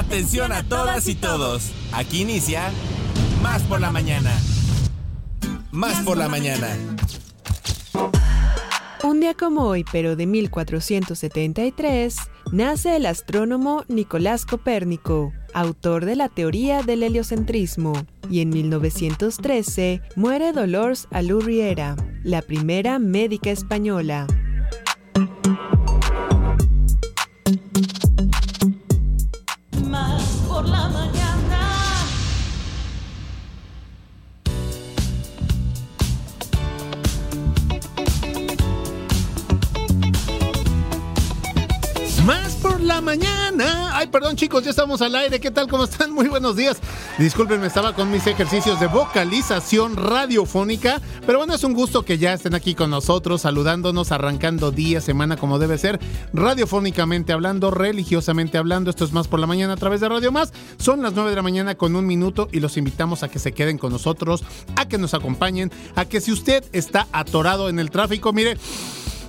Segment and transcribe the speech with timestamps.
[0.00, 1.72] Atención a todas y todos.
[1.92, 2.72] Aquí inicia
[3.42, 4.32] Más por la mañana.
[5.72, 6.68] Más por la mañana.
[9.04, 12.16] Un día como hoy, pero de 1473,
[12.50, 17.92] nace el astrónomo Nicolás Copérnico, autor de la teoría del heliocentrismo,
[18.30, 21.94] y en 1913 muere Dolores Alurriera,
[22.24, 24.26] la primera médica española.
[44.58, 45.38] Ya estamos al aire.
[45.38, 45.68] ¿Qué tal?
[45.68, 46.10] ¿Cómo están?
[46.12, 46.78] Muy buenos días.
[47.18, 51.00] Disculpen, estaba con mis ejercicios de vocalización radiofónica.
[51.24, 55.36] Pero bueno, es un gusto que ya estén aquí con nosotros, saludándonos, arrancando día, semana
[55.36, 56.00] como debe ser.
[56.32, 58.90] Radiofónicamente hablando, religiosamente hablando.
[58.90, 60.52] Esto es más por la mañana a través de Radio Más.
[60.78, 63.52] Son las 9 de la mañana con un minuto y los invitamos a que se
[63.52, 64.42] queden con nosotros,
[64.74, 68.58] a que nos acompañen, a que si usted está atorado en el tráfico, mire...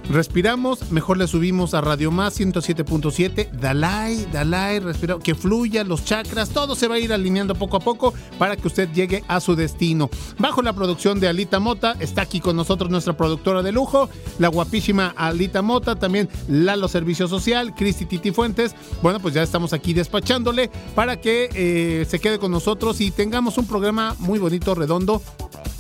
[0.10, 3.52] Respiramos, mejor le subimos a Radio Más 107.7.
[3.52, 7.80] Dalai, Dalai, respira, que fluya los chakras, todo se va a ir alineando poco a
[7.80, 10.10] poco para que usted llegue a su destino.
[10.38, 14.50] Bajo la producción de Alita Mota, está aquí con nosotros nuestra productora de lujo, la
[14.50, 18.76] guapísima Alita Mota, también Lalo Servicio Social, Cristi Titi Fuentes.
[19.02, 23.58] Bueno, pues ya estamos aquí despachándole para que eh, se quede con nosotros y tengamos
[23.58, 25.22] un programa muy bonito, redondo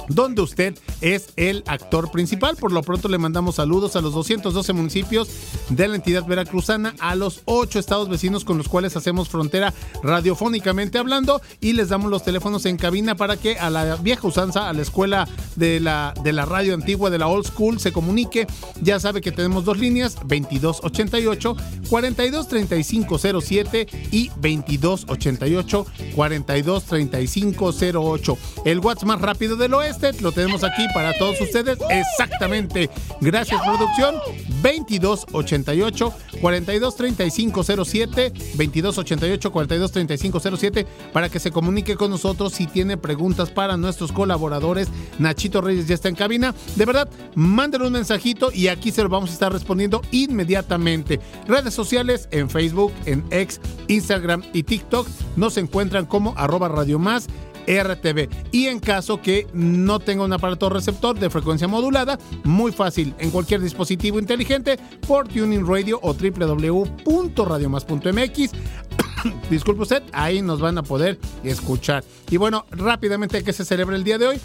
[0.07, 2.55] donde usted es el actor principal.
[2.55, 5.29] Por lo pronto le mandamos saludos a los 212 municipios
[5.69, 10.97] de la entidad veracruzana, a los 8 estados vecinos con los cuales hacemos frontera radiofónicamente
[10.97, 14.73] hablando y les damos los teléfonos en cabina para que a la vieja usanza, a
[14.73, 18.47] la escuela de la, de la radio antigua, de la old school, se comunique.
[18.81, 21.55] Ya sabe que tenemos dos líneas, 2288
[21.89, 28.37] 423507 y 2288 423508.
[28.65, 31.77] El WhatsApp más rápido del oeste lo tenemos aquí para todos ustedes.
[31.89, 32.89] Exactamente.
[33.19, 34.00] Gracias, producción.
[34.01, 44.11] 2288 423507 2288 423507 para que se comunique con nosotros si tiene preguntas para nuestros
[44.11, 44.89] colaboradores.
[45.19, 46.53] Nachito Reyes ya está en cabina.
[46.75, 51.19] De verdad, mándenle un mensajito y aquí se lo vamos a estar respondiendo inmediatamente.
[51.47, 57.27] Redes sociales en Facebook, en X, Instagram y TikTok nos encuentran como arroba Radio Más
[57.67, 58.29] RTV.
[58.51, 63.29] Y en caso que no tenga un aparato receptor de frecuencia modulada, muy fácil, en
[63.31, 64.77] cualquier dispositivo inteligente
[65.07, 68.51] por Tuning Radio o www.radiomas.mx.
[69.49, 72.03] Disculpe usted, ahí nos van a poder escuchar.
[72.29, 74.41] Y bueno, rápidamente, ¿qué se celebra el día de hoy?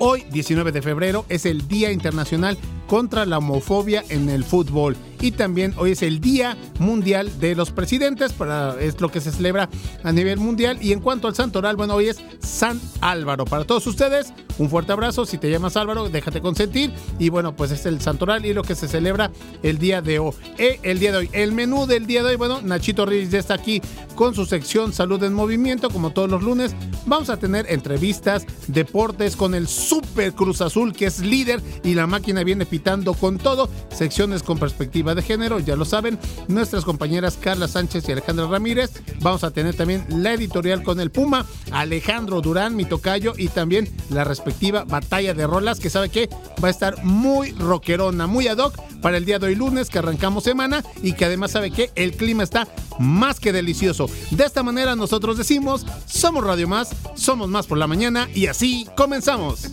[0.00, 2.56] Hoy, 19 de febrero, es el Día Internacional
[2.88, 7.70] contra la Homofobia en el Fútbol y también hoy es el Día Mundial de los
[7.70, 9.68] Presidentes, para, es lo que se celebra
[10.04, 10.78] a nivel mundial.
[10.80, 13.44] Y en cuanto al santoral, bueno, hoy es San Álvaro.
[13.44, 15.26] Para todos ustedes, un fuerte abrazo.
[15.26, 16.92] Si te llamas Álvaro, déjate consentir.
[17.18, 19.30] Y bueno, pues es el santoral y lo que se celebra
[19.62, 20.32] el día de hoy.
[20.56, 21.30] Eh, el día de hoy.
[21.32, 23.82] El menú del día de hoy, bueno, Nachito Reyes ya está aquí
[24.14, 26.74] con su sección Salud en Movimiento, como todos los lunes.
[27.06, 32.06] Vamos a tener entrevistas, deportes con el Super Cruz Azul, que es líder y la
[32.06, 32.77] máquina viene pitando
[33.20, 33.68] con todo.
[33.90, 38.90] Secciones con perspectiva de género, ya lo saben, nuestras compañeras Carla Sánchez y Alejandra Ramírez.
[39.20, 43.88] Vamos a tener también la editorial con el Puma, Alejandro Durán, mi tocayo, y también
[44.10, 46.28] la respectiva batalla de rolas, que sabe que
[46.62, 49.98] va a estar muy rockerona, muy ad hoc para el día de hoy lunes, que
[49.98, 52.68] arrancamos semana, y que además sabe que el clima está
[52.98, 54.08] más que delicioso.
[54.30, 58.86] De esta manera nosotros decimos, somos Radio Más, somos más por la mañana, y así
[58.96, 59.68] comenzamos.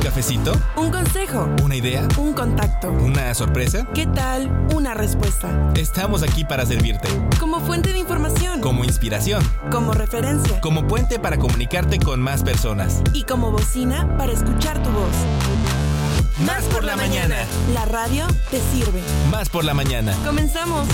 [0.00, 0.52] ¿Un cafecito?
[0.76, 1.46] ¿Un consejo?
[1.62, 2.08] ¿Una idea?
[2.16, 2.90] ¿Un contacto?
[2.90, 3.86] ¿Una sorpresa?
[3.94, 4.50] ¿Qué tal?
[4.74, 5.74] ¿Una respuesta?
[5.76, 7.06] Estamos aquí para servirte.
[7.38, 8.62] Como fuente de información.
[8.62, 9.42] Como inspiración.
[9.70, 10.58] Como referencia.
[10.62, 13.02] Como puente para comunicarte con más personas.
[13.12, 15.12] Y como bocina para escuchar tu voz.
[16.46, 17.36] Más por la mañana.
[17.74, 19.02] La radio te sirve.
[19.30, 20.16] Más por la mañana.
[20.24, 20.88] Comenzamos.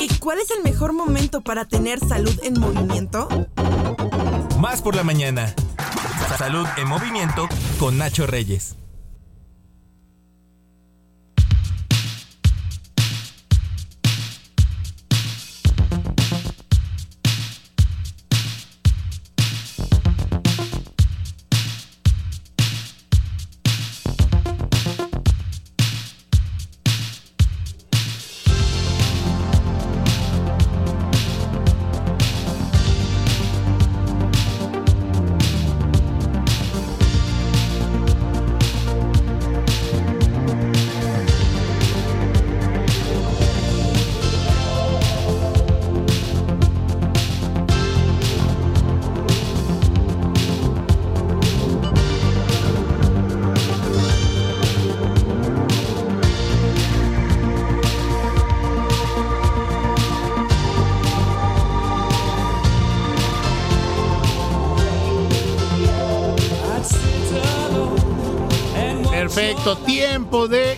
[0.00, 3.28] ¿Y cuál es el mejor momento para tener salud en movimiento?
[4.58, 5.54] Más por la mañana.
[6.38, 7.48] Salud en movimiento
[7.78, 8.76] con Nacho Reyes.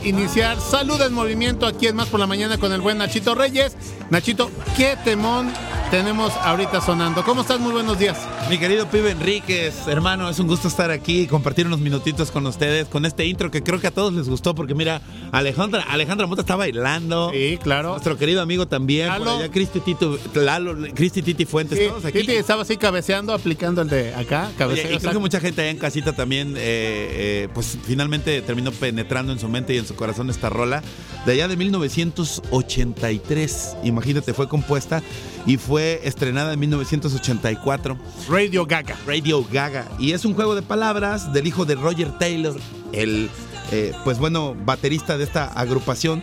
[0.05, 3.77] Iniciar Salud en Movimiento aquí en Más por la Mañana con el buen Nachito Reyes.
[4.11, 5.53] Nachito, qué temón
[5.91, 7.25] tenemos ahorita sonando.
[7.25, 7.61] ¿Cómo estás?
[7.61, 8.19] Muy buenos días.
[8.51, 12.47] Mi querido Pibe Enríquez, hermano, es un gusto estar aquí y compartir unos minutitos con
[12.47, 15.01] ustedes con este intro que creo que a todos les gustó porque mira,
[15.31, 17.31] Alejandra, Alejandra Mota está bailando.
[17.33, 17.93] Sí, claro.
[17.93, 19.25] Nuestro querido amigo también, Lalo.
[19.25, 22.19] por allá Cristi Tito, Lalo, Cristi Titi Fuentes, Sí, todos aquí.
[22.21, 24.93] Titi estaba así cabeceando, aplicando el de acá, cabeceo.
[24.93, 29.33] y creo que mucha gente allá en casita también, eh, eh, pues finalmente terminó penetrando
[29.33, 30.83] en su mente y en su corazón esta rola.
[31.25, 35.03] De allá de 1983, imagínate, fue compuesta
[35.47, 37.99] y fue estrenada en 1984.
[38.29, 38.97] Radio Gaga.
[39.07, 39.89] Radio Gaga.
[39.99, 42.59] Y es un juego de palabras del hijo de Roger Taylor,
[42.93, 43.31] el,
[43.71, 46.23] eh, pues bueno, baterista de esta agrupación,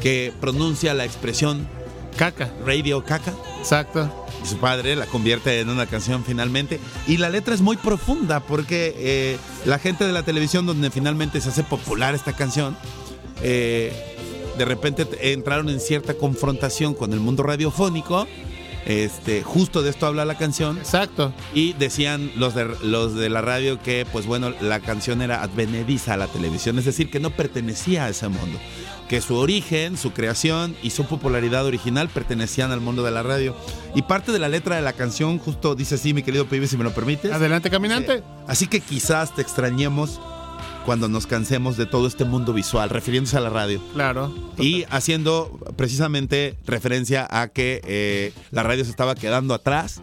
[0.00, 1.66] que pronuncia la expresión
[2.16, 3.32] Caca, Radio Caca.
[3.58, 4.10] exacto.
[4.42, 6.80] Y su padre la convierte en una canción finalmente.
[7.06, 11.40] Y la letra es muy profunda porque eh, la gente de la televisión donde finalmente
[11.40, 12.76] se hace popular esta canción,
[13.42, 14.16] eh,
[14.56, 18.26] de repente entraron en cierta confrontación con el mundo radiofónico.
[18.86, 20.78] Este, justo de esto habla la canción.
[20.78, 21.32] Exacto.
[21.52, 26.14] Y decían los de, los de la radio que, pues bueno, la canción era advenediza
[26.14, 28.60] a la televisión, es decir, que no pertenecía a ese mundo.
[29.08, 33.56] Que su origen, su creación y su popularidad original pertenecían al mundo de la radio.
[33.96, 36.76] Y parte de la letra de la canción justo dice así, mi querido pibe, si
[36.76, 37.32] me lo permites.
[37.32, 38.22] Adelante, caminante.
[38.46, 40.20] Así que quizás te extrañemos
[40.86, 43.82] cuando nos cansemos de todo este mundo visual, refiriéndose a la radio.
[43.92, 44.32] Claro.
[44.56, 50.00] Y haciendo precisamente referencia a que eh, la radio se estaba quedando atrás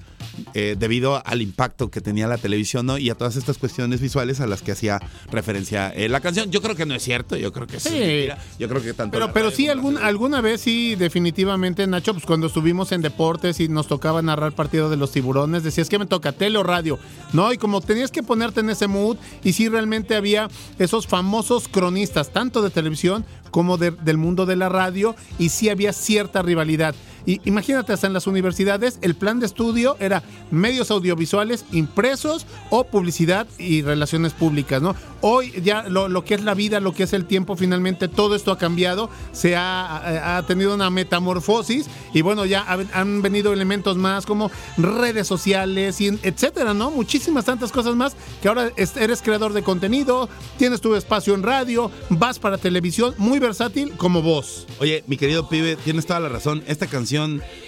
[0.54, 2.98] eh, debido al impacto que tenía la televisión ¿no?
[2.98, 5.00] y a todas estas cuestiones visuales a las que hacía
[5.32, 6.52] referencia eh, la canción.
[6.52, 7.90] Yo creo que no es cierto, yo creo que sí.
[7.90, 8.28] Sí.
[8.60, 9.14] Yo creo que tanto.
[9.14, 13.68] Pero, pero sí, algún, alguna vez sí, definitivamente, Nacho, pues cuando estuvimos en deportes y
[13.68, 17.00] nos tocaba narrar partido de los tiburones, decías que me toca tele o radio,
[17.34, 17.52] ¿no?
[17.54, 20.48] Y como tenías que ponerte en ese mood, y sí realmente había
[20.80, 25.70] esos famosos cronistas, tanto de televisión como de- del mundo de la radio, y sí
[25.70, 26.96] había cierta rivalidad.
[27.26, 32.84] Y imagínate, hasta en las universidades, el plan de estudio era medios audiovisuales impresos o
[32.84, 34.94] publicidad y relaciones públicas, ¿no?
[35.22, 38.36] Hoy ya lo, lo que es la vida, lo que es el tiempo, finalmente todo
[38.36, 43.54] esto ha cambiado, se ha, ha tenido una metamorfosis y bueno, ya ha- han venido
[43.54, 46.92] elementos más como redes sociales, y etcétera, ¿no?
[46.92, 50.28] Muchísimas tantas cosas más que ahora es- eres creador de contenido,
[50.58, 54.68] tienes tu espacio en radio, vas para televisión, muy versátil como vos.
[54.82, 56.64] Oye, mi querido pibe, tienes toda la razón.
[56.68, 57.13] Esta canción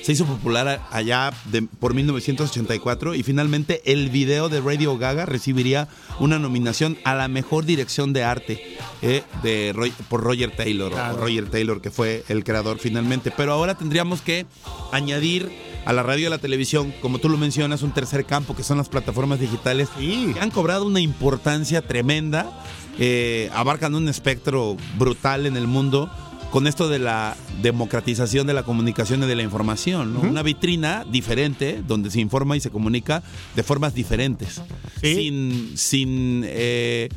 [0.04, 5.88] se hizo popular allá de- por 1984 y finalmente el video de Radio Gaga recibiría
[6.20, 11.18] una nominación a la mejor dirección de arte eh, de Roy- por Roger Taylor, o.
[11.18, 13.32] Roger Taylor que fue el creador finalmente.
[13.36, 14.46] Pero ahora tendríamos que
[14.92, 15.52] añadir
[15.86, 18.64] a la radio y a la televisión, como tú lo mencionas, un tercer campo que
[18.64, 20.32] son las plataformas digitales Sí.
[20.34, 22.50] que han cobrado una importancia tremenda,
[22.98, 26.10] eh, abarcan un espectro brutal en el mundo
[26.56, 30.22] con esto de la democratización de la comunicación y de la información, ¿no?
[30.22, 33.24] Una vitrina diferente donde se informa y se comunica
[33.58, 34.62] de formas diferentes,
[35.02, 35.16] Sí.
[35.16, 37.10] sin, sin eh,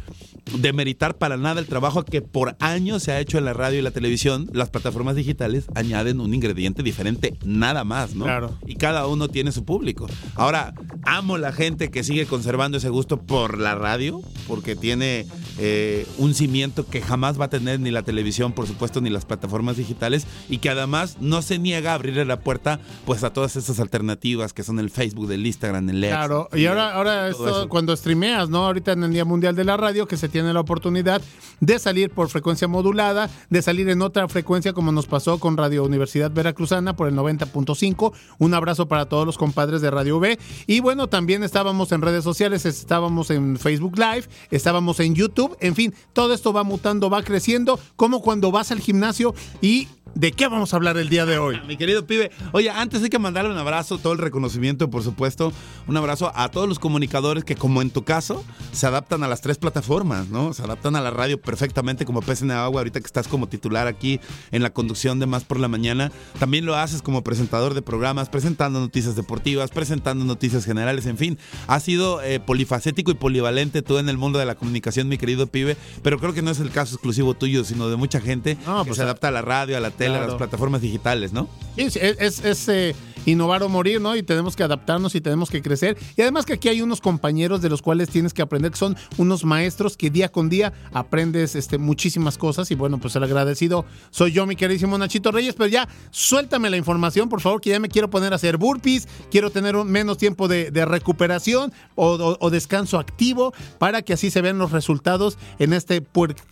[0.57, 3.83] demeritar para nada el trabajo que por años se ha hecho en la radio y
[3.83, 4.49] la televisión.
[4.53, 8.25] Las plataformas digitales añaden un ingrediente diferente, nada más, ¿no?
[8.25, 8.59] Claro.
[8.67, 10.07] Y cada uno tiene su público.
[10.35, 15.27] Ahora, amo la gente que sigue conservando ese gusto por la radio, porque tiene
[15.59, 19.25] eh, un cimiento que jamás va a tener ni la televisión, por supuesto, ni las
[19.25, 23.57] plataformas digitales, y que además no se niega a abrirle la puerta pues a todas
[23.57, 26.17] estas alternativas que son el Facebook, el Instagram, el X.
[26.17, 28.67] Claro, y ahora, ahora todo esto, cuando streameas, ¿no?
[28.67, 31.23] Ahorita en el Día Mundial de la Radio, que se tiene la oportunidad
[31.61, 35.85] de salir por frecuencia modulada, de salir en otra frecuencia como nos pasó con Radio
[35.85, 38.13] Universidad Veracruzana por el 90.5.
[38.39, 40.39] Un abrazo para todos los compadres de Radio V.
[40.67, 45.75] Y bueno, también estábamos en redes sociales, estábamos en Facebook Live, estábamos en YouTube, en
[45.75, 50.49] fin, todo esto va mutando, va creciendo, como cuando vas al gimnasio y ¿de qué
[50.49, 51.61] vamos a hablar el día de hoy?
[51.67, 55.53] Mi querido pibe, oye, antes hay que mandarle un abrazo, todo el reconocimiento, por supuesto,
[55.87, 59.41] un abrazo a todos los comunicadores que, como en tu caso, se adaptan a las
[59.41, 60.53] tres plataformas, ¿no?
[60.53, 63.49] Se adaptan a la radio perfectamente como pez en el agua, ahorita que estás como
[63.49, 64.21] titular aquí
[64.51, 66.13] en la conducción de Más por la Mañana.
[66.39, 71.39] También lo haces como presentador de programas, presentando noticias deportivas, presentando noticias generales, en fin.
[71.67, 75.47] Has sido eh, polifacético y polivalente tú en el mundo de la comunicación, mi querido
[75.47, 78.81] pibe, pero creo que no es el caso exclusivo tuyo, sino de mucha gente No,
[78.83, 81.49] que pues, se adapta a la radio, a la tele, a las plataformas digitales, ¿no?
[81.77, 82.95] Sí, sí, es, es, es, eh,
[83.31, 84.17] innovar o morir, ¿no?
[84.17, 85.97] Y tenemos que adaptarnos y tenemos que crecer.
[86.17, 88.97] Y además que aquí hay unos compañeros de los cuales tienes que aprender, que son
[89.17, 92.71] unos maestros que día con día aprendes este, muchísimas cosas.
[92.71, 95.55] Y bueno, pues el agradecido soy yo, mi queridísimo Nachito Reyes.
[95.55, 99.09] Pero ya, suéltame la información, por favor, que ya me quiero poner a hacer burpees,
[99.31, 104.73] quiero tener menos tiempo de, recuperación o, descanso activo para que así se vean los
[104.73, 106.03] resultados en este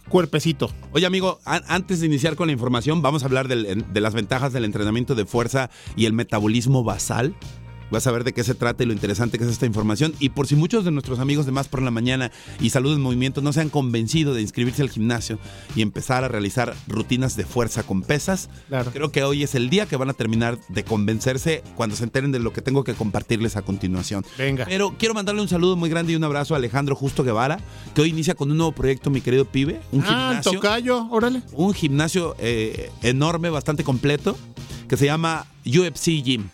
[0.09, 0.71] cuerpecito.
[0.93, 4.65] Oye, amigo, antes de iniciar con la información, vamos a hablar de las ventajas del
[4.65, 7.35] entrenamiento de fuerza y el metabolismo basal.
[7.91, 10.13] Vas a ver de qué se trata y lo interesante que es esta información.
[10.19, 13.01] Y por si muchos de nuestros amigos de Más por la Mañana y Salud en
[13.01, 15.39] Movimiento no se han convencido de inscribirse al gimnasio
[15.77, 18.49] y empezar a realizar rutinas de fuerza con pesas,
[18.93, 22.33] creo que hoy es el día que van a terminar de convencerse cuando se enteren
[22.33, 24.25] de lo que tengo que compartirles a continuación.
[24.37, 24.65] Venga.
[24.65, 27.59] Pero quiero mandarle un saludo muy grande y un abrazo a Alejandro Justo Guevara,
[27.95, 29.81] que hoy inicia con un nuevo proyecto, mi querido pibe.
[29.93, 30.53] Un ah, gimnasio.
[30.53, 31.43] tocayo, órale.
[31.53, 34.37] Un gimnasio eh, enorme, bastante completo,
[34.89, 36.49] que se llama UFC Gym.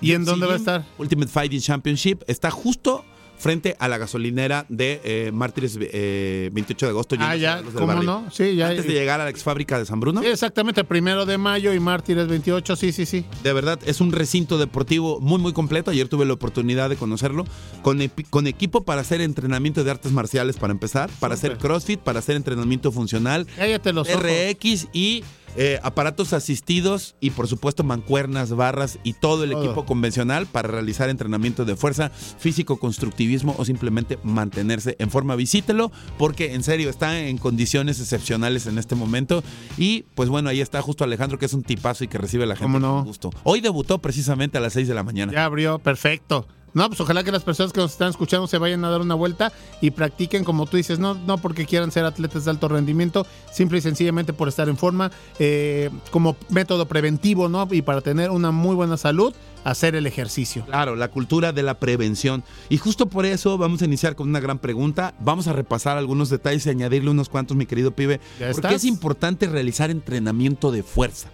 [0.00, 0.84] ¿Y en dónde va a estar?
[0.98, 2.22] Ultimate Fighting Championship.
[2.26, 3.04] Está justo
[3.36, 7.16] frente a la gasolinera de eh, Mártires 28 eh, de agosto.
[7.18, 8.24] Ah, ya, ¿cómo no?
[8.30, 8.68] Sí, ya.
[8.68, 10.22] Antes de llegar a la ex fábrica de San Bruno.
[10.22, 13.24] Sí, exactamente, primero de mayo y Mártires 28, sí, sí, sí.
[13.42, 15.90] De verdad, es un recinto deportivo muy, muy completo.
[15.90, 17.44] Ayer tuve la oportunidad de conocerlo.
[17.82, 22.20] Con, con equipo para hacer entrenamiento de artes marciales para empezar, para hacer crossfit, para
[22.20, 23.46] hacer entrenamiento funcional.
[23.56, 25.22] Cállate los RX y
[25.56, 31.08] eh, aparatos asistidos y por supuesto mancuernas, barras y todo el equipo convencional para realizar
[31.10, 35.36] entrenamiento de fuerza, físico, constructivismo o simplemente mantenerse en forma.
[35.36, 39.42] Visítelo porque en serio está en condiciones excepcionales en este momento
[39.76, 42.56] y pues bueno, ahí está justo Alejandro que es un tipazo y que recibe la
[42.56, 43.30] gente con gusto.
[43.44, 45.32] Hoy debutó precisamente a las 6 de la mañana.
[45.32, 46.46] Ya abrió, perfecto.
[46.74, 49.14] No, pues ojalá que las personas que nos están escuchando se vayan a dar una
[49.14, 53.26] vuelta y practiquen como tú dices, no, no porque quieran ser atletas de alto rendimiento,
[53.52, 57.68] simple y sencillamente por estar en forma, eh, como método preventivo, ¿no?
[57.70, 60.64] Y para tener una muy buena salud, hacer el ejercicio.
[60.66, 62.42] Claro, la cultura de la prevención.
[62.68, 65.14] Y justo por eso vamos a iniciar con una gran pregunta.
[65.20, 68.20] Vamos a repasar algunos detalles y añadirle unos cuantos, mi querido pibe.
[68.52, 71.30] Porque es importante realizar entrenamiento de fuerza.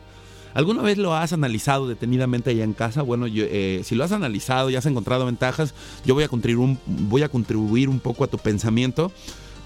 [0.55, 3.03] ¿Alguna vez lo has analizado detenidamente allá en casa?
[3.03, 7.09] Bueno, eh, si lo has analizado y has encontrado ventajas, yo voy a, contribuir un,
[7.09, 9.13] voy a contribuir un poco a tu pensamiento.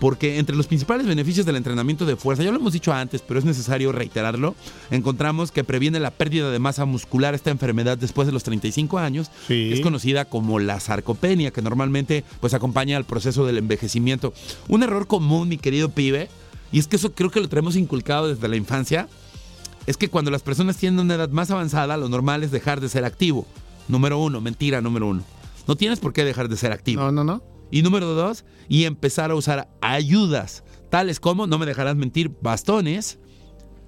[0.00, 3.38] Porque entre los principales beneficios del entrenamiento de fuerza, ya lo hemos dicho antes, pero
[3.38, 4.54] es necesario reiterarlo,
[4.90, 9.30] encontramos que previene la pérdida de masa muscular, esta enfermedad después de los 35 años,
[9.48, 14.34] es conocida como la sarcopenia, que normalmente pues acompaña al proceso del envejecimiento.
[14.68, 16.28] Un error común, mi querido pibe,
[16.72, 19.08] y es que eso creo que lo tenemos inculcado desde la infancia,
[19.86, 22.88] es que cuando las personas tienen una edad más avanzada, lo normal es dejar de
[22.88, 23.46] ser activo.
[23.88, 25.22] Número uno, mentira número uno.
[25.66, 27.02] No tienes por qué dejar de ser activo.
[27.02, 27.42] No, no, no.
[27.70, 33.18] Y número dos, y empezar a usar ayudas, tales como, no me dejarás mentir, bastones,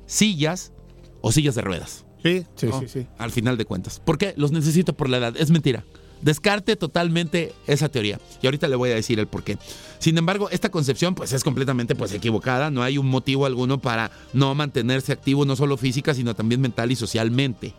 [0.07, 0.73] sillas
[1.21, 2.05] o sillas de ruedas.
[2.23, 3.07] Sí, sí, sí, sí.
[3.19, 4.01] Al final de cuentas.
[4.01, 4.35] ¿Por qué?
[4.37, 5.37] Los necesito por la edad.
[5.37, 5.85] Es mentira.
[6.23, 8.19] Descarte totalmente esa teoría.
[8.43, 9.59] Y ahorita le voy a decir el por qué.
[9.99, 12.71] Sin embargo, esta concepción pues es completamente pues equivocada.
[12.71, 16.91] No hay un motivo alguno para no mantenerse activo no solo física, sino también mental
[16.91, 17.75] y socialmente.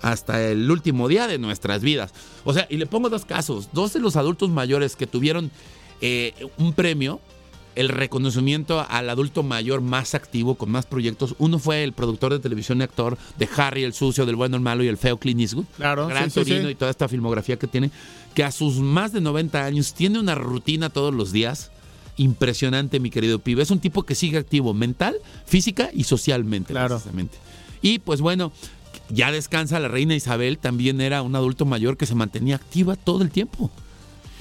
[0.00, 2.12] Hasta el último día de nuestras vidas.
[2.44, 3.68] O sea, y le pongo dos casos.
[3.72, 5.50] Dos de los adultos mayores que tuvieron
[6.00, 7.20] eh, un premio
[7.74, 11.34] el reconocimiento al adulto mayor más activo, con más proyectos.
[11.38, 14.62] Uno fue el productor de televisión y actor de Harry el Sucio, del Bueno, el
[14.62, 15.64] Malo y el Feo Clint Eastwood.
[15.76, 17.90] Claro, Gran Torino y toda esta filmografía que tiene,
[18.34, 21.70] que a sus más de 90 años tiene una rutina todos los días.
[22.18, 23.62] Impresionante, mi querido pibe.
[23.62, 26.72] Es un tipo que sigue activo mental, física y socialmente.
[26.72, 26.96] Claro.
[26.96, 27.38] Precisamente.
[27.80, 28.52] Y pues bueno,
[29.08, 33.22] ya descansa la reina Isabel, también era un adulto mayor que se mantenía activa todo
[33.22, 33.70] el tiempo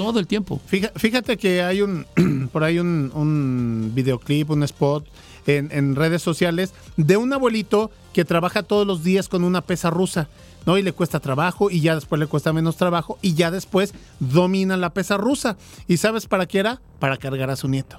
[0.03, 0.59] todo el tiempo.
[0.65, 2.05] Fíjate que hay un
[2.51, 5.05] por ahí un, videoclip, un spot
[5.47, 10.27] en, redes sociales de un abuelito que trabaja todos los días con una pesa rusa.
[10.65, 10.77] ¿no?
[10.77, 14.77] Y le cuesta trabajo y ya después le cuesta menos trabajo y ya después domina
[14.77, 15.57] la pesa rusa.
[15.87, 16.81] ¿Y sabes para qué era?
[16.99, 17.97] Para cargar a su nieto.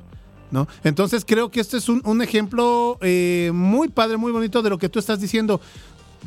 [0.53, 0.69] ¿No?
[0.85, 4.91] Entonces creo que este es un, ejemplo eh, muy padre, muy bonito de lo que
[4.91, 5.63] tú estás diciendo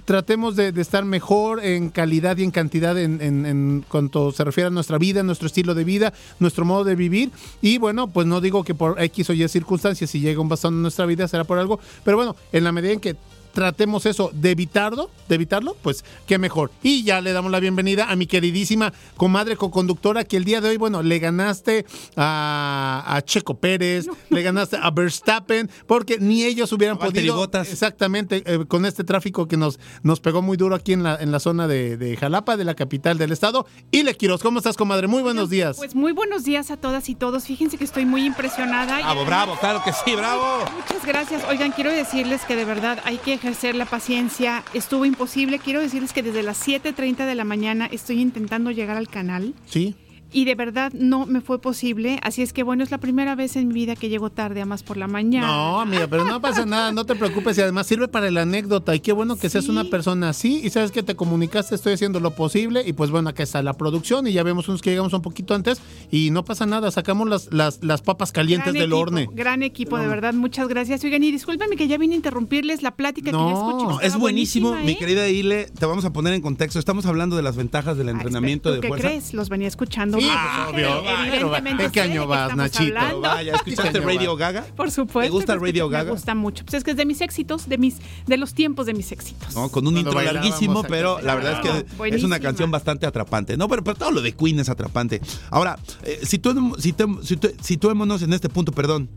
[0.04, 4.72] tratemos de, estar mejor en calidad y en cantidad en, en, cuanto se refiere a
[4.72, 7.32] nuestra vida, nuestro estilo de vida, nuestro modo de vivir.
[7.62, 10.76] Y bueno, pues no digo que por X o Y circunstancias, si llega un bastón
[10.76, 11.80] en nuestra vida, será por algo.
[12.04, 13.16] Pero bueno, en la medida en que
[13.56, 16.72] tratemos eso de evitarlo, de evitarlo, pues qué mejor.
[16.84, 20.70] Y ya le damos la bienvenida a mi queridísima comadre co-conductora que el día de
[20.70, 21.86] hoy, bueno, le ganaste
[22.18, 27.50] a, Checo Pérez, le ganaste a Verstappen, porque ni ellos hubieran podido.
[27.54, 31.32] Exactamente, eh, con este tráfico que nos, nos pegó muy duro aquí en la, en
[31.32, 33.66] la zona de, Jalapa, de la capital del estado.
[33.90, 35.08] Y Le Quiros, ¿cómo estás, comadre?
[35.08, 35.78] Muy buenos días.
[35.78, 37.46] Pues muy buenos días a todas y todos.
[37.46, 38.98] Fíjense que estoy muy impresionada.
[38.98, 40.66] Bravo, bravo, claro que sí, bravo.
[40.76, 41.44] Muchas gracias.
[41.50, 44.64] Oigan, quiero decirles que de verdad hay que ejercer la paciencia.
[44.74, 45.60] Estuvo imposible.
[45.60, 49.54] Quiero decirles que desde las 7.30 de la mañana estoy intentando llegar al canal.
[49.68, 49.96] Sí
[50.36, 52.20] y de verdad no me fue posible.
[52.22, 54.66] Así es que bueno, es la primera vez en mi vida que llego tarde a
[54.66, 55.48] más por la mañana.
[55.48, 58.94] No, amiga, pero no pasa nada, no te preocupes y además sirve para la anécdota
[58.94, 62.20] y qué bueno que seas una persona así y sabes que te comunicaste, estoy haciendo
[62.20, 65.14] lo posible y pues bueno, acá está la producción y ya vemos unos que llegamos
[65.14, 69.22] un poquito antes y no pasa nada, sacamos las, las, las papas calientes del horno.
[69.32, 71.02] Gran equipo, de verdad, muchas gracias.
[71.06, 73.86] Oigan, y discúlpeme que ya vine a interrumpirles la plática no, que ya escuché.
[73.86, 74.98] No, es buenísimo, mi ¿eh?
[74.98, 76.78] querida Ile, te vamos a poner en contexto.
[76.78, 79.34] Estamos hablando de las ventajas del entrenamiento de ¿Qué crees?
[79.34, 80.20] Los venía escuchando.
[80.20, 81.04] Sí, pues, obvio.
[81.26, 83.22] Evidentemente ¿En qué año vas, Nachito?
[83.22, 84.66] Vaya, ¿escuchaste Radio Gaga?
[84.76, 85.28] Por supuesto.
[85.28, 86.06] ¿Te gusta Radio Gaga?
[86.06, 86.66] Me gusta mucho.
[86.66, 89.56] Pues es que es de mis éxitos, de mis de los tiempos de mis éxitos.
[89.56, 93.58] No, con un intro larguísimo, pero la verdad es que es una canción bastante atrapante.
[93.58, 95.22] No, pero, pero, todo lo de Queen es atrapante.
[95.50, 99.10] Ahora, eh, situémonos en este punto, perdón.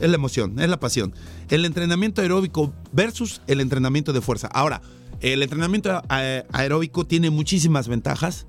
[0.00, 1.14] Es la emoción, es la pasión.
[1.48, 4.48] El entrenamiento aeróbico versus el entrenamiento de fuerza.
[4.52, 4.82] Ahora,
[5.20, 8.46] el entrenamiento aeróbico tiene muchísimas ventajas,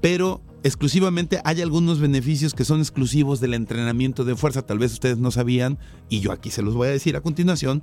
[0.00, 5.18] pero exclusivamente hay algunos beneficios que son exclusivos del entrenamiento de fuerza, tal vez ustedes
[5.18, 7.82] no sabían, y yo aquí se los voy a decir a continuación.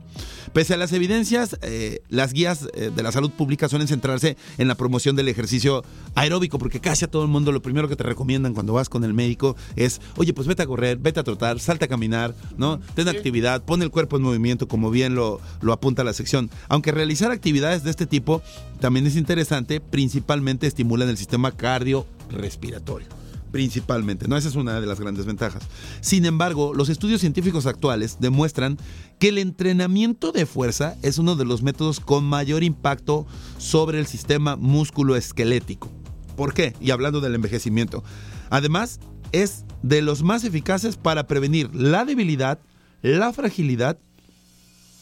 [0.53, 4.67] Pese a las evidencias, eh, las guías eh, de la salud pública suelen centrarse en
[4.67, 5.83] la promoción del ejercicio
[6.15, 9.03] aeróbico, porque casi a todo el mundo lo primero que te recomiendan cuando vas con
[9.03, 12.79] el médico es, oye, pues vete a correr, vete a trotar, salta a caminar, ¿no?
[12.95, 16.49] Ten actividad, pon el cuerpo en movimiento, como bien lo, lo apunta la sección.
[16.67, 18.41] Aunque realizar actividades de este tipo
[18.79, 23.07] también es interesante, principalmente estimulan el sistema cardio respiratorio
[23.53, 24.35] principalmente, ¿no?
[24.35, 25.61] Esa es una de las grandes ventajas.
[26.01, 28.79] Sin embargo, los estudios científicos actuales demuestran
[29.19, 33.27] que el entrenamiento de fuerza es uno de los métodos con mayor impacto
[33.59, 35.87] sobre el sistema músculo-esquelético.
[36.35, 36.73] ¿Por qué?
[36.81, 38.03] Y hablando del envejecimiento.
[38.49, 38.99] Además,
[39.31, 42.57] es de los más eficaces para prevenir la debilidad,
[43.03, 43.99] la fragilidad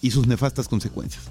[0.02, 1.24] y sus nefastas consecuencias.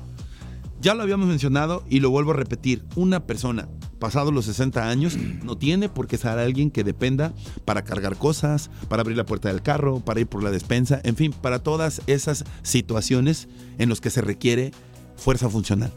[0.80, 3.68] Ya lo habíamos mencionado y lo vuelvo a repetir, una persona
[4.00, 7.32] pasado los 60 años no tiene por qué ser alguien que dependa
[7.64, 11.14] para cargar cosas, para abrir la puerta del carro, para ir por la despensa, en
[11.14, 13.46] fin, para todas esas situaciones
[13.78, 14.72] en las que se requiere
[15.16, 15.92] fuerza funcional.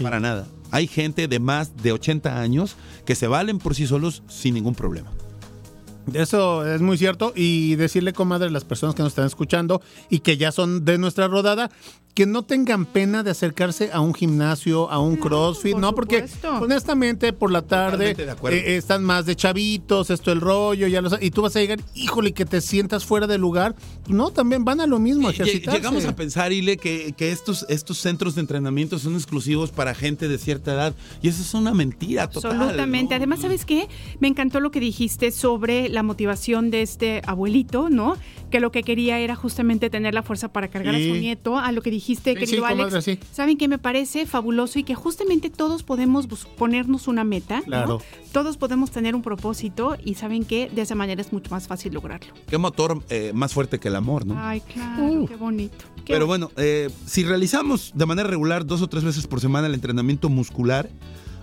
[0.00, 0.46] Para nada.
[0.70, 4.74] Hay gente de más de 80 años que se valen por sí solos sin ningún
[4.74, 5.10] problema.
[6.14, 10.20] Eso es muy cierto y decirle, comadre, a las personas que nos están escuchando y
[10.20, 11.70] que ya son de nuestra rodada,
[12.14, 15.94] que no tengan pena de acercarse a un gimnasio, a un crossfit, ¿no?
[15.94, 16.26] Porque
[16.60, 21.30] honestamente por la tarde eh, están más de chavitos, esto el rollo, ya lo y
[21.30, 23.74] tú vas a llegar, híjole, que te sientas fuera del lugar.
[24.08, 28.34] No, también van a lo mismo, Llegamos a pensar, Ile, que, que, estos, estos centros
[28.34, 32.52] de entrenamiento son exclusivos para gente de cierta edad y eso es una mentira total.
[32.52, 33.14] Absolutamente.
[33.14, 33.88] Además, ¿sabes qué?
[34.20, 38.16] Me encantó lo que dijiste sobre la motivación de este abuelito, ¿no?
[38.50, 41.72] Que lo que quería era justamente tener la fuerza para cargar a su nieto, a
[41.72, 43.18] lo que dijiste, querido Alex.
[43.32, 47.62] ¿Saben qué me parece fabuloso y que justamente todos podemos ponernos una meta?
[47.62, 48.00] Claro.
[48.32, 51.94] Todos podemos tener un propósito y saben que de esa manera es mucho más fácil
[51.94, 52.32] lograrlo.
[52.46, 54.34] Qué motor eh, más fuerte que el amor, ¿no?
[54.38, 55.26] Ay, claro, uh.
[55.26, 55.84] qué bonito.
[56.06, 59.74] Pero bueno, eh, si realizamos de manera regular dos o tres veces por semana el
[59.74, 60.88] entrenamiento muscular,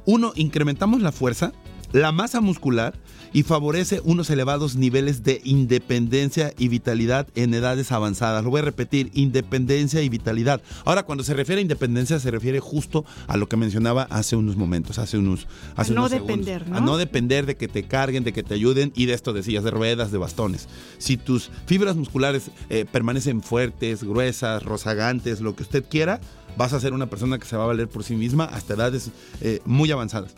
[0.06, 1.54] uno, incrementamos la fuerza,
[1.92, 2.96] la masa muscular
[3.34, 8.44] y favorece unos elevados niveles de independencia y vitalidad en edades avanzadas.
[8.44, 10.62] Lo voy a repetir, independencia y vitalidad.
[10.86, 14.56] Ahora, cuando se refiere a independencia, se refiere justo a lo que mencionaba hace unos
[14.56, 16.78] momentos, hace unos, hace a no depender, ¿no?
[16.78, 19.64] A no depender de que te carguen, de que te ayuden y de esto decías,
[19.64, 20.68] de ruedas, de bastones.
[20.98, 26.20] Si tus fibras musculares eh, permanecen fuertes, gruesas, rozagantes, lo que usted quiera,
[26.58, 29.12] vas a ser una persona que se va a valer por sí misma hasta edades
[29.42, 30.34] eh, muy avanzadas.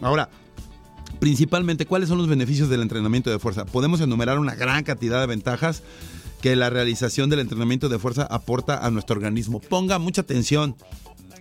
[0.00, 0.28] Ahora,
[1.18, 3.64] Principalmente, ¿cuáles son los beneficios del entrenamiento de fuerza?
[3.64, 5.82] Podemos enumerar una gran cantidad de ventajas
[6.40, 9.60] que la realización del entrenamiento de fuerza aporta a nuestro organismo.
[9.60, 10.76] Ponga mucha atención.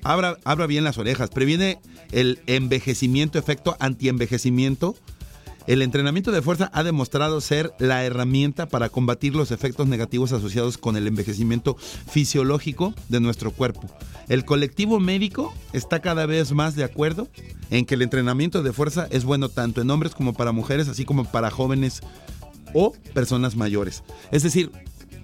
[0.04, 1.30] Abra, abra bien las orejas.
[1.30, 1.80] Previene
[2.12, 4.96] el envejecimiento, efecto antienvejecimiento.
[5.68, 10.78] El entrenamiento de fuerza ha demostrado ser la herramienta para combatir los efectos negativos asociados
[10.78, 13.90] con el envejecimiento fisiológico de nuestro cuerpo.
[14.28, 17.28] El colectivo médico está cada vez más de acuerdo
[17.72, 21.04] en que el entrenamiento de fuerza es bueno tanto en hombres como para mujeres, así
[21.04, 22.02] como para jóvenes
[22.76, 24.04] o personas mayores.
[24.32, 24.72] Es decir,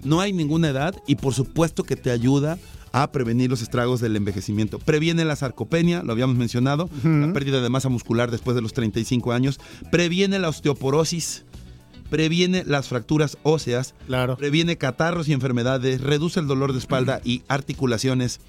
[0.04, 2.58] no hay ninguna edad y por supuesto que te ayuda
[2.92, 4.78] a prevenir los estragos del envejecimiento.
[4.78, 9.32] Previene la sarcopenia, lo habíamos mencionado, la pérdida de masa muscular después de los 35
[9.32, 9.58] años.
[9.90, 11.44] Previene la osteoporosis,
[12.10, 13.94] previene las fracturas óseas,
[14.36, 18.40] previene catarros y enfermedades, reduce el dolor de espalda y articulaciones,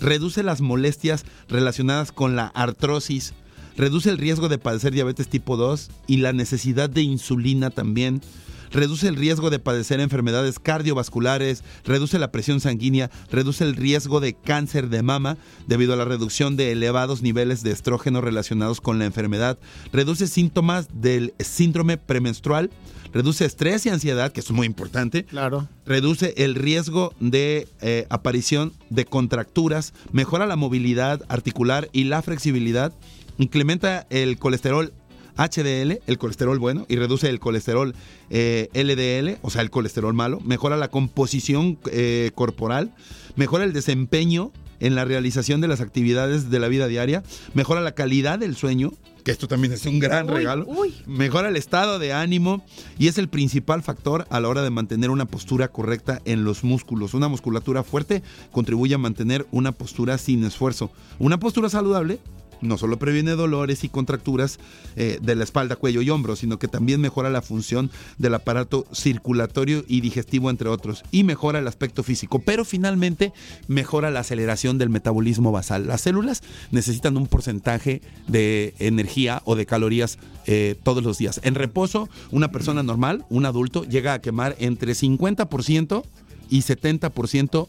[0.00, 3.34] reduce las molestias relacionadas con la artrosis,
[3.76, 8.22] reduce el riesgo de padecer diabetes tipo 2 y la necesidad de insulina también
[8.70, 14.34] reduce el riesgo de padecer enfermedades cardiovasculares, reduce la presión sanguínea, reduce el riesgo de
[14.34, 19.04] cáncer de mama debido a la reducción de elevados niveles de estrógeno relacionados con la
[19.04, 19.58] enfermedad,
[19.92, 22.70] reduce síntomas del síndrome premenstrual,
[23.12, 25.24] reduce estrés y ansiedad, que es muy importante.
[25.24, 25.68] Claro.
[25.86, 32.92] Reduce el riesgo de eh, aparición de contracturas, mejora la movilidad articular y la flexibilidad,
[33.38, 34.92] incrementa el colesterol
[35.36, 37.94] HDL, el colesterol bueno, y reduce el colesterol
[38.30, 42.94] eh, LDL, o sea, el colesterol malo, mejora la composición eh, corporal,
[43.36, 47.22] mejora el desempeño en la realización de las actividades de la vida diaria,
[47.54, 48.92] mejora la calidad del sueño,
[49.24, 50.66] que esto también es un gran regalo,
[51.06, 52.62] mejora el estado de ánimo
[52.98, 56.62] y es el principal factor a la hora de mantener una postura correcta en los
[56.62, 57.14] músculos.
[57.14, 60.90] Una musculatura fuerte contribuye a mantener una postura sin esfuerzo.
[61.18, 62.20] Una postura saludable
[62.60, 64.58] no solo previene dolores y contracturas
[64.96, 68.86] eh, de la espalda, cuello y hombros, sino que también mejora la función del aparato
[68.92, 73.32] circulatorio y digestivo, entre otros, y mejora el aspecto físico, pero finalmente
[73.68, 75.86] mejora la aceleración del metabolismo basal.
[75.86, 81.40] Las células necesitan un porcentaje de energía o de calorías eh, todos los días.
[81.42, 86.04] En reposo, una persona normal, un adulto, llega a quemar entre 50%
[86.50, 87.68] y 70%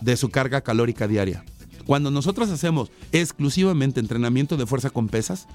[0.00, 1.44] de su carga calórica diaria.
[1.86, 5.46] Cuando nosotros hacemos exclusivamente entrenamiento de fuerza con pesas,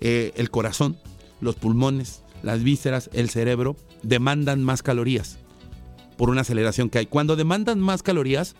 [0.00, 0.96] eh, el corazón,
[1.40, 5.38] los pulmones, las vísceras, el cerebro demandan más calorías
[6.16, 7.06] por una aceleración que hay.
[7.06, 8.54] Cuando demandan más calorías,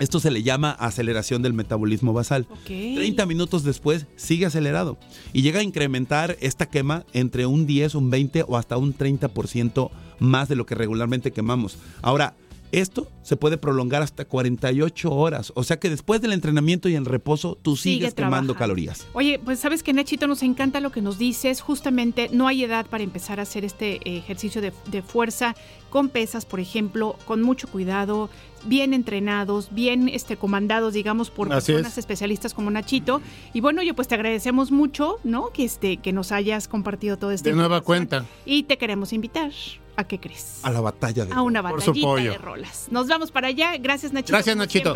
[0.00, 2.46] esto se le llama aceleración del metabolismo basal.
[2.64, 4.98] 30 minutos después sigue acelerado
[5.34, 9.90] y llega a incrementar esta quema entre un 10, un 20 o hasta un 30%
[10.18, 11.76] más de lo que regularmente quemamos.
[12.00, 12.34] Ahora,
[12.72, 15.52] esto se puede prolongar hasta 48 horas.
[15.54, 19.06] O sea que después del entrenamiento y el reposo, tú sigues quemando calorías.
[19.12, 21.60] Oye, pues sabes que Nachito nos encanta lo que nos dices.
[21.60, 25.54] Justamente no hay edad para empezar a hacer este ejercicio de, fuerza
[25.88, 28.30] con pesas, por ejemplo, con mucho cuidado,
[28.64, 33.20] bien entrenados, bien este, comandados, digamos, por personas especialistas como Nachito.
[33.52, 35.50] Y bueno, yo pues te agradecemos mucho, ¿no?
[35.50, 37.48] Que, este, que nos hayas compartido todo esto.
[37.48, 38.24] De nueva cuenta.
[38.44, 39.50] Y te queremos invitar.
[39.96, 40.60] ¿A qué crees?
[40.62, 42.88] A la batalla de A una batallita de rolas.
[42.90, 43.76] Nos vamos para allá.
[43.78, 44.32] Gracias, Nachito.
[44.32, 44.94] Gracias, Nachito.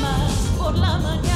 [0.00, 1.35] Más por la mañana.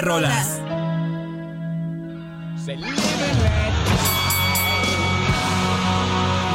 [0.00, 0.60] Rolas.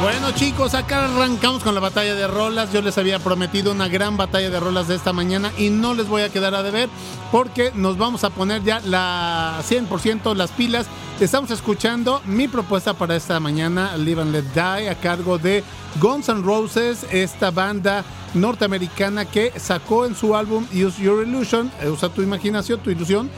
[0.02, 2.72] Bueno chicos, acá arrancamos con la batalla de rolas.
[2.72, 6.06] Yo les había prometido una gran batalla de rolas de esta mañana y no les
[6.06, 6.88] voy a quedar a deber
[7.32, 10.86] porque nos vamos a poner ya la 100% las pilas.
[11.20, 15.64] Estamos escuchando mi propuesta para esta mañana, Live and Let Die, a cargo de
[16.00, 21.88] Guns N' Roses, esta banda norteamericana que sacó en su álbum Use Your Illusion, eh,
[21.88, 23.30] usa tu imaginación, tu ilusión,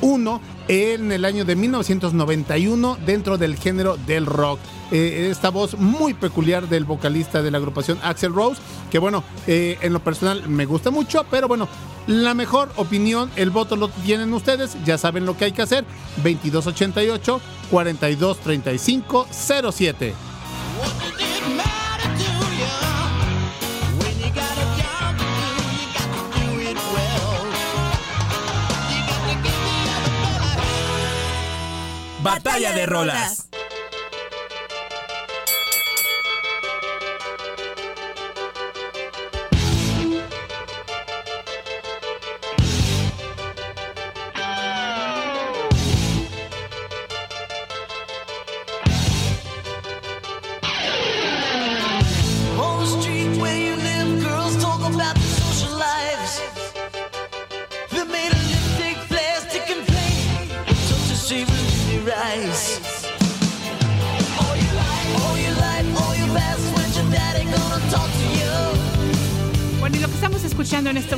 [0.00, 4.58] uno en el año de 1991 dentro del género del rock.
[4.90, 9.78] Eh, esta voz muy peculiar del vocalista de la agrupación Axel Rose, que bueno, eh,
[9.82, 11.68] en lo personal me gusta mucho, pero bueno,
[12.06, 15.84] la mejor opinión, el voto lo tienen ustedes, ya saben lo que hay que hacer,
[16.16, 20.14] 2288 4235 07.
[32.28, 33.47] Batalla de Rolas.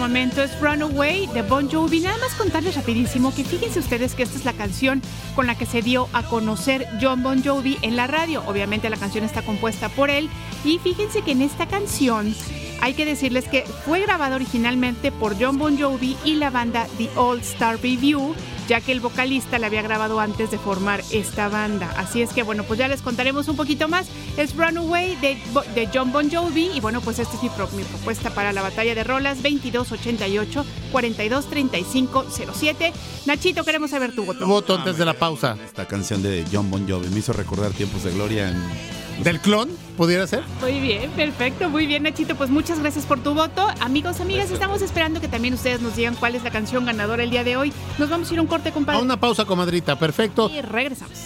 [0.01, 2.01] Momento es Runaway de Bon Jovi.
[2.01, 5.03] Nada más contarles rapidísimo que fíjense ustedes que esta es la canción
[5.35, 8.43] con la que se dio a conocer John Bon Jovi en la radio.
[8.47, 10.31] Obviamente la canción está compuesta por él
[10.65, 12.35] y fíjense que en esta canción
[12.81, 17.11] hay que decirles que fue grabada originalmente por John Bon Jovi y la banda The
[17.17, 18.35] All Star Review,
[18.69, 21.93] ya que el vocalista la había grabado antes de formar esta banda.
[21.97, 24.09] Así es que bueno, pues ya les contaremos un poquito más.
[24.37, 25.39] Es Runaway de,
[25.75, 28.95] de John Bon Jovi y bueno, pues esta es mi, mi, propuesta para la batalla
[28.95, 32.93] de rolas 2288 423507.
[33.27, 34.47] Nachito, queremos saber tu voto.
[34.47, 35.57] Voto antes de la pausa.
[35.65, 39.69] Esta canción de John Bon Jovi me hizo recordar tiempos de gloria en ¿Del clon?
[39.97, 40.43] ¿Pudiera ser?
[40.61, 42.35] Muy bien, perfecto, muy bien, Nachito.
[42.37, 43.67] Pues muchas gracias por tu voto.
[43.81, 47.31] Amigos, amigas, estamos esperando que también ustedes nos digan cuál es la canción ganadora el
[47.31, 47.73] día de hoy.
[47.99, 48.99] Nos vamos a ir a un corte, compadre.
[48.99, 50.51] A una pausa, comadrita, perfecto.
[50.51, 51.19] Y regresamos.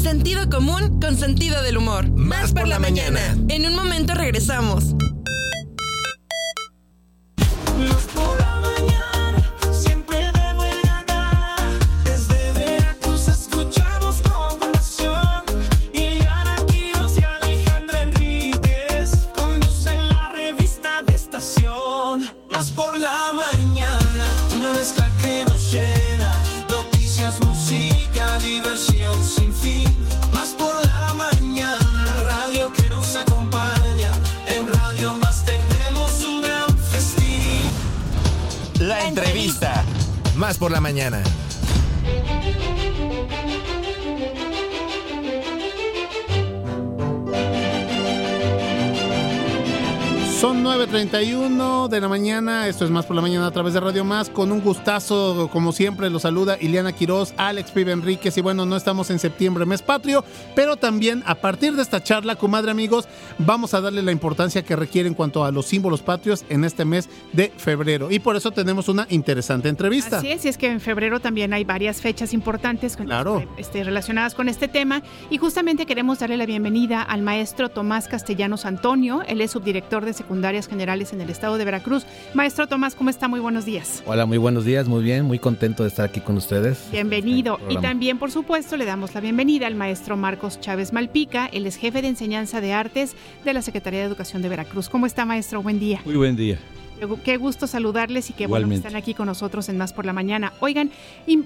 [0.00, 2.08] Sentido común con sentido del humor.
[2.10, 3.36] Más por la mañana.
[3.48, 4.94] En un momento regresamos.
[7.78, 8.41] Más
[51.12, 51.61] 还有呢。
[51.92, 54.60] De la mañana, esto es Más por la Mañana a través de Radio Más, con un
[54.60, 59.20] gustazo, como siempre, los saluda Ileana Quiroz, Alex Pibe Enríquez, y bueno, no estamos en
[59.20, 60.24] septiembre, mes patrio,
[60.56, 63.06] pero también a partir de esta charla, comadre amigos,
[63.38, 66.84] vamos a darle la importancia que requiere en cuanto a los símbolos patrios en este
[66.84, 70.18] mes de febrero, y por eso tenemos una interesante entrevista.
[70.18, 73.44] Así es, y es que en febrero también hay varias fechas importantes claro.
[73.56, 78.66] este, relacionadas con este tema, y justamente queremos darle la bienvenida al maestro Tomás Castellanos
[78.66, 81.82] Antonio, él es subdirector de secundaria secundarias generales en el estado de Veracruz.
[82.34, 83.28] Maestro Tomás, ¿cómo está?
[83.28, 84.02] Muy buenos días.
[84.06, 86.88] Hola, muy buenos días, muy bien, muy contento de estar aquí con ustedes.
[86.90, 87.58] Bienvenido.
[87.68, 91.76] Y también, por supuesto, le damos la bienvenida al maestro Marcos Chávez Malpica, él es
[91.76, 94.88] jefe de enseñanza de artes de la Secretaría de Educación de Veracruz.
[94.88, 95.62] ¿Cómo está, maestro?
[95.62, 96.00] Buen día.
[96.04, 96.58] Muy buen día.
[97.24, 100.12] Qué gusto saludarles y qué bueno que están aquí con nosotros en Más por la
[100.12, 100.52] Mañana.
[100.60, 100.90] Oigan,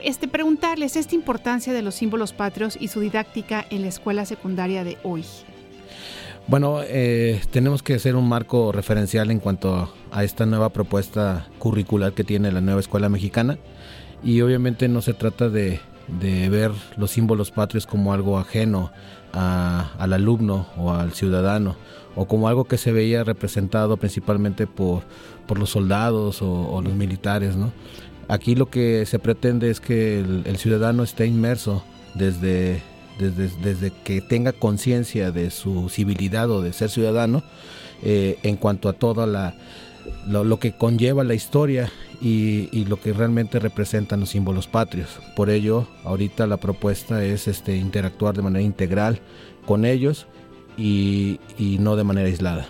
[0.03, 4.85] este, preguntarles esta importancia de los símbolos patrios y su didáctica en la escuela secundaria
[4.85, 5.25] de hoy.
[6.49, 12.13] Bueno, eh, tenemos que hacer un marco referencial en cuanto a esta nueva propuesta curricular
[12.13, 13.59] que tiene la nueva escuela mexicana
[14.23, 18.93] y obviamente no se trata de, ver los símbolos patrios como algo ajeno
[19.33, 21.75] al alumno o al ciudadano
[22.15, 25.03] o como algo que se veía representado principalmente por,
[25.49, 27.57] por los soldados o, los militares.
[27.57, 27.73] ¿no?
[28.29, 31.83] Aquí lo que se pretende es que el ciudadano esté inmerso
[32.15, 32.83] desde
[33.19, 37.43] desde, que tenga conciencia de su civilidad o de ser ciudadano,
[38.03, 39.55] eh, en cuanto a todo la,
[40.27, 45.21] lo, que conlleva la historia y, lo que realmente representan los símbolos patrios.
[45.35, 49.21] Por ello, ahorita la propuesta es este, interactuar de manera integral
[49.67, 50.27] con ellos
[50.77, 51.39] y,
[51.81, 52.67] no de manera aislada.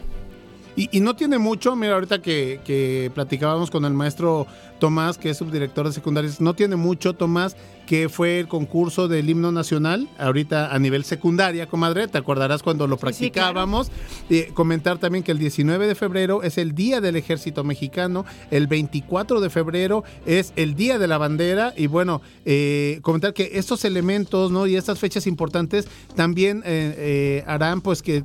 [0.76, 4.46] Y, no tiene mucho, mira, ahorita que, que, platicábamos con el maestro
[4.78, 7.56] Tomás, que es subdirector de secundarias, no tiene mucho, Tomás,
[7.86, 12.86] que fue el concurso del himno nacional, ahorita a nivel secundaria, comadre, te acordarás cuando
[12.86, 13.90] lo practicábamos.
[14.28, 18.66] Eh, comentar también que el 19 de febrero es el Día del Ejército Mexicano, el
[18.66, 23.84] 24 de febrero es el Día de la Bandera y bueno, eh, comentar que estos
[23.84, 24.66] elementos ¿no?
[24.66, 28.24] y estas fechas importantes también eh, harán pues que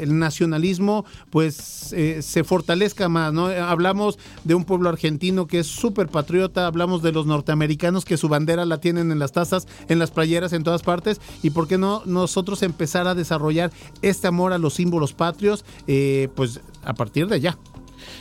[0.00, 3.46] el nacionalismo pues se fortalezca más, ¿no?
[3.46, 8.28] Hablamos de un pueblo argentino que es súper patriota, hablamos de los norteamericanos que su
[8.28, 11.76] bandera la tienen en las tazas, en las playeras, en todas partes, y por qué
[11.76, 13.70] no nosotros empezar a desarrollar
[14.00, 17.58] este amor a los símbolos patrios, eh, pues a partir de allá.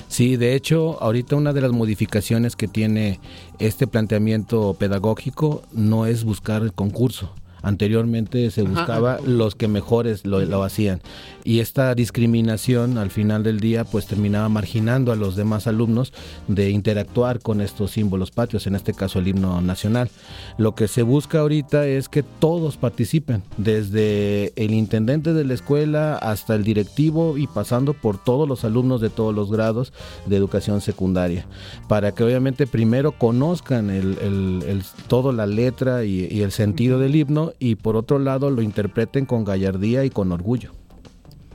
[0.10, 3.22] Sí, de hecho, ahorita una de las modificaciones que tiene
[3.60, 7.32] este planteamiento pedagógico no es buscar el concurso.
[7.62, 11.02] Anteriormente se buscaba los que mejores lo, lo, hacían.
[11.44, 16.14] Y esta discriminación al final del día pues terminaba marginando a los demás alumnos
[16.48, 20.10] de interactuar con estos símbolos patrios, en este caso el himno nacional.
[20.58, 26.18] Lo que se busca ahorita es que todos participen, desde el intendente de la escuela
[26.18, 29.94] hasta el directivo y pasando por todos los alumnos de todos los grados
[30.26, 31.46] de educación secundaria,
[31.88, 37.16] para que obviamente primero conozcan el, el, toda la letra y, y el sentido del
[37.16, 40.72] himno y por otro lado lo interpreten con gallardía y con orgullo.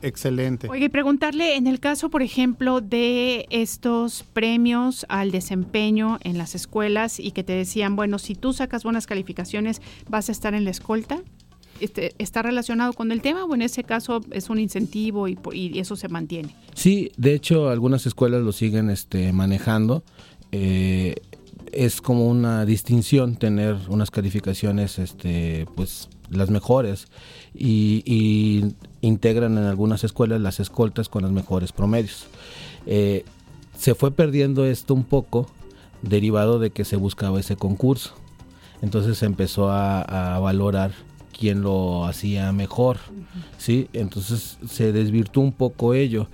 [0.02, 0.68] Excelente.
[0.68, 7.20] Oye, preguntarle, en el caso, por ejemplo, de estos premios al desempeño en las escuelas
[7.20, 10.70] y que te decían, bueno, si tú sacas buenas calificaciones, vas a estar en la
[10.70, 11.22] escolta.
[11.81, 15.38] Este, ¿Está relacionado con el tema o en ese caso es un incentivo y,
[15.78, 16.55] eso se mantiene?
[16.74, 20.02] Sí, de hecho algunas escuelas lo siguen este, manejando.
[20.50, 21.14] Eh,
[21.73, 27.09] es como una distinción tener unas calificaciones, este, pues las mejores
[27.55, 32.27] y, integran en algunas escuelas las escoltas con los mejores promedios.
[32.87, 33.25] Eh,
[33.77, 35.49] se fue perdiendo esto un poco
[36.03, 38.15] derivado de que se buscaba ese concurso.
[38.81, 40.93] Entonces se empezó a, valorar
[41.37, 42.99] quién lo hacía mejor,
[43.59, 43.89] ¿sí?
[43.93, 46.29] Entonces se desvirtuó un poco ello.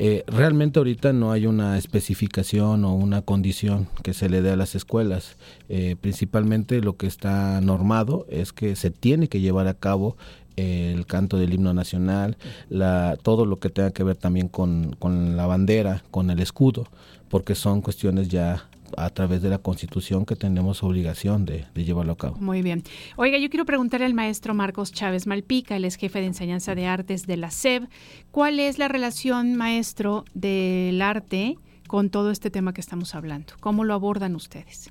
[0.00, 4.56] Eh, realmente ahorita no hay una especificación o una condición que se le dé a
[4.56, 5.36] las escuelas.
[5.68, 10.16] Eh, principalmente lo que está normado es que se tiene que llevar a cabo
[10.54, 12.36] el canto del himno nacional,
[12.68, 16.86] la, todo lo que tenga que ver también con, con la bandera, con el escudo,
[17.28, 22.16] porque son cuestiones ya a través de la Constitución que tenemos obligación de, llevarlo a
[22.16, 22.36] cabo.
[22.36, 22.82] Muy bien.
[23.16, 26.86] Oiga, yo quiero preguntarle al maestro Marcos Chávez Malpica, él es jefe de enseñanza de
[26.86, 27.88] artes de la SEB,
[28.30, 33.54] ¿cuál es la relación, maestro, del arte con todo este tema que estamos hablando?
[33.60, 34.90] ¿Cómo lo abordan ustedes?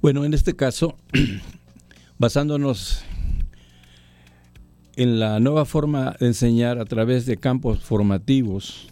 [0.00, 0.96] Bueno, en este caso,
[2.18, 3.04] basándonos
[4.96, 8.88] en la nueva forma de enseñar a través de campos formativos,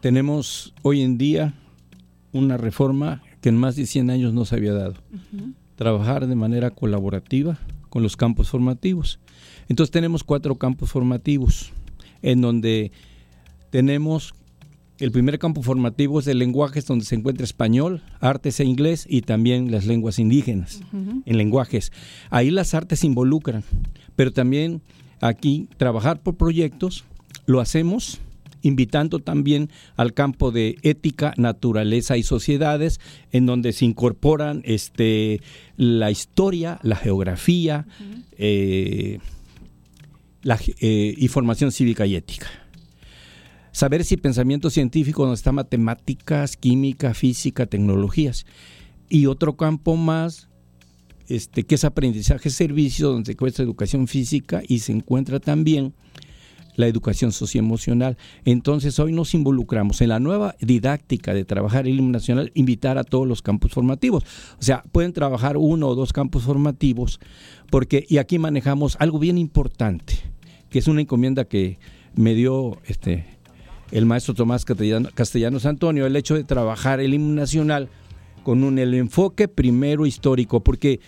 [0.00, 1.54] tenemos hoy en día
[2.32, 4.94] una reforma que en más de 100 años no se había dado.
[5.76, 9.20] Trabajar de manera colaborativa con los campos formativos.
[9.68, 11.72] Entonces tenemos cuatro campos formativos
[12.22, 12.92] en donde
[13.70, 14.34] tenemos
[14.98, 19.22] el primer campo formativo es de lenguajes donde se encuentra español, artes e inglés y
[19.22, 21.92] también las lenguas indígenas en lenguajes.
[22.30, 23.62] Ahí las artes se involucran,
[24.16, 24.82] pero también
[25.20, 27.04] aquí trabajar por proyectos
[27.46, 28.20] lo hacemos
[28.62, 33.00] invitando también al campo de ética, naturaleza y sociedades,
[33.32, 35.40] en donde se incorporan este,
[35.76, 37.86] la historia, la geografía
[38.36, 39.18] eh,
[40.42, 42.46] la, eh, y formación cívica y ética.
[43.72, 48.46] Saber si pensamiento científico donde está matemáticas, química, física, tecnologías.
[49.08, 50.48] Y otro campo más,
[51.28, 55.94] este, que es aprendizaje servicio, donde se encuentra educación física y se encuentra también
[56.78, 58.16] la educación socioemocional.
[58.44, 63.04] Entonces hoy nos involucramos en la nueva didáctica de trabajar el himno nacional, invitar a
[63.04, 64.22] todos los campos formativos.
[64.58, 67.18] O sea, pueden trabajar uno o dos campos formativos,
[67.68, 70.14] porque, y aquí manejamos algo bien importante,
[70.70, 71.80] que es una encomienda que
[72.14, 73.26] me dio este
[73.90, 77.88] el maestro Tomás Castellanos Antonio, el hecho de trabajar el himno nacional
[78.44, 81.00] con un el enfoque primero histórico, porque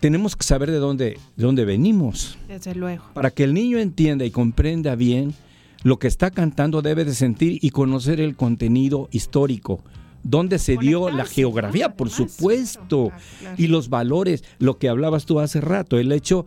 [0.00, 2.38] tenemos que saber de dónde, de dónde venimos.
[2.48, 3.04] Desde luego.
[3.14, 5.34] Para que el niño entienda y comprenda bien
[5.82, 9.80] lo que está cantando, debe de sentir y conocer el contenido histórico.
[10.24, 13.12] Dónde se dio la geografía, por supuesto,
[13.56, 16.44] y los valores, lo que hablabas tú hace rato, el hecho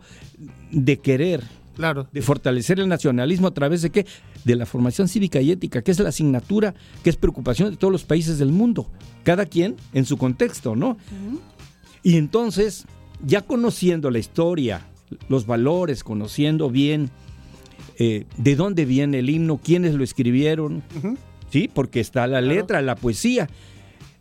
[0.70, 1.42] de querer,
[1.74, 2.06] claro.
[2.12, 4.06] de fortalecer el nacionalismo a través de qué?
[4.44, 7.90] De la formación cívica y ética, que es la asignatura, que es preocupación de todos
[7.90, 8.90] los países del mundo,
[9.24, 10.98] cada quien en su contexto, ¿no?
[12.02, 12.84] Y entonces,
[13.24, 14.86] ya conociendo la historia,
[15.28, 17.10] los valores, conociendo bien
[17.98, 20.82] eh, de dónde viene el himno, quiénes lo escribieron,
[21.50, 21.70] ¿sí?
[21.72, 23.48] Porque está la letra, la poesía.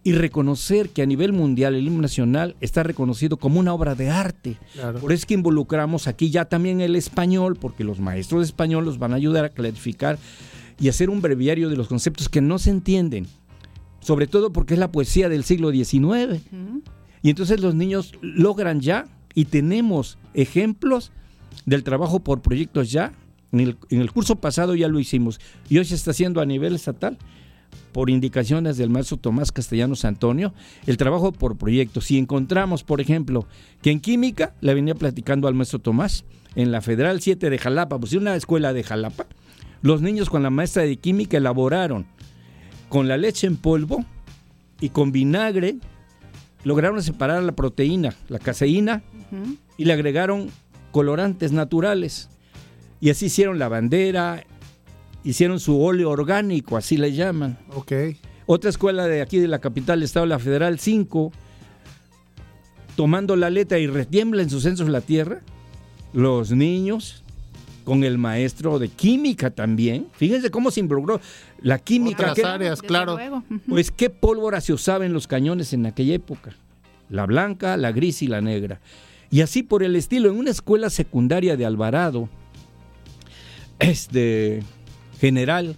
[0.04, 4.10] Y reconocer que a nivel mundial el himno nacional está reconocido como una obra de
[4.10, 4.58] arte.
[5.00, 8.84] Por eso es que involucramos aquí ya también el español, porque los maestros de español
[8.84, 10.18] los van a ayudar a clarificar
[10.80, 13.28] y hacer un breviario de los conceptos que no se entienden.
[14.00, 16.42] Sobre todo porque es la poesía del siglo XIX.
[17.22, 21.12] Y entonces los niños logran ya, y tenemos ejemplos
[21.66, 23.14] del trabajo por proyectos ya.
[23.52, 27.18] En el, curso pasado ya lo hicimos y hoy se está haciendo a nivel estatal
[27.92, 30.54] por indicaciones del maestro Tomás Castellanos Antonio,
[30.88, 32.06] el trabajo por proyectos.
[32.06, 33.46] Si encontramos, por ejemplo,
[33.82, 36.24] que en química, le venía platicando al maestro Tomás,
[36.56, 39.26] en la Federal 7 de Jalapa, pues una escuela de Jalapa,
[39.82, 42.06] los niños con la maestra de química elaboraron
[42.88, 44.06] con la leche en polvo
[44.80, 45.78] y con vinagre
[46.64, 49.04] lograron separar la proteína, la caseína,
[49.78, 50.50] y le agregaron
[50.92, 52.30] colorantes naturales.
[53.00, 54.46] Y así hicieron la bandera,
[55.24, 57.58] hicieron su óleo orgánico, así le llaman.
[57.76, 57.94] Ok.
[58.46, 61.32] Otra escuela de aquí de la capital del estado, la Federal 5,
[62.96, 65.42] tomando la letra y retiembla en sus centros la tierra,
[66.14, 67.21] los niños
[67.84, 70.08] con el maestro de química también.
[70.14, 71.20] Fíjense cómo se involucró
[71.62, 72.32] la química.
[72.32, 73.18] Otras áreas, claro.
[73.68, 76.56] Pues qué pólvora se usaba en los cañones en aquella época.
[77.10, 78.80] La blanca, la gris y la negra.
[79.30, 82.30] Y así por el estilo, en una escuela secundaria de Alvarado,
[83.80, 84.62] este
[85.20, 85.78] general,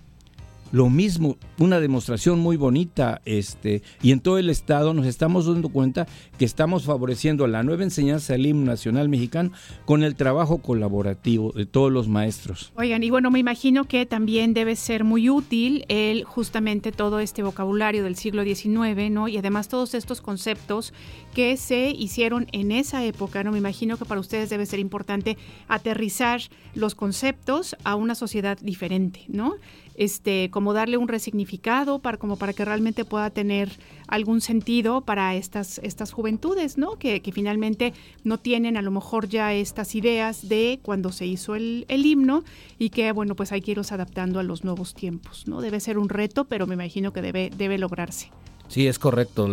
[0.74, 5.70] lo mismo, una demostración muy bonita, este, y en todo el estado nos estamos dando
[5.70, 6.08] cuenta
[6.40, 9.52] que estamos favoreciendo la nueva enseñanza del himno nacional mexicano
[9.86, 12.74] con el trabajo colaborativo de todos los maestros.
[12.76, 17.44] Oigan, y bueno, me imagino que también debe ser muy útil el justamente todo este
[17.44, 19.28] vocabulario del siglo XIX, ¿no?
[19.28, 20.92] Y además todos estos conceptos
[21.34, 23.52] que se hicieron en esa época, ¿no?
[23.52, 26.42] Me imagino que para ustedes debe ser importante aterrizar
[26.76, 29.56] los conceptos a una sociedad diferente, ¿no?
[29.96, 33.70] Este, como darle un resignificado para como para que realmente pueda tener
[34.08, 36.98] algún sentido para estas estas juventudes, ¿no?
[36.98, 41.86] Que, finalmente no tienen a lo mejor ya estas ideas de cuando se hizo el,
[41.90, 42.44] himno
[42.78, 45.62] y que bueno pues hay que irlos adaptando a los nuevos tiempos, ¿no?
[45.62, 48.30] Debe ser un reto, pero me imagino que debe debe lograrse.
[48.68, 49.48] Sí, es correcto.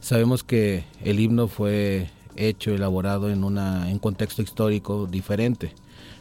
[0.00, 5.72] Sabemos que el himno fue hecho, elaborado en una en contexto histórico diferente.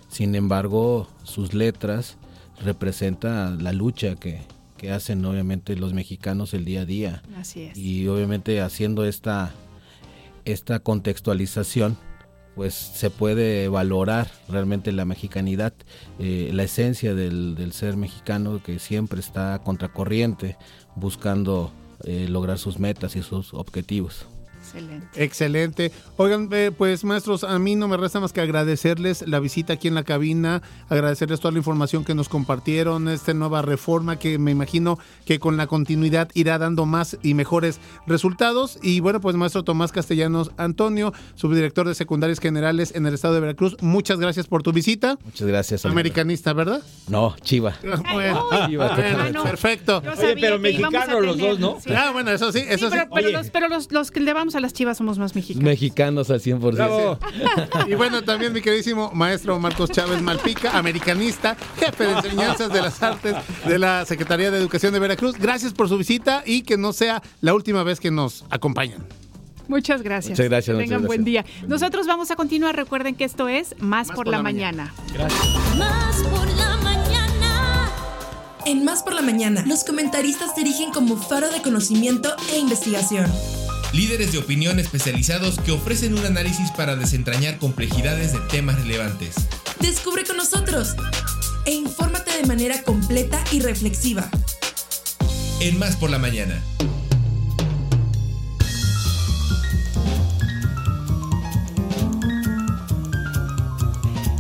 [0.10, 2.18] Sin embargo, sus letras
[2.64, 4.42] representa la lucha que,
[4.92, 7.24] hacen obviamente los mexicanos el día a día.
[7.36, 7.78] Así es.
[7.78, 9.52] Y obviamente haciendo esta,
[10.46, 11.98] esta contextualización,
[12.56, 15.74] pues se puede valorar realmente la mexicanidad,
[16.20, 20.58] eh, la esencia del, del, ser mexicano que siempre está contracorriente,
[20.96, 21.72] buscando
[22.04, 24.28] eh, lograr sus metas y sus objetivos.
[24.68, 25.24] Excelente.
[25.24, 25.92] Excelente.
[26.18, 29.88] Oigan, eh, pues maestros, a mí no me resta más que agradecerles la visita aquí
[29.88, 34.52] en la cabina, agradecerles toda la información que nos compartieron, esta nueva reforma que me
[34.52, 38.80] imagino que con la continuidad irá dando más y mejores resultados.
[38.82, 43.40] Y bueno, pues maestro Tomás Castellanos Antonio, subdirector de secundarias generales en el estado de
[43.42, 45.18] Veracruz, muchas gracias por tu visita.
[45.24, 45.86] Muchas gracias.
[45.86, 46.82] Americanista, ¿verdad?
[47.08, 47.76] No, Chiva.
[48.14, 48.48] bueno,
[49.44, 50.02] perfecto.
[50.18, 51.78] Oye, pero mexicanos los dos, ¿no?
[51.96, 52.98] Ah, bueno, eso sí, eso sí.
[53.14, 55.64] Pero, los, pero los, los que le vamos a las chivas somos más mexicanos.
[55.64, 57.18] Mexicanos al 100%.
[57.88, 63.02] y bueno, también mi queridísimo maestro Marcos Chávez Malpica, americanista, jefe de enseñanzas de las
[63.02, 63.36] artes
[63.66, 65.36] de la Secretaría de Educación de Veracruz.
[65.38, 69.06] Gracias por su visita y que no sea la última vez que nos acompañan.
[69.68, 70.32] Muchas gracias.
[70.32, 70.78] Muchas gracias.
[70.78, 71.46] Tengan buen día.
[71.68, 72.76] Nosotros vamos a continuar.
[72.76, 74.94] Recuerden que esto es Más, por, la, mañana.
[75.14, 75.46] Gracias.
[75.78, 77.92] Más por la mañana.
[78.66, 83.26] En Más por la mañana, los comentaristas se dirigen como faro de conocimiento e investigación
[83.94, 89.36] líderes de opinión especializados que ofrecen un análisis para desentrañar complejidades de temas relevantes.
[89.80, 90.96] Descubre con nosotros
[91.66, 94.30] e infórmate de manera completa y reflexiva.
[95.60, 96.62] En Más por la Mañana.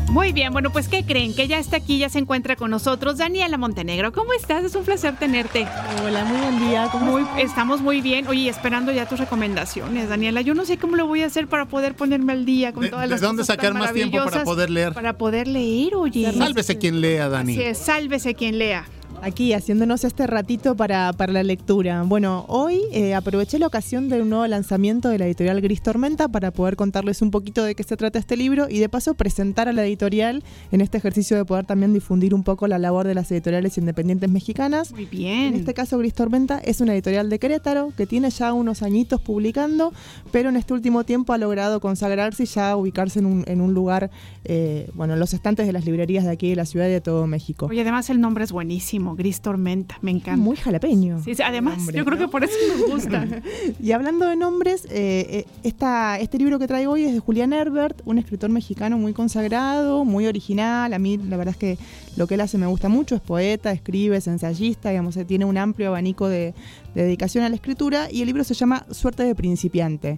[0.10, 1.36] Muy bien, bueno, pues ¿qué creen?
[1.36, 4.14] Que ya está aquí, ya se encuentra con nosotros Daniela Montenegro.
[4.14, 4.64] ¿Cómo estás?
[4.64, 5.68] Es un placer tenerte.
[6.04, 6.88] Hola, muy buen día.
[6.92, 8.26] ¿Cómo estamos muy bien.
[8.28, 10.42] Oye, esperando ya tus recomendaciones, Daniela.
[10.42, 13.10] Yo no sé cómo lo voy a hacer para poder ponerme al día con todas
[13.10, 14.94] las ¿De dónde sacar más tiempo para poder leer?
[14.94, 16.32] Para poder leer, oye.
[16.32, 17.60] Sálvese quien lea, Dani.
[17.60, 18.86] Es, sálvese quien lea
[19.22, 22.04] aquí haciéndonos este ratito para, la lectura.
[22.04, 26.28] Bueno, hoy eh, aproveché la ocasión de un nuevo lanzamiento de la editorial Gris Tormenta
[26.28, 29.68] para poder contarles un poquito de qué se trata este libro y de paso presentar
[29.68, 33.16] a la editorial en este ejercicio de poder también difundir un poco la labor de
[33.16, 34.92] las editoriales independientes mexicanas.
[34.92, 35.54] Muy bien.
[35.54, 39.22] En este caso, Gris Tormenta es una editorial de Querétaro que tiene ya unos añitos
[39.22, 39.94] publicando,
[40.32, 43.74] pero en este último tiempo ha logrado consagrarse y ya ubicarse en un, en un
[43.74, 44.10] lugar,
[44.46, 47.02] eh, bueno, en los estantes de las librerías de aquí de la ciudad y de
[47.02, 47.72] todo México.
[47.72, 49.07] Y además el nombre es buenísimo.
[49.16, 50.42] Gris Tormenta, me encanta.
[50.42, 51.22] Muy jalapeño.
[51.24, 53.28] Sí, además, yo creo que por eso nos gusta.
[53.82, 55.74] y hablando de nombres, eh, eh
[56.20, 60.28] este libro que traigo hoy es de Julián Herbert, un escritor mexicano muy consagrado, muy
[60.28, 60.94] original.
[60.94, 61.78] A mí la verdad es que
[62.16, 65.46] lo que él hace me gusta mucho, es poeta, escribe, es ensayista, digamos, eh, tiene
[65.46, 66.54] un amplio abanico de,
[66.96, 70.16] de dedicación a la escritura y el libro se llama Suerte de principiante.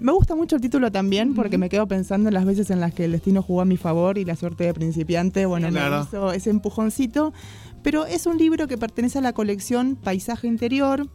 [0.00, 2.94] Me gusta mucho el título también porque me quedo pensando en las veces en las
[2.94, 6.32] que el destino jugó a mi favor y la suerte de principiante, bueno, me hizo
[6.32, 7.34] ese empujoncito.
[7.82, 11.06] Pero es un libro que pertenece a la colección Paisaje Interior,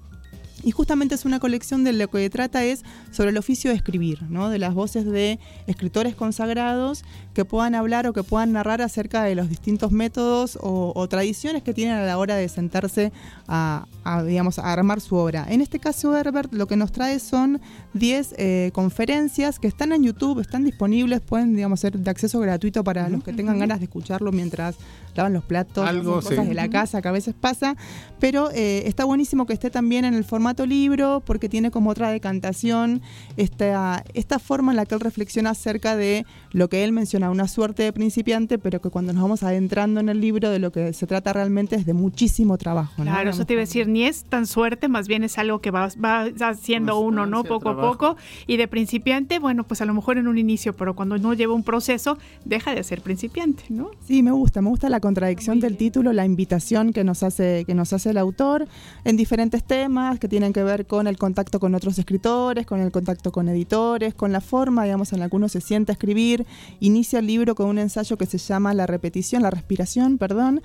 [0.64, 4.24] y justamente es una colección de lo que trata es sobre el oficio de escribir,
[4.30, 4.50] ¿no?
[4.50, 7.04] de las voces de escritores consagrados
[7.34, 11.74] que puedan hablar o que puedan narrar acerca de los distintos métodos o, tradiciones que
[11.74, 13.12] tienen a la hora de sentarse
[13.48, 13.86] a,
[14.26, 15.46] digamos, a armar su obra.
[15.50, 17.62] En este caso, Herbert lo que nos trae son
[17.94, 22.84] 10 eh, conferencias que están en YouTube, están disponibles, pueden digamos, ser de acceso gratuito
[22.84, 24.78] para los que tengan ganas de escucharlo mientras
[25.16, 27.76] lavan los platos, cosas de la casa que a veces pasa,
[28.20, 31.90] pero eh, está buenísimo que esté también en el formato formato libro porque tiene como
[31.90, 33.02] otra decantación
[33.36, 37.48] esta, esta forma en la que él reflexiona acerca de lo que él menciona, una
[37.48, 40.94] suerte de principiante, pero que cuando nos vamos adentrando en el libro de lo que
[40.94, 43.02] se trata realmente es de muchísimo trabajo.
[43.02, 45.72] Claro, eso te iba a decir, ni es tan suerte, más bien es algo que
[45.72, 47.44] va, va haciendo uno, ¿no?
[47.44, 48.16] Poco a poco.
[48.46, 51.56] Y de principiante, bueno, pues a lo mejor en un inicio, pero cuando no lleva
[51.56, 53.90] un proceso, deja de ser principiante, ¿no?
[54.06, 57.74] Sí, me gusta, me gusta la contradicción del título, la invitación que nos hace, que
[57.74, 58.68] nos hace el autor
[59.06, 62.92] en diferentes temas que tienen que ver con el contacto con otros escritores, con el
[62.92, 66.46] contacto con editores, con la forma, digamos, en la que uno se siente a escribir.
[66.82, 70.62] Inicia el libro con un ensayo que se llama La repetición, la respiración, perdón,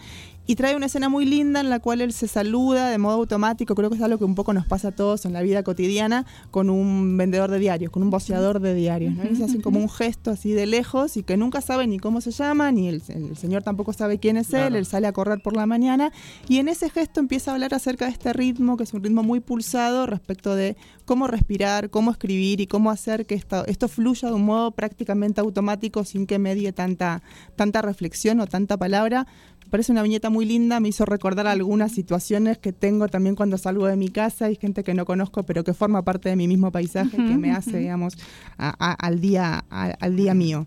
[0.50, 3.76] y trae una escena muy linda en la cual él se saluda de modo automático,
[3.76, 6.26] creo que es algo que un poco nos pasa a todos en la vida cotidiana,
[6.50, 9.14] con un vendedor de diarios, con un voceador de diarios.
[9.14, 9.30] ¿no?
[9.30, 12.20] Y se hacen como un gesto así de lejos y que nunca sabe ni cómo
[12.20, 13.00] se llama, ni el,
[13.36, 16.10] señor tampoco sabe quién es él, él sale a correr por la mañana
[16.48, 19.22] y en ese gesto empieza a hablar acerca de este ritmo, que es un ritmo
[19.22, 24.26] muy pulsado respecto de cómo respirar, cómo escribir y cómo hacer que esto, esto fluya
[24.26, 27.22] de un modo prácticamente automático sin que medie tanta,
[27.54, 29.28] tanta reflexión o tanta palabra
[29.70, 33.86] parece una viñeta muy linda, me hizo recordar algunas situaciones que tengo también cuando salgo
[33.86, 36.70] de mi casa, hay gente que no conozco pero que forma parte de mi mismo
[36.70, 38.18] paisaje, que me hace, digamos,
[38.58, 40.66] al, día, al día mío.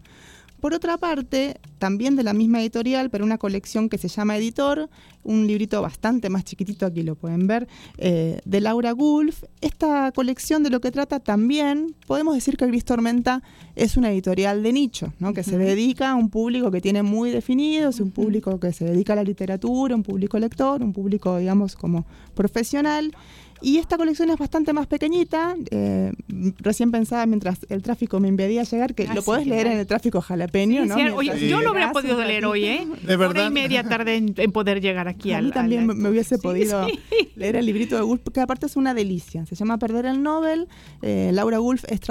[0.64, 4.90] Por otra parte, también de la misma editorial, pero una colección que se llama Editor,
[5.22, 9.44] un librito bastante más chiquitito, aquí lo pueden ver, eh, de Laura Gulf.
[9.60, 13.44] Esta colección de lo que trata también, podemos decir que Gris Tormenta
[13.76, 15.34] es una editorial de nicho, ¿no?
[15.34, 18.86] que se dedica a un público que tiene muy definido, es un público que se
[18.86, 22.06] dedica a la literatura, un público lector, un público, digamos, como
[22.36, 23.12] profesional.
[23.64, 25.56] Y esta colección es bastante más pequeñita.
[25.72, 26.12] Eh,
[26.58, 29.88] recién pensaba mientras el tráfico me impedía llegar, que ah, lo podés leer en el
[29.88, 31.00] tráfico jalapeño, ¿no?
[31.00, 32.88] yo lo hubiera podido leer hoy, ¿eh?
[33.04, 33.30] De verdad.
[33.30, 36.86] Hora y media tarde en, poder llegar aquí a mí también me hubiese podido
[37.36, 39.46] leer el librito de Wolf, que aparte es una delicia.
[39.46, 40.68] Se llama Perder el Nobel.
[41.02, 42.02] Eh, Laura Wolf es,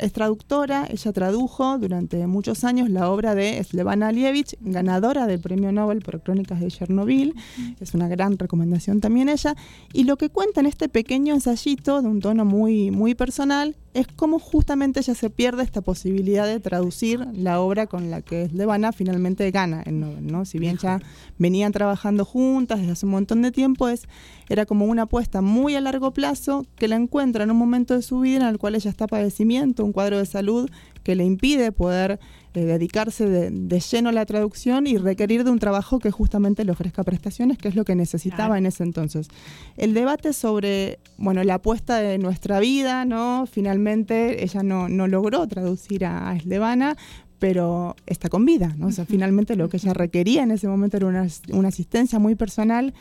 [0.00, 0.86] es traductora.
[0.88, 6.22] Ella tradujo durante muchos años la obra de Slevana Alievich, ganadora del premio Nobel por
[6.22, 7.34] Crónicas de Chernobyl.
[7.80, 9.56] Es una gran recomendación también ella.
[9.92, 14.06] Y lo que cuenta en este pequeño ensayito de un tono muy, muy personal es
[14.06, 18.92] como justamente ella se pierde esta posibilidad de traducir la obra con la que Levana
[18.92, 20.44] finalmente gana el Nobel, ¿no?
[20.44, 21.00] Si bien ya
[21.38, 24.06] venían trabajando juntas desde hace un montón de tiempo, es,
[24.48, 28.02] era como una apuesta muy a largo plazo que la encuentra en un momento de
[28.02, 30.70] su vida en el cual ella está padecimiento, un cuadro de salud
[31.02, 32.20] que le impide poder
[32.52, 36.72] eh, dedicarse de, lleno a la traducción y requerir de un trabajo que justamente le
[36.72, 39.28] ofrezca prestaciones, que es lo que necesitaba en ese entonces.
[39.76, 43.46] El debate sobre, bueno, la apuesta de nuestra vida, ¿no?
[43.46, 46.96] Finalmente ella no, no logró traducir a, a
[47.38, 48.88] pero está con vida, ¿no?
[48.88, 52.34] O sea, finalmente lo que ella requería en ese momento era una, una asistencia muy
[52.34, 52.92] personal.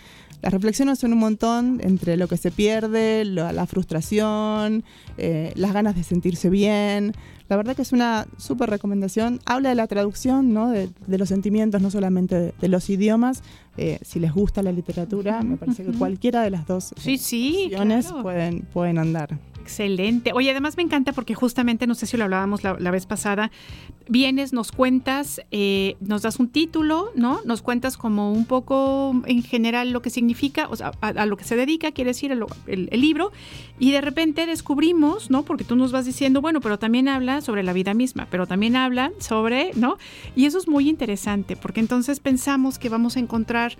[0.41, 4.85] Las reflexiones son un montón entre lo que se pierde, la frustración,
[5.17, 7.13] eh, las ganas de sentirse bien,
[7.49, 9.39] la verdad que es una súper recomendación.
[9.45, 10.69] Habla de la traducción, ¿no?
[10.69, 13.41] de, los sentimientos, no solamente de, los idiomas.
[13.75, 17.71] Eh, si les gusta la literatura, me parece que cualquiera de las dos sí, sí,
[18.21, 19.39] pueden, pueden andar.
[19.69, 20.33] Excelente.
[20.33, 23.51] Oye, además me encanta porque justamente, no sé si lo hablábamos la, vez pasada,
[24.07, 27.41] vienes, nos cuentas, eh, nos das un título, ¿no?
[27.45, 31.43] Nos cuentas como un poco en general lo que significa, o sea, a, lo que
[31.43, 33.31] se dedica, quiere decir el, libro,
[33.77, 35.43] y de repente descubrimos, ¿no?
[35.43, 38.75] Porque tú nos vas diciendo, bueno, pero también habla sobre la vida misma, pero también
[38.75, 39.99] habla sobre, ¿no?
[40.35, 43.77] Y eso es muy interesante, porque entonces pensamos que vamos a encontrar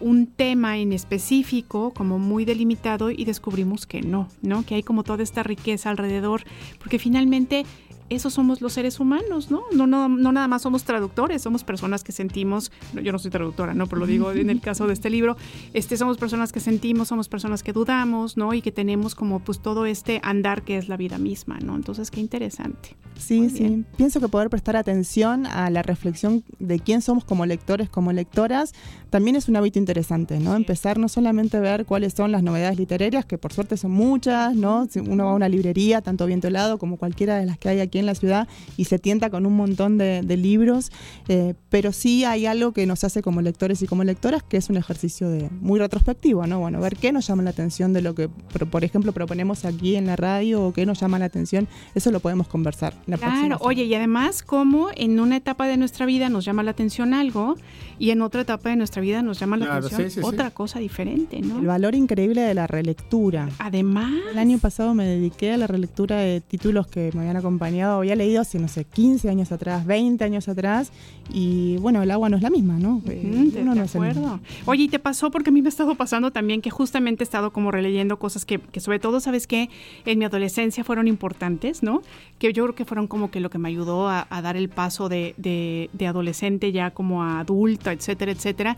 [0.00, 4.64] un tema en específico, como muy delimitado, y descubrimos que no, ¿no?
[4.64, 6.42] Que hay como toda esta riqueza alrededor,
[6.78, 7.64] porque finalmente
[8.10, 9.62] esos somos los seres humanos, ¿no?
[9.72, 13.72] No, no, no nada más somos traductores, somos personas que sentimos, yo no soy traductora,
[13.72, 13.86] ¿no?
[13.86, 15.36] Pero lo digo en el caso de este libro,
[15.72, 18.52] este, somos personas que sentimos, somos personas que dudamos, ¿no?
[18.52, 21.76] Y que tenemos como pues todo este andar que es la vida misma, ¿no?
[21.76, 22.96] Entonces, qué interesante.
[23.16, 23.84] Sí, sí.
[23.96, 28.72] Pienso que poder prestar atención a la reflexión de quién somos como lectores, como lectoras,
[29.10, 30.56] también es un hábito interesante, ¿no?
[30.56, 34.54] Empezar no solamente a ver cuáles son las novedades literarias, que por suerte son muchas,
[34.54, 34.86] ¿no?
[34.88, 37.80] Si uno va a una librería, tanto Viento Helado como cualquiera de las que hay
[37.80, 40.90] aquí en la ciudad y se tienta con un montón de, libros,
[41.28, 44.70] eh, pero sí hay algo que nos hace como lectores y como lectoras que es
[44.70, 46.60] un ejercicio de, muy retrospectivo, ¿no?
[46.60, 50.06] Bueno, ver qué nos llama la atención de lo que, por ejemplo, proponemos aquí en
[50.06, 52.94] la radio o qué nos llama la atención, eso lo podemos conversar.
[53.18, 57.14] claro, oye, y además, como en una etapa de nuestra vida nos llama la atención
[57.14, 57.56] algo
[57.98, 61.58] y en otra etapa de nuestra vida nos llama la atención otra cosa diferente, ¿no?
[61.58, 63.48] El valor increíble de la relectura.
[63.58, 64.12] Además.
[64.30, 68.16] El año pasado me dediqué a la relectura de títulos que me habían acompañado había
[68.16, 70.92] leído hace, no sé, 15 años atrás, 20 años atrás,
[71.32, 73.02] y bueno, el agua no es la misma, ¿no?
[73.08, 74.40] Eh, no acuerdo.
[74.66, 75.30] Oye, ¿y te pasó?
[75.30, 78.44] Porque a mí me ha estado pasando también que justamente he estado como releyendo cosas
[78.44, 79.70] que, que sobre todo, ¿sabes qué?
[80.06, 82.02] En mi adolescencia fueron importantes, ¿no?
[82.38, 85.08] Que yo creo que fueron como que lo que me ayudó a, dar el paso
[85.08, 88.76] de, de, de adolescente ya como a adulta, etcétera, etcétera,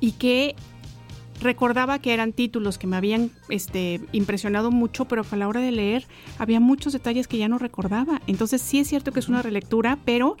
[0.00, 0.54] y que
[1.40, 5.72] recordaba que eran títulos que me habían este, impresionado mucho, pero a la hora de
[5.72, 6.06] leer
[6.38, 8.20] había muchos detalles que ya no recordaba.
[8.26, 10.36] Entonces sí es cierto que es una relectura, pero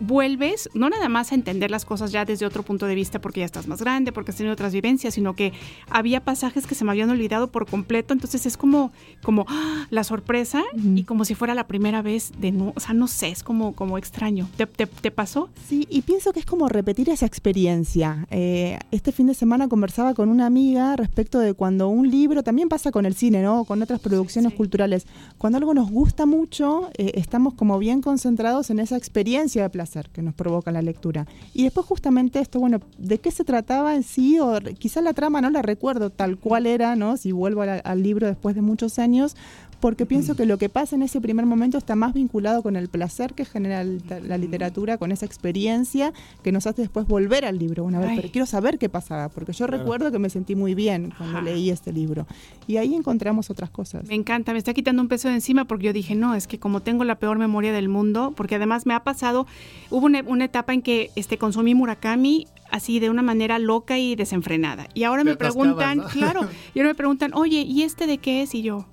[0.00, 3.40] vuelves no nada más a entender las cosas ya desde otro punto de vista porque
[3.40, 5.52] ya estás más grande, porque has tenido otras vivencias, sino que
[5.90, 8.92] había pasajes que se me habían olvidado por completo, entonces es como,
[9.22, 9.86] como ¡ah!
[9.90, 13.28] la sorpresa y como si fuera la primera vez de nuevo, o sea, no sé,
[13.28, 14.48] es como, como extraño.
[14.56, 15.50] ¿Te, te, pasó?
[15.68, 18.26] Sí, y pienso que es como repetir esa experiencia.
[18.30, 22.68] Eh, este fin de semana conversaba con una amiga respecto de cuando un libro, también
[22.68, 23.64] pasa con el cine, ¿no?
[23.64, 25.06] Con otras producciones culturales,
[25.38, 29.89] cuando algo nos gusta mucho, eh, estamos como bien concentrados en esa experiencia de placer
[30.12, 31.26] que nos provoca la lectura.
[31.52, 34.38] Y después justamente esto, bueno, ¿de qué se trataba en sí?
[34.38, 37.16] O quizá la trama no la recuerdo tal cual era, ¿no?
[37.16, 39.36] Si vuelvo al libro después de muchos años,
[39.80, 42.88] porque pienso que lo que pasa en ese primer momento está más vinculado con el
[42.88, 46.12] placer que genera la literatura, con esa experiencia
[46.42, 49.52] que nos hace después volver al libro una vez, pero quiero saber qué pasaba, porque
[49.52, 52.26] yo recuerdo que me sentí muy bien cuando leí este libro.
[52.66, 54.06] Y ahí encontramos otras cosas.
[54.06, 56.58] Me encanta, me está quitando un peso de encima porque yo dije, no, es que
[56.58, 59.46] como tengo la peor memoria del mundo, porque además me ha pasado,
[59.90, 64.88] hubo una, etapa en que este, consumí Murakami así de una manera loca y desenfrenada.
[64.94, 68.54] Y ahora me preguntan, claro, y ahora me preguntan, oye, ¿y este de qué es?
[68.54, 68.86] Y yo,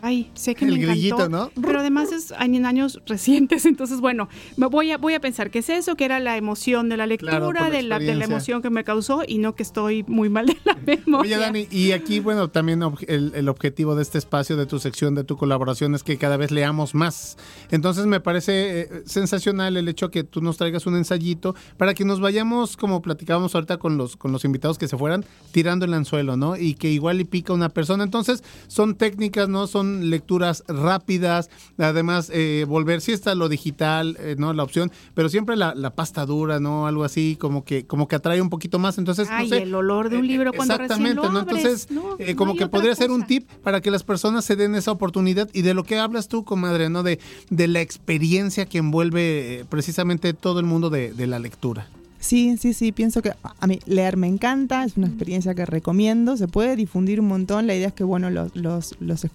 [0.00, 1.50] Ay, sé que me encantó, ¿no?
[1.60, 5.60] Pero además es en años recientes, entonces bueno, me voy a voy a pensar que
[5.60, 8.70] es eso, que era la emoción de la lectura, de, la, de la emoción que
[8.70, 11.36] me causó y no que estoy muy mal de la memoria.
[11.36, 15.14] Oye, Dani, y aquí bueno, también el, el objetivo de este espacio, de tu sección,
[15.14, 17.36] de tu colaboración es que cada vez leamos más.
[17.70, 22.04] Entonces me parece eh, sensacional el hecho que tú nos traigas un ensayito para que
[22.04, 25.94] nos vayamos, como platicábamos ahorita con los con los invitados que se fueran, tirando el
[25.94, 26.56] anzuelo, ¿no?
[26.56, 28.04] Y que igual y pica una persona.
[28.04, 29.66] Entonces, son técnicas, ¿no?
[29.66, 34.52] Son lecturas rápidas, además eh, volver, si está lo digital, eh, ¿no?
[34.52, 36.86] La opción, pero siempre la, pasta dura, ¿no?
[36.86, 38.98] Algo así como que, como que atrae un poquito más.
[38.98, 41.40] Entonces, Ay, el olor de un eh, libro cuando Exactamente, ¿no?
[41.40, 41.88] Entonces,
[42.36, 45.62] como que podría ser un tip para que las personas se den esa oportunidad y
[45.62, 47.02] de lo que hablas tú, comadre, ¿no?
[47.02, 47.18] De,
[47.50, 51.88] de la experiencia que envuelve precisamente todo el mundo de la lectura.
[52.20, 56.36] Sí, sí, sí, pienso que a mí leer me encanta, es una experiencia que recomiendo,
[56.36, 59.26] se puede difundir un montón, la idea es que bueno, los, los, los,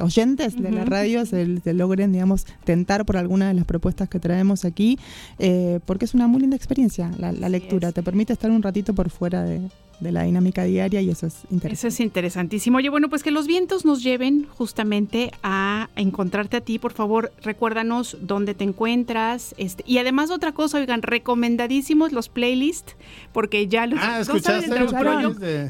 [0.00, 4.64] oyentes de la radio se, logren, digamos, tentar por alguna de las propuestas que traemos
[4.64, 4.98] aquí,
[5.38, 8.94] eh, porque es una muy linda experiencia la, la lectura, te permite estar un ratito
[8.94, 9.60] por fuera de,
[10.04, 11.74] de la dinámica diaria y eso es interesante.
[11.74, 12.78] Eso es interesantísimo.
[12.78, 16.78] Oye, bueno, pues que los vientos nos lleven justamente a encontrarte a ti.
[16.78, 19.54] Por favor, recuérdanos dónde te encuentras.
[19.58, 22.94] Este, y además otra cosa, oigan, recomendadísimos los playlists,
[23.32, 23.98] porque ya los...
[24.00, 24.68] Ah, ¿escuchaste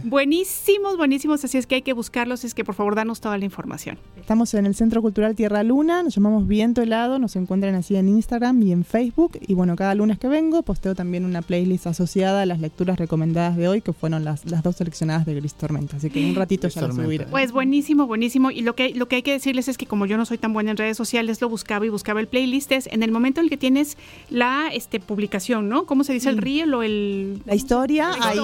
[0.05, 2.45] Buenísimos, buenísimos, así es que hay que buscarlos.
[2.45, 3.99] Es que por favor, danos toda la información.
[4.19, 8.09] Estamos en el Centro Cultural Tierra Luna, nos llamamos Viento Helado, nos encuentran así en
[8.09, 9.39] Instagram y en Facebook.
[9.47, 13.57] Y bueno, cada lunes que vengo posteo también una playlist asociada a las lecturas recomendadas
[13.57, 16.69] de hoy, que fueron las, las dos seleccionadas de Gris Tormenta, así que un ratito
[16.69, 17.27] ya las subiré.
[17.27, 18.51] Pues buenísimo, buenísimo.
[18.51, 20.53] Y lo que, lo que hay que decirles es que como yo no soy tan
[20.53, 23.47] buena en redes sociales, lo buscaba y buscaba el playlist, es en el momento en
[23.47, 23.97] el que tienes
[24.31, 25.87] la este, publicación, ¿no?
[25.87, 26.31] ¿Cómo se dice?
[26.31, 27.43] ¿El reel o el...?
[27.45, 28.11] La historia.
[28.21, 28.39] hay,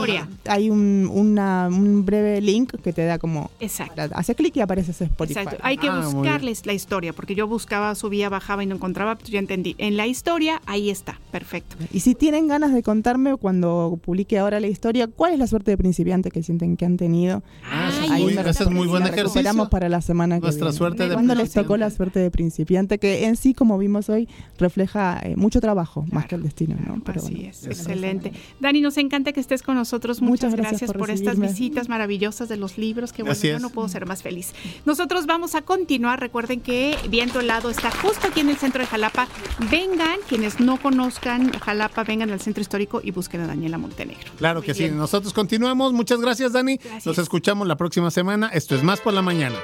[0.46, 3.50] Hay un, un breve link que te da como...
[3.60, 4.02] Exacto.
[4.14, 5.40] Hace clic y aparece ese Spotify.
[5.40, 5.60] Exacto.
[5.62, 9.30] Hay que ah, buscarles la historia, porque yo buscaba, subía, bajaba y no encontraba, pues
[9.30, 9.74] ya entendí.
[9.78, 11.18] En la historia, ahí está.
[11.30, 11.76] Perfecto.
[11.92, 15.59] Y si tienen ganas de contarme cuando publique ahora la historia, ¿cuál es la suerte
[15.64, 17.42] de principiante que sienten que han tenido.
[17.64, 19.40] Ah, ese es muy buen ejercicio.
[19.40, 22.98] Esperamos para la semana que Nuestra suerte de Cuando les tocó la suerte de principiante,
[22.98, 26.76] que en sí, como vimos hoy, refleja eh, mucho trabajo, más que el destino.
[26.86, 27.02] ¿no?
[27.04, 28.32] Pero Así es, excelente.
[28.60, 30.22] Dani, nos encanta que estés con nosotros.
[30.22, 34.06] Muchas, gracias, por, estas visitas maravillosas de los libros, que bueno, yo no puedo ser
[34.06, 34.52] más feliz.
[34.86, 36.20] Nosotros vamos a continuar.
[36.20, 39.28] Recuerden que Viento Helado está justo aquí en el centro de Jalapa.
[39.70, 44.30] Vengan, quienes no conozcan Jalapa, vengan al centro histórico y busquen a Daniela Montenegro.
[44.36, 44.88] Claro que sí.
[44.90, 45.49] Nosotros continuamos
[45.92, 46.78] Muchas gracias, Dani.
[47.04, 48.48] Nos escuchamos la próxima semana.
[48.52, 49.56] Esto es Más por la Mañana.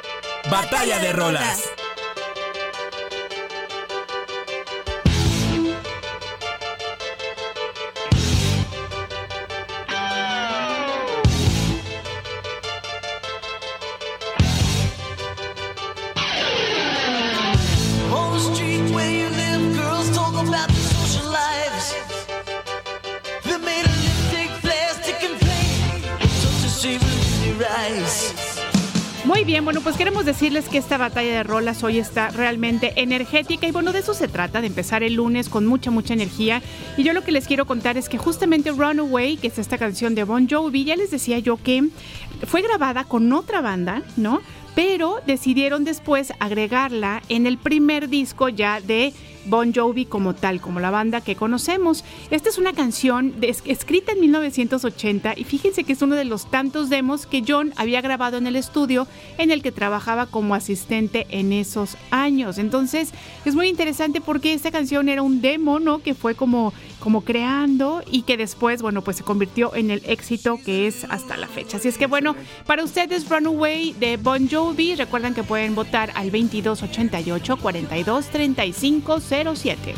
[0.50, 1.62] Batalla de Rolas.
[30.56, 34.26] Decirles que esta batalla de rolas hoy está realmente energética y bueno, de eso se
[34.26, 36.62] trata, de empezar el lunes con mucha, mucha energía.
[36.96, 40.14] Y yo lo que les quiero contar es que justamente Runaway, que es esta canción
[40.14, 41.88] de Bon Jovi, ya les decía yo que
[42.46, 44.40] fue grabada con otra banda, ¿no?
[44.74, 49.12] Pero decidieron después agregarla en el primer disco ya de
[49.46, 52.04] Bon Jovi como tal, como la banda que conocemos.
[52.30, 56.90] Esta es una canción escrita en 1980 y fíjense que es uno de los tantos
[56.90, 59.06] demos que John había grabado en el estudio
[59.38, 62.58] en el que trabajaba como asistente en esos años.
[62.58, 63.12] Entonces
[63.44, 66.00] es muy interesante porque esta canción era un demo, ¿no?
[66.00, 70.58] Que fue como, como creando y que después, bueno, pues se convirtió en el éxito
[70.64, 71.76] que es hasta la fecha.
[71.76, 72.34] Así es que bueno,
[72.66, 79.94] para ustedes Runaway de Bon Jovi, recuerden que pueden votar al 2288 42 35 07.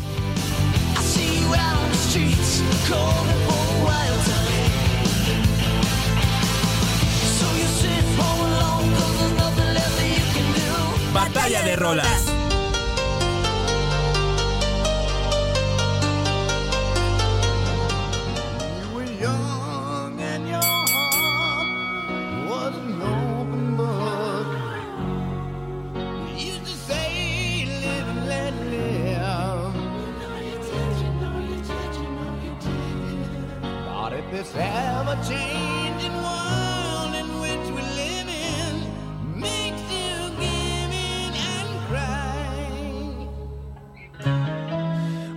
[11.13, 12.48] Batalla de rolas.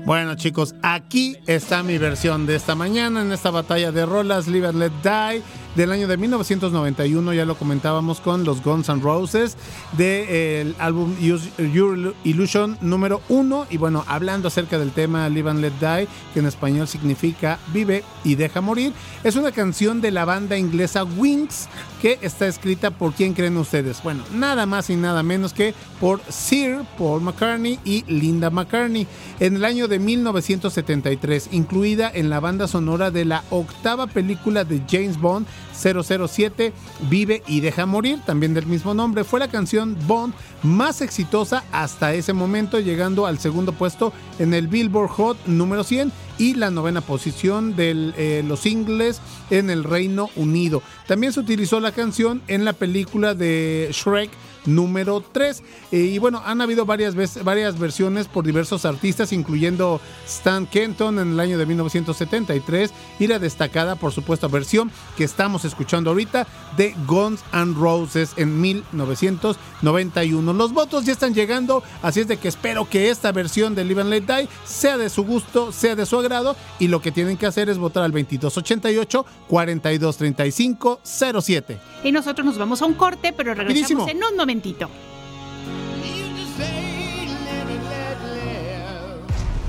[0.06, 4.68] Bueno chicos, aquí está mi versión de esta mañana en esta batalla de rolas Live
[4.68, 5.42] and Let Die
[5.76, 9.58] del año de 1991, ya lo comentábamos con los Guns N' Roses,
[9.98, 13.68] del álbum Your Illusion número 1.
[13.70, 18.04] Y bueno, hablando acerca del tema Live and Let Die, que en español significa Vive
[18.24, 18.94] y Deja Morir,
[19.24, 21.68] es una canción de la banda inglesa Wings
[22.02, 24.02] que está escrita por quién creen ustedes.
[24.02, 29.06] Bueno, nada más y nada menos que por Sir Paul McCartney y Linda McCartney
[29.40, 34.82] en el año de 1973, incluida en la banda sonora de la octava película de
[34.90, 35.46] James Bond
[35.82, 36.74] 007
[37.10, 42.14] Vive y Deja Morir, también del mismo nombre, fue la canción Bond más exitosa hasta
[42.14, 47.02] ese momento, llegando al segundo puesto en el Billboard Hot número 100 y la novena
[47.02, 50.82] posición de eh, los singles en el Reino Unido.
[51.08, 54.32] También se utilizó la canción en la película de Shrek
[54.66, 55.64] número 3.
[55.92, 61.20] Eh, y bueno, han habido varias, veces, varias versiones por diversos artistas, incluyendo Stan Kenton
[61.20, 66.48] en el año de 1973 y la destacada, por supuesto, versión que estamos escuchando ahorita
[66.78, 70.54] de Guns N' Roses en 1991.
[70.54, 74.02] Los votos ya están llegando, así es de que espero que esta versión de Live
[74.02, 77.38] and Let Die sea de su gusto, sea de su agrado y lo que tienen
[77.38, 81.80] que hacer es votar al 2288 4235 07.
[82.04, 84.90] Y nosotros nos vamos a un corte, pero regresamos en un momentito.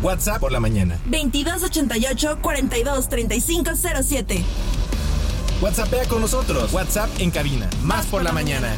[0.02, 0.98] WhatsApp por la mañana.
[1.04, 4.44] 2288 423507.
[5.60, 6.72] WhatsAppea con nosotros.
[6.72, 7.70] WhatsApp en cabina.
[7.84, 8.76] Más por la mañana.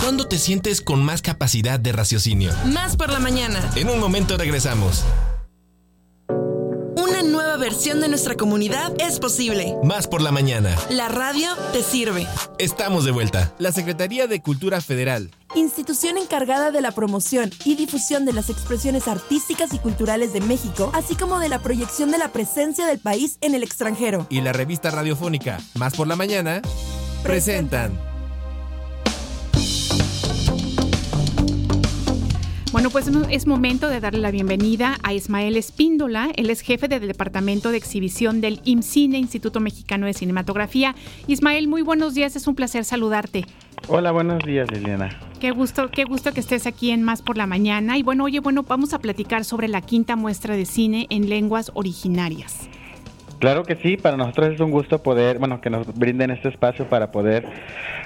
[0.00, 2.52] ¿Cuándo te sientes con más capacidad de raciocinio?
[2.64, 3.70] Más por la mañana.
[3.76, 5.04] En un momento regresamos
[7.58, 9.76] versión de nuestra comunidad es posible.
[9.82, 10.74] Más por la mañana.
[10.88, 12.26] La radio te sirve.
[12.58, 13.52] Estamos de vuelta.
[13.58, 15.30] La Secretaría de Cultura Federal.
[15.54, 20.90] Institución encargada de la promoción y difusión de las expresiones artísticas y culturales de México,
[20.94, 24.26] así como de la proyección de la presencia del país en el extranjero.
[24.30, 26.62] Y la revista radiofónica Más por la mañana
[27.22, 28.07] presentan.
[32.70, 36.28] Bueno, pues es momento de darle la bienvenida a Ismael Espíndola.
[36.36, 40.94] Él es jefe del Departamento de Exhibición del IMCINE, Instituto Mexicano de Cinematografía.
[41.26, 43.46] Ismael, muy buenos días, es un placer saludarte.
[43.88, 45.18] Hola, buenos días, Liliana.
[45.40, 47.96] Qué gusto, qué gusto que estés aquí en Más por la Mañana.
[47.96, 51.72] Y bueno, oye, bueno, vamos a platicar sobre la quinta muestra de cine en lenguas
[51.72, 52.68] originarias.
[53.38, 56.86] Claro que sí, para nosotros es un gusto poder, bueno, que nos brinden este espacio
[56.86, 57.46] para poder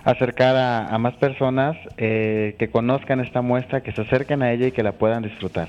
[0.04, 4.72] acercar a, más personas eh, que conozcan esta muestra, que se acerquen a ella y
[4.72, 5.68] que la puedan disfrutar.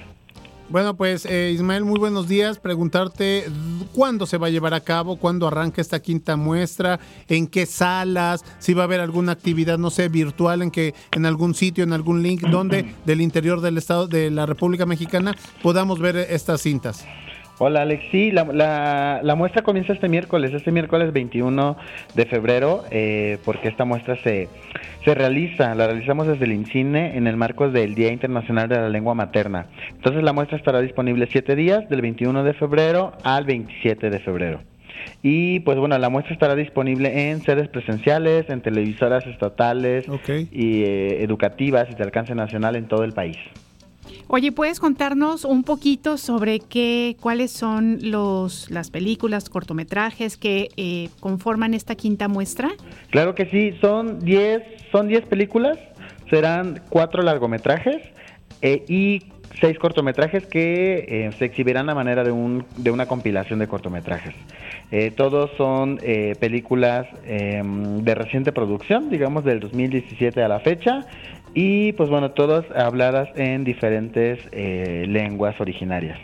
[0.70, 2.57] Bueno, pues eh, Ismael, muy buenos días.
[2.57, 3.45] Preguntarte
[3.93, 8.43] cuándo se va a llevar a cabo, cuándo arranca esta quinta muestra, en qué salas,
[8.59, 11.93] si va a haber alguna actividad, no sé, virtual, en que en algún sitio, en
[11.93, 17.05] algún link, donde del interior del estado de la República Mexicana podamos ver estas cintas.
[17.60, 21.78] Hola Alex, sí, la, la, muestra comienza este miércoles, este miércoles 21
[22.16, 24.49] de febrero, eh, porque esta muestra se,
[25.06, 28.89] se realiza, la realizamos desde el INCINE en el marco del Día Internacional de la
[28.89, 29.68] Lengua Materna.
[29.91, 34.60] Entonces la muestra estará disponible siete días, del 21 de febrero al 27 de febrero.
[35.22, 40.06] Y pues bueno, la muestra estará disponible en sedes presenciales, en televisoras estatales
[40.51, 43.38] y eh, educativas y de alcance nacional en todo el país.
[44.36, 51.09] Oye, ¿puedes contarnos un poquito sobre qué, cuáles son los, las películas, cortometrajes que eh,
[51.19, 52.71] conforman esta quinta muestra?
[53.11, 55.77] Claro que sí, son 10 son diez películas,
[56.31, 58.01] serán cuatro largometrajes
[58.63, 59.21] eh, y
[59.61, 64.34] seis cortometrajes que eh, se exhibirán a manera de, un, de una compilación de cortometrajes.
[65.15, 65.99] todos son
[66.39, 71.05] películas em, de reciente producción, digamos del 2017 a la fecha,
[71.54, 76.20] y pues bueno, todas habladas en diferentes eh, lenguas originarias.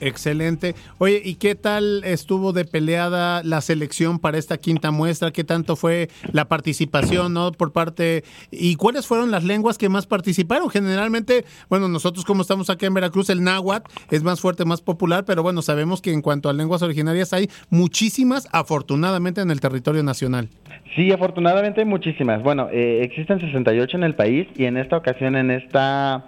[0.00, 0.74] Excelente.
[0.98, 5.30] Oye, ¿y qué tal estuvo de peleada la selección para esta quinta muestra?
[5.30, 7.52] ¿Qué tanto fue la participación, no?
[7.52, 10.70] Por parte y cuáles fueron las lenguas que más participaron?
[10.70, 15.24] Generalmente, bueno, nosotros como estamos aquí en Veracruz, el náhuatl es más fuerte, más popular,
[15.24, 20.02] pero bueno, sabemos que en cuanto a lenguas originarias hay muchísimas, afortunadamente, en el territorio
[20.02, 20.48] nacional.
[20.96, 22.42] Sí, afortunadamente hay muchísimas.
[22.42, 26.24] Bueno, eh, existen 68 en el país y en esta ocasión, en esta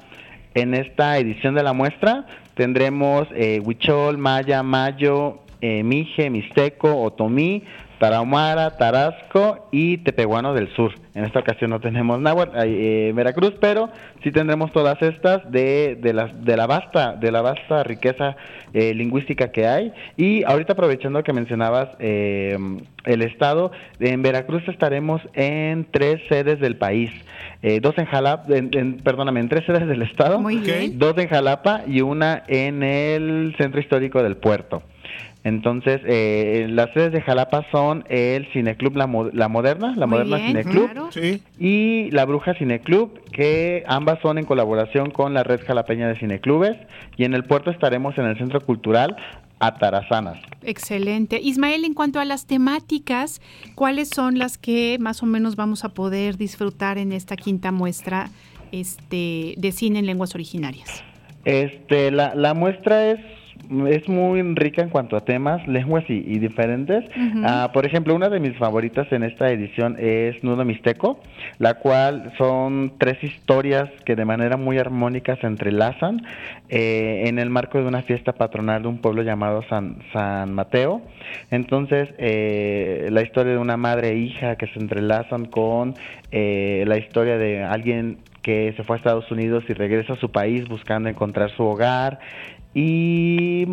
[0.55, 7.63] en esta edición de la muestra tendremos eh, Huichol, Maya, Mayo, eh, Mije, Mixteco, Otomí,
[8.03, 10.93] Tarahumara, Tarasco y Tepehuano del Sur.
[11.15, 13.91] En esta ocasión no tenemos náhuatl, eh, Veracruz, pero
[14.25, 18.35] sí tendremos todas estas de, de, la, de la vasta de la vasta riqueza
[18.75, 19.93] eh, lingüística que hay.
[20.17, 22.59] Y ahorita aprovechando que mencionabas eh,
[23.05, 27.13] el estado, en Veracruz estaremos en tres sedes del país.
[27.83, 30.41] dos en Jalapa, en, perdóname, en tres sedes del estado,
[30.95, 34.83] dos en Jalapa y una en el centro histórico del puerto.
[35.45, 41.11] Entonces, eh, las sedes de Jalapa son el Cineclub La, la Moderna, La Moderna Cineclub,
[41.59, 46.77] y La Bruja Cineclub, que ambas son en colaboración con la Red Jalapeña de Cineclubes,
[47.17, 49.17] y en el puerto estaremos en el Centro Cultural
[49.59, 50.39] Atarazanas.
[50.63, 51.41] Excelente.
[51.41, 53.41] Ismael, en cuanto a las temáticas,
[53.75, 58.29] ¿cuáles son las que más o menos vamos a poder disfrutar en esta quinta muestra
[58.71, 61.03] este, de cine en lenguas originarias?
[61.45, 63.21] Este, la, la muestra es
[63.89, 67.05] es muy rica en cuanto a temas, lenguas y, diferentes.
[67.45, 71.21] Ah, por ejemplo, una de mis favoritas en esta edición es Nudo Mixteco,
[71.59, 76.23] la cual son tres historias que de manera muy armónica se entrelazan
[76.69, 81.03] eh, en el marco de una fiesta patronal de un pueblo llamado San, San Mateo.
[81.51, 85.95] Entonces, eh, la historia de una madre e hija que se entrelazan con
[86.31, 90.31] eh, la historia de alguien que se fue a Estados Unidos y regresa a su
[90.31, 92.19] país buscando encontrar su hogar
[92.75, 93.67] y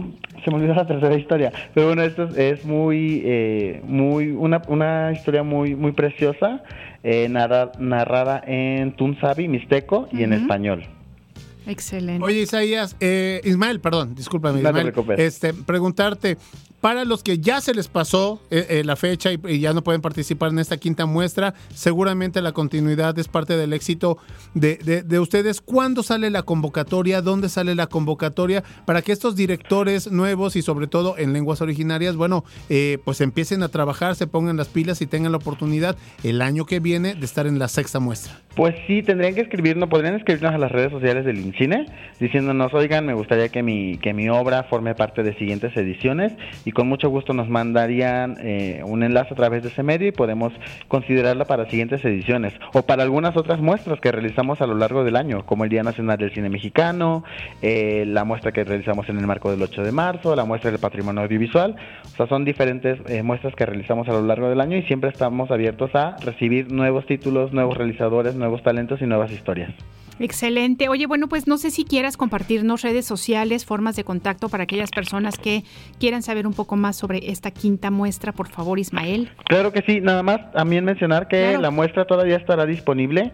[0.43, 1.51] se me olvidó la tercera historia.
[1.73, 6.63] Pero bueno esto es muy eh, muy una, una historia muy muy preciosa
[7.03, 10.83] eh, narrada en tunzabi mixteco y en español.
[11.65, 12.25] Excelente.
[12.25, 16.37] Oye, Isaías, eh, Ismael, perdón, discúlpame, Ismael, este, preguntarte,
[16.81, 20.01] para los que ya se les pasó eh, eh, la fecha y, ya no pueden
[20.01, 24.17] participar en esta quinta muestra, seguramente la continuidad es parte del éxito
[24.53, 25.61] de, de, ustedes.
[25.61, 27.21] ¿Cuándo sale la convocatoria?
[27.21, 28.63] ¿Dónde sale la convocatoria?
[28.85, 33.63] Para que estos directores nuevos y sobre todo en lenguas originarias, bueno, eh, pues empiecen
[33.63, 37.25] a trabajar, se pongan las pilas y tengan la oportunidad el año que viene de
[37.25, 38.39] estar en la sexta muestra.
[38.55, 41.85] Pues sí, tendrían que escribirnos, podrían escribirnos a las redes sociales del INCINE
[42.19, 46.33] diciéndonos, oigan, me gustaría que mi, que mi obra forme parte de siguientes ediciones
[46.69, 50.11] y con mucho gusto nos mandarían eh, un enlace a través de ese medio y
[50.11, 50.53] podemos
[50.87, 55.15] considerarla para siguientes ediciones o para algunas otras muestras que realizamos a lo largo del
[55.15, 57.23] año, como el Día Nacional del Cine Mexicano,
[57.63, 60.79] eh, la muestra que realizamos en el marco del 8 de marzo, la muestra del
[60.79, 61.75] patrimonio audiovisual.
[62.05, 65.09] O sea, son diferentes eh, muestras que realizamos a lo largo del año y siempre
[65.09, 69.73] estamos abiertos a recibir nuevos títulos, nuevos realizadores, nuevos talentos y nuevas historias.
[70.19, 70.89] Excelente.
[70.89, 74.91] Oye, bueno, pues no sé si quieras compartirnos redes sociales, formas de contacto para aquellas
[74.91, 75.63] personas que
[75.99, 79.31] quieran saber un poco más sobre esta quinta muestra, por favor, Ismael.
[79.45, 83.31] Claro que sí, nada más también mencionar que la muestra todavía estará disponible.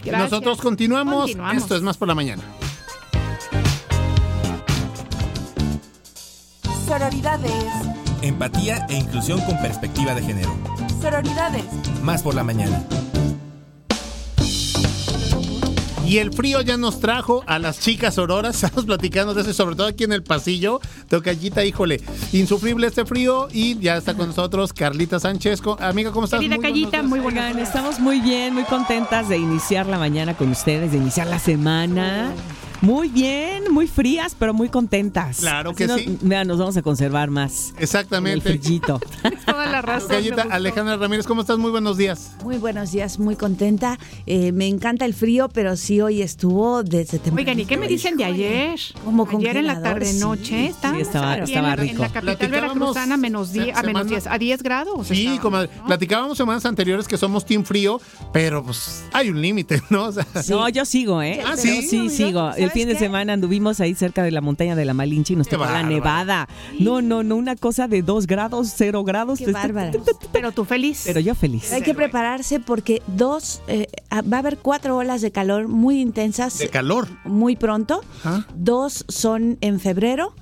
[0.05, 1.31] Nosotros continuamos.
[1.31, 1.63] continuamos.
[1.63, 2.43] Esto es Más por la Mañana.
[6.85, 10.53] Sororidades Empatía e inclusión con perspectiva de género.
[11.01, 11.63] Sororidades.
[12.03, 12.83] Más por la mañana.
[16.05, 18.55] Y el frío ya nos trajo a las chicas auroras.
[18.63, 20.81] Estamos platicando de eso, sobre todo aquí en el pasillo.
[21.07, 22.01] Tocallita, híjole,
[22.33, 23.47] insufrible este frío.
[23.53, 25.61] Y ya está con nosotros Carlita Sánchez.
[25.79, 26.39] Amiga, ¿cómo estás?
[26.39, 27.51] Querida muy Callita, muy buena.
[27.51, 32.33] Estamos muy bien, muy contentas de iniciar la mañana con ustedes, de iniciar la semana.
[32.35, 32.68] Muy
[33.13, 35.39] bien, muy frías, pero muy contentas.
[35.39, 36.17] Claro que sí.
[36.21, 37.73] Vean, nos vamos a conservar más.
[37.77, 38.49] Exactamente.
[38.49, 38.99] El frillito.
[39.45, 40.23] Toda la razón.
[40.51, 41.57] Alejandra Ramírez, ¿cómo estás?
[41.57, 42.31] Muy buenos días.
[42.43, 43.99] Muy buenos días, muy contenta.
[44.25, 47.37] Eh, me encanta el frío, pero sí hoy estuvo desde temprano.
[47.37, 48.79] Oigan, ¿y qué me dicen de ayer?
[49.03, 50.67] Como Ayer en la tarde-noche.
[50.67, 51.95] Sí, sí, estaba, estaba rico.
[51.95, 55.07] En la capital veracruzana, menos 10, a menos 10, a 10 grados.
[55.07, 58.01] Sí, como platicábamos semanas anteriores que somos team frío,
[58.33, 60.09] pero pues hay un límite, ¿no?
[60.49, 61.41] No, yo sigo, ¿eh?
[61.45, 61.81] Ah, sí.
[61.83, 62.51] Sí, sigo.
[62.55, 65.35] El fin de semana anduve Vimos ahí cerca de la montaña de la Malinche y
[65.35, 66.47] nos tocó la nevada.
[66.79, 69.39] No, no, no, una cosa de dos grados, cero grados.
[69.39, 69.91] Qué bárbara.
[70.31, 71.03] Pero tú feliz.
[71.05, 71.73] Pero yo feliz.
[71.73, 76.59] Hay que prepararse porque dos, eh, va a haber cuatro olas de calor muy intensas.
[76.59, 77.07] ¿De calor?
[77.25, 78.01] Muy pronto.
[78.55, 80.33] Dos son en febrero.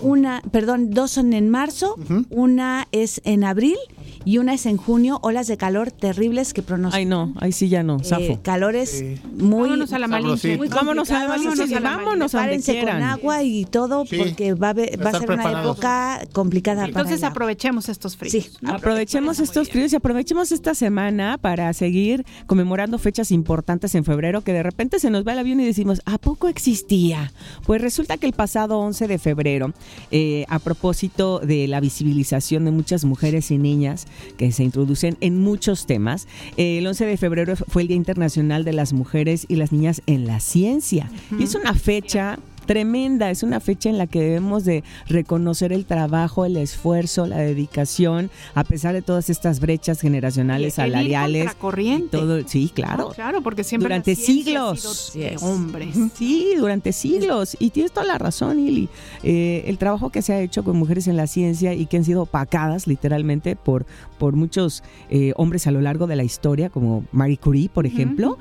[0.00, 1.96] Una, perdón, dos son en marzo,
[2.30, 3.76] una es en abril
[4.24, 6.98] y una es en junio, olas de calor terribles que pronostican.
[7.00, 8.40] Ay, no, ahí sí ya no, eh, zafo.
[8.42, 9.04] calores
[9.36, 9.62] muy.
[9.62, 10.56] Vámonos a la Malinche.
[10.56, 15.18] Vámonos a la Malinche, vámonos a con agua y todo porque va a, va a
[15.18, 18.32] ser una época complicada Entonces aprovechemos estos fríos.
[18.32, 24.42] Sí, aprovechemos estos fríos y aprovechemos esta semana para seguir conmemorando fechas importantes en febrero
[24.42, 27.32] que de repente se nos va el avión y decimos, ¿a poco existía?
[27.66, 29.72] Pues resulta que el pasado 11 de febrero,
[30.10, 34.06] eh, a propósito de la visibilización de muchas mujeres y niñas
[34.36, 36.26] que se introducen en muchos temas.
[36.56, 40.26] El 11 de febrero fue el Día Internacional de las Mujeres y las Niñas en
[40.26, 41.10] la Ciencia.
[41.38, 45.84] Y es una fecha tremenda, es una fecha en la que debemos de reconocer el
[45.84, 51.54] trabajo, el esfuerzo, la dedicación, a pesar de todas estas brechas generacionales, salariales.
[51.54, 52.16] corriente.
[52.16, 53.10] Todo, sí, claro.
[53.10, 55.96] claro, porque siempre durante siglos, hombres.
[56.14, 57.56] Sí, durante siglos.
[57.58, 58.88] Y tienes toda la razón, Ili.
[59.22, 62.04] Eh, el trabajo que se ha hecho con mujeres en la ciencia y que han
[62.04, 63.86] sido opacadas literalmente por,
[64.18, 68.38] por muchos eh, hombres a lo largo de la historia, como Marie Curie, por ejemplo,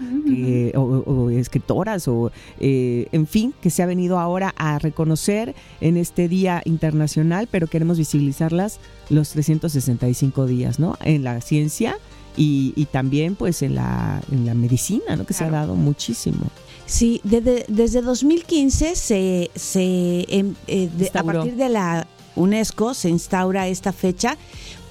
[0.76, 6.28] o, escritoras, o eh, en fin, que se ha venido ahora a reconocer en este
[6.28, 10.98] Día Internacional, pero queremos visibilizarlas los 365 días, ¿no?
[11.04, 11.98] En la ciencia
[12.38, 15.26] y, también pues en la, en la medicina, ¿no?
[15.26, 16.46] Que se ha dado muchísimo.
[16.86, 23.68] Sí, desde, desde 2015 se, se em, eh, a partir de la UNESCO se instaura
[23.68, 24.38] esta fecha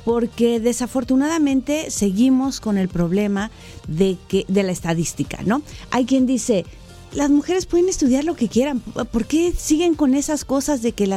[0.04, 3.50] porque desafortunadamente seguimos con el problema
[3.86, 5.62] de que de la estadística, ¿no?
[5.90, 6.64] Hay quien dice
[7.12, 8.80] las mujeres pueden estudiar lo que quieran.
[8.80, 11.08] ¿Por qué siguen con esas cosas de que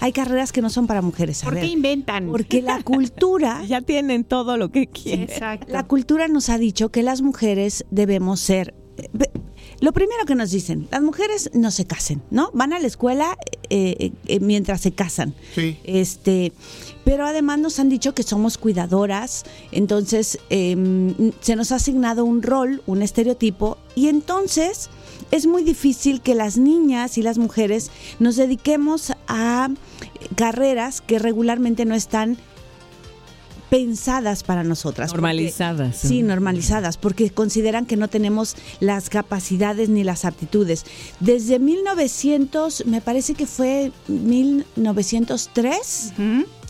[0.00, 1.42] hay carreras que no son para mujeres?
[1.42, 2.28] ¿Por qué inventan?
[2.28, 3.64] Porque la cultura...
[3.66, 5.28] ya tienen todo lo que quieren.
[5.68, 8.74] La cultura nos ha dicho que las mujeres debemos ser...
[9.80, 12.50] Lo primero que nos dicen, las mujeres no se casen, ¿no?
[12.54, 13.36] Van a la escuela
[13.68, 15.34] eh, eh, mientras se casan.
[15.56, 15.76] Sí.
[15.82, 16.52] Este,
[17.04, 22.42] pero además nos han dicho que somos cuidadoras, entonces em, se nos ha asignado un
[22.42, 24.88] rol, un estereotipo, y entonces
[25.32, 29.70] es muy difícil que las niñas y las mujeres nos dediquemos a
[30.36, 32.36] carreras que regularmente no están
[33.70, 35.12] pensadas para nosotras.
[35.12, 35.96] Normalizadas.
[35.96, 40.84] sí, normalizadas, porque consideran que no tenemos las capacidades ni las aptitudes.
[41.20, 46.12] Desde 1900, me parece que fue 1903.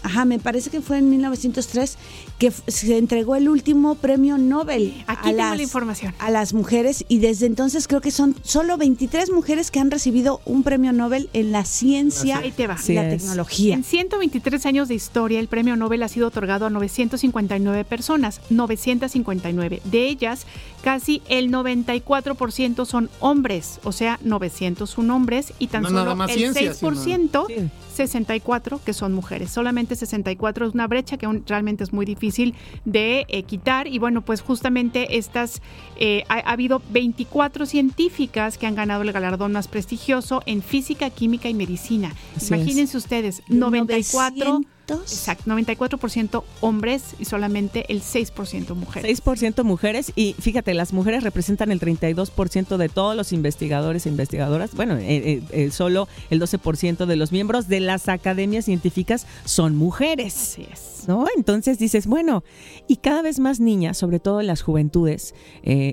[0.04, 1.98] Ajá, me parece que fue en 1903
[2.42, 6.12] que se entregó el último premio Nobel Aquí a, las, la información.
[6.18, 10.40] a las mujeres y desde entonces creo que son solo 23 mujeres que han recibido
[10.44, 13.76] un premio Nobel en la ciencia y la tecnología.
[13.76, 19.80] En 123 años de historia, el premio Nobel ha sido otorgado a 959 personas, 959.
[19.84, 20.44] De ellas,
[20.82, 28.80] casi el 94% son hombres, o sea, 901 hombres y tan solo el 6%, 64
[28.84, 29.50] que son mujeres.
[29.50, 32.54] Solamente 64 es una brecha que realmente es muy difícil
[32.84, 35.62] de eh, quitar y bueno, pues justamente estas,
[35.96, 41.48] eh, ha, habido 24 científicas que han ganado el galardón más prestigioso en física, química
[41.48, 42.12] y medicina.
[42.40, 44.62] Imagínense ustedes, 94
[45.00, 49.22] Exacto, 94% hombres y solamente el 6% mujeres.
[49.24, 54.74] 6% mujeres y fíjate, las mujeres representan el 32% de todos los investigadores e investigadoras.
[54.74, 59.76] Bueno, eh, eh, eh, solo el 12% de los miembros de las academias científicas son
[59.76, 60.34] mujeres.
[60.36, 60.92] Así es.
[61.08, 61.26] ¿No?
[61.36, 62.44] Entonces dices, bueno,
[62.86, 65.34] y cada vez más niñas, sobre todo en las juventudes,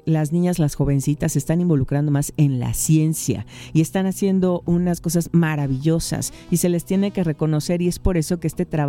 [0.06, 5.02] las niñas, las jovencitas, se están involucrando más en la ciencia y están haciendo unas
[5.02, 8.89] cosas maravillosas y se les tiene que reconocer y es por eso que este trabajo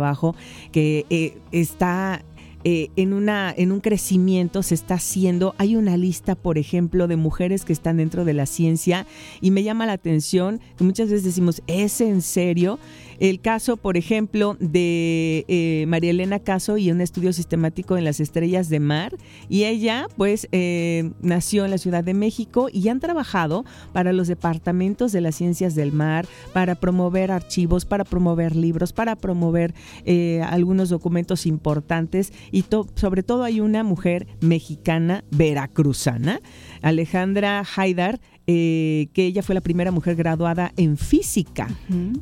[0.71, 2.23] que eh, está
[2.63, 5.55] eh, en, una, en un crecimiento se está haciendo.
[5.57, 9.07] Hay una lista, por ejemplo, de mujeres que están dentro de la ciencia
[9.41, 12.77] y me llama la atención que muchas veces decimos, ¿es en serio?
[13.21, 18.19] El caso, por ejemplo, de eh, María Elena Caso y un estudio sistemático en las
[18.19, 19.15] estrellas de mar.
[19.47, 23.63] Y ella, pues, eh, nació en la Ciudad de México y han trabajado
[23.93, 29.15] para los departamentos de las ciencias del mar, para promover archivos, para promover libros, para
[29.15, 32.33] promover eh, algunos documentos importantes.
[32.51, 32.65] Y
[32.95, 36.41] sobre todo hay una mujer mexicana, veracruzana,
[36.81, 41.69] Alejandra Haidar, eh, que ella fue la primera mujer graduada en física.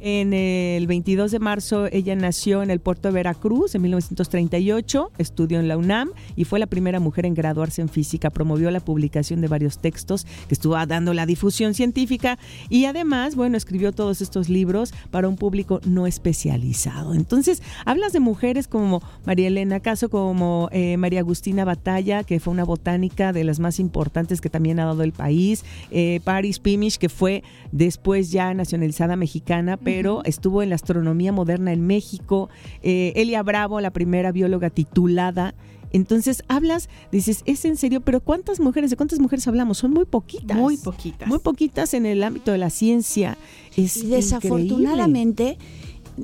[0.02, 5.60] En el 22 de marzo ella nació en el puerto de Veracruz en 1938, estudió
[5.60, 8.30] en la UNAM y fue la primera mujer en graduarse en física.
[8.30, 12.38] Promovió la publicación de varios textos que estuvo dando la difusión científica
[12.70, 17.14] y además, bueno, escribió todos estos libros para un público no especializado.
[17.14, 22.54] Entonces, hablas de mujeres como María Elena Caso, como eh, María Agustina Batalla, que fue
[22.54, 25.64] una botánica de las más importantes que también ha dado el país.
[25.92, 31.74] Eh, Paris Pimish, que fue después ya nacionalizada mexicana, pero estuvo en la astronomía moderna
[31.74, 32.50] en México.
[32.82, 35.54] Eh, Elia Bravo, la primera bióloga titulada.
[35.92, 39.80] Entonces hablas, dices, es en serio, pero ¿cuántas mujeres, de cuántas mujeres hablamos?
[39.80, 40.58] Son muy poquitas.
[40.58, 41.28] Muy poquitas.
[41.28, 43.38] Muy poquitas en el ámbito de la ciencia.
[43.76, 45.58] Es desafortunadamente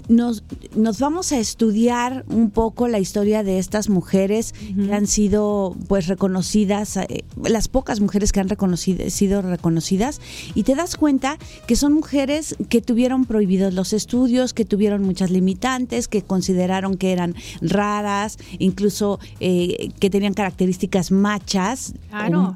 [0.07, 0.43] nos,
[0.75, 6.07] nos vamos a estudiar un poco la historia de estas mujeres que han sido pues
[6.07, 10.21] reconocidas, eh, las pocas mujeres que han reconocido, sido reconocidas,
[10.53, 11.37] y te das cuenta
[11.67, 17.11] que son mujeres que tuvieron prohibidos los estudios, que tuvieron muchas limitantes, que consideraron que
[17.11, 21.93] eran raras, incluso eh, que tenían características machas,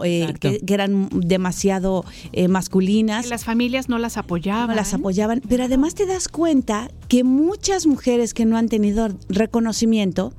[0.04, 2.06] eh, que, eran demasiado
[2.48, 3.28] masculinas.
[3.30, 4.70] las familias no las apoyaban.
[4.70, 9.10] No las apoyaban, pero además te das cuenta que muchas mujeres que no han tenido
[9.30, 10.34] reconocimiento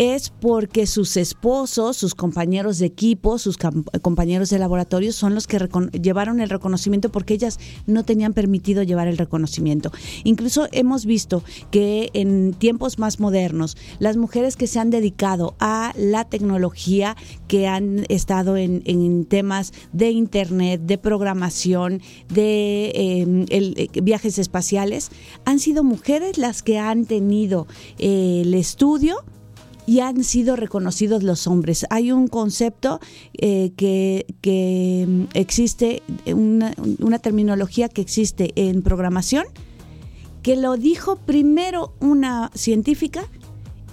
[0.00, 3.58] es porque sus esposos, sus compañeros de equipo, sus
[4.00, 5.58] compañeros de laboratorio son los que
[6.00, 9.92] llevaron el reconocimiento porque ellas no tenían permitido llevar el reconocimiento.
[10.24, 15.92] Incluso hemos visto que en tiempos más modernos, las mujeres que se han dedicado a
[15.98, 17.14] la tecnología,
[17.46, 22.00] que han estado en, temas de internet, de programación,
[22.32, 25.10] de em, eh, viajes espaciales,
[25.44, 27.66] han sido mujeres las que han tenido
[27.98, 29.22] eh, el estudio
[29.86, 31.86] y han sido reconocidos los hombres.
[31.90, 33.00] Hay un concepto
[33.34, 39.44] eh, que, mm, existe, una, terminología que existe en programación,
[40.42, 43.24] que lo dijo primero una científica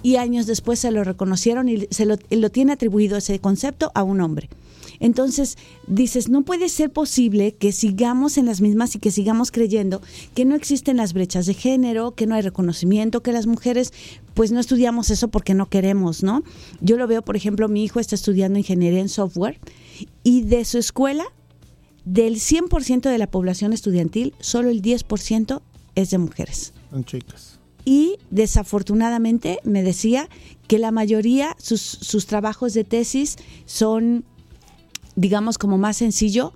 [0.02, 2.16] y años después se lo reconocieron y se lo,
[2.50, 4.48] tiene atribuido ese concepto a un hombre.
[5.00, 5.56] Entonces
[5.86, 10.00] dices, no puede ser posible que sigamos en las mismas y que sigamos creyendo
[10.34, 13.92] que no existen las brechas de género, que no hay reconocimiento, que las mujeres
[14.34, 16.42] pues no estudiamos eso porque no queremos, ¿no?
[16.80, 19.58] Yo lo veo, por ejemplo, mi hijo está estudiando ingeniería en software
[20.22, 21.24] y de su escuela,
[22.04, 25.60] del 100% de la población estudiantil, solo el 10%
[25.94, 26.72] es de mujeres.
[26.90, 27.58] Son chicas.
[27.84, 30.28] Y desafortunadamente me decía
[30.66, 34.24] que la mayoría, sus, sus trabajos de tesis son
[35.18, 36.52] digamos, como más sencillo,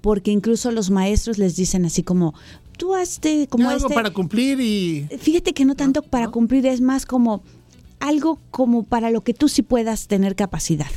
[0.00, 2.34] porque incluso los maestros les dicen así como,
[2.78, 3.94] tú hazte como algo este".
[3.94, 5.06] para cumplir y...
[5.18, 7.42] Fíjate que no tanto para cumplir, es más como
[8.00, 10.90] algo como para lo que tú sí puedas tener capacidad.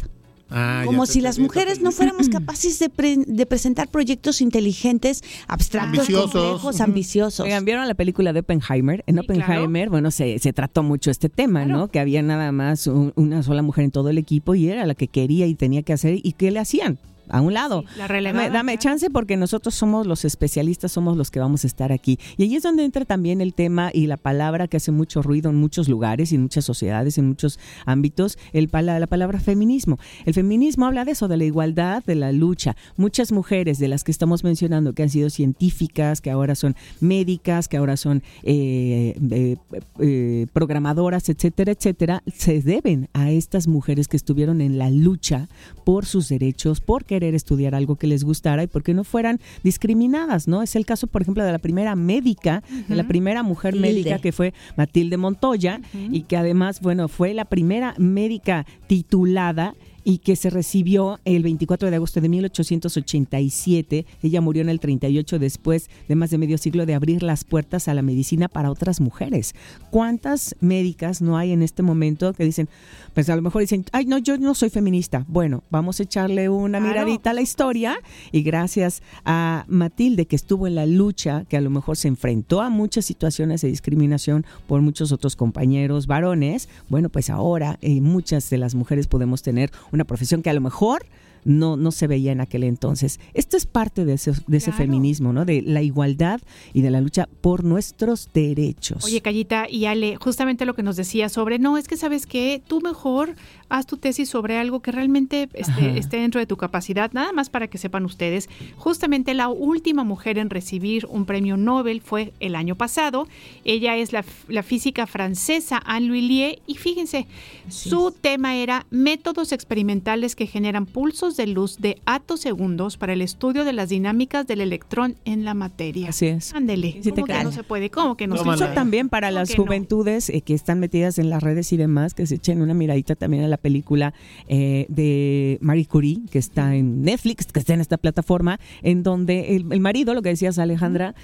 [0.52, 2.90] Ah, como si las mujeres no fuéramos capaces de,
[3.28, 6.32] de, presentar proyectos inteligentes, abstractos, ambiciosos.
[6.32, 7.48] complejos, ambiciosos.
[7.64, 9.04] ¿Vieron la película de Oppenheimer?
[9.08, 11.90] En Oppenheimer, bueno, se, se, trató mucho este tema, ¿no?
[11.90, 15.08] Que había nada más una sola mujer en todo el equipo y era la que
[15.08, 16.20] quería y tenía que hacer.
[16.24, 16.98] ¿Y qué le hacían?
[17.30, 17.84] A un lado.
[17.98, 22.20] dame, chance porque nosotros somos los especialistas, somos los que vamos a estar aquí.
[22.38, 25.50] Y ahí es donde entra también el tema y la palabra que hace mucho ruido
[25.50, 30.00] en muchos lugares, y en muchas sociedades, en muchos ámbitos, el, la palabra feminismo.
[30.26, 32.76] El feminismo habla de eso, de la igualdad, de la lucha.
[32.98, 37.68] Muchas mujeres de las que estamos mencionando, que han sido científicas, que ahora son médicas,
[37.68, 39.58] que ahora son eh, eh,
[40.00, 45.50] eh, programadoras, etcétera, etcétera, se deben a estas mujeres que estuvieron en la lucha
[45.84, 50.48] por sus derechos, por querer estudiar algo que les gustara y porque no fueran discriminadas,
[50.48, 50.64] ¿no?
[50.64, 54.32] Es el caso, por ejemplo, de la primera médica, de la primera mujer médica que
[54.32, 59.76] fue Matilde Montoya y que además, bueno, fue la primera médica titulada
[60.10, 64.08] y que se recibió el 24 de agosto de 1887.
[64.24, 67.88] Ella murió en el 38 después de más de medio siglo de abrir las puertas
[67.88, 69.54] a la medicina para otras mujeres.
[69.92, 72.70] ¿Cuántas médicas no hay en este momento que dicen,
[73.14, 75.26] pues a lo mejor dicen, ay, no, yo no soy feminista?
[75.28, 78.00] Bueno, vamos a echarle una miradita a la historia
[78.32, 82.62] y gracias a Matilde que estuvo en la lucha, que a lo mejor se enfrentó
[82.62, 88.50] a muchas situaciones de discriminación por muchos otros compañeros varones, bueno, pues ahora eh, muchas
[88.50, 91.06] de las mujeres podemos tener una profesión que a lo mejor
[91.44, 93.20] no, no se veía en aquel entonces.
[93.34, 95.46] Esto es parte de ese, de ese feminismo, ¿no?
[95.46, 96.42] De la igualdad
[96.74, 99.04] y de la lucha por nuestros derechos.
[99.06, 102.62] Oye, Callita y Ale, justamente lo que nos decía sobre, no, es que sabes que
[102.68, 103.36] tú mejor
[103.70, 107.50] haz tu tesis sobre algo que realmente esté, esté, dentro de tu capacidad, nada más
[107.50, 108.50] para que sepan ustedes.
[108.78, 113.28] Justamente la última mujer en recibir un premio Nobel fue el año pasado.
[113.64, 117.28] Ella es la, la física francesa Anne Lhuillier y fíjense,
[117.70, 122.02] su tema era métodos experimentales que generan pulsos de luz de
[122.36, 126.10] segundos para el estudio de las dinámicas del electrón en la materia.
[126.10, 126.54] Así es.
[126.54, 127.00] Ándele.
[127.04, 127.90] ¿Cómo que no se puede?
[127.90, 128.68] ¿Cómo que no, se puede?
[128.76, 132.36] también para las juventudes eh, que están metidas en las redes y demás, que se
[132.36, 134.14] echen una miradita también a la película
[134.48, 139.56] eh, de Marie Curie, que está en Netflix, que está en esta plataforma, en donde
[139.56, 141.16] el, marido, lo que decías Alejandra,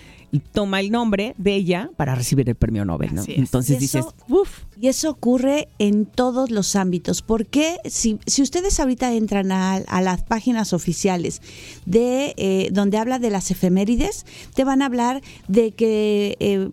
[0.53, 3.11] toma el nombre de ella para recibir el premio Nobel.
[3.27, 4.63] Entonces dices, uff.
[4.79, 7.21] Y eso ocurre en todos los ámbitos.
[7.21, 11.41] Porque si, si ustedes ahorita entran a, las páginas oficiales
[11.85, 16.69] de eh, donde habla de las efemérides, te van a hablar de que eh,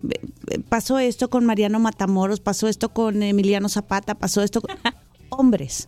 [0.69, 4.77] pasó esto con Mariano Matamoros, pasó esto con Emiliano Zapata, pasó esto con
[5.29, 5.87] hombres.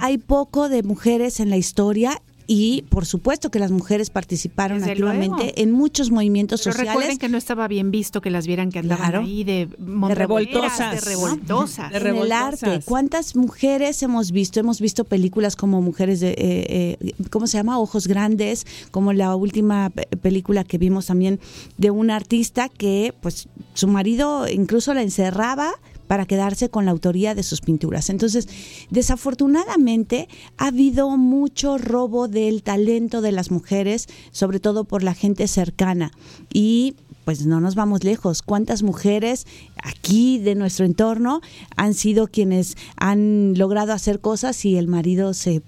[0.00, 5.62] Hay poco de mujeres en la historia y por supuesto que las mujeres participaron activamente
[5.62, 6.94] en muchos movimientos Pero sociales.
[6.94, 10.92] Recuerden que no estaba bien visto que las vieran que andaban ahí de, de revoltosas,
[10.92, 11.92] de revoltosas.
[11.92, 14.60] En el arte, ¿cuántas mujeres hemos visto?
[14.60, 17.78] Hemos visto películas como Mujeres de, eh, eh, ¿cómo se llama?
[17.78, 21.40] Ojos Grandes, como la última película que vimos también
[21.78, 25.72] de un artista que, pues, su marido incluso la encerraba
[26.12, 28.10] para quedarse con la autoría de sus pinturas.
[28.10, 28.46] Entonces,
[28.90, 30.28] desafortunadamente
[30.58, 36.12] ha habido mucho robo del talento de las mujeres, sobre todo por la gente cercana.
[36.52, 38.42] Y pues no nos vamos lejos.
[38.42, 39.46] ¿Cuántas mujeres
[39.82, 41.40] aquí de nuestro entorno
[41.76, 45.62] han sido quienes han logrado hacer cosas y el marido se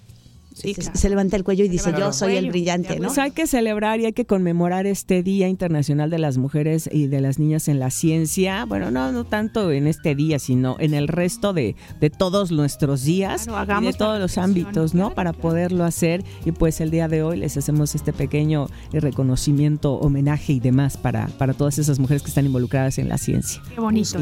[0.55, 3.09] se, levanta el cuello y dice, yo soy el brillante, ¿no?
[3.09, 7.09] Pues hay que celebrar y hay que conmemorar este Día Internacional de las Mujeres y
[7.09, 8.65] de las Niñas en la Ciencia.
[8.65, 13.05] Bueno, no, no tanto en este día, sino en el resto de, de todos nuestros
[13.05, 15.13] días y de todos los ámbitos, ¿no?
[15.13, 16.25] Para poderlo hacer.
[16.45, 21.27] Y pues el día de hoy les hacemos este pequeño reconocimiento, homenaje y demás para,
[21.27, 23.61] para todas esas mujeres que están involucradas en la ciencia.
[23.75, 24.19] Qué bonito.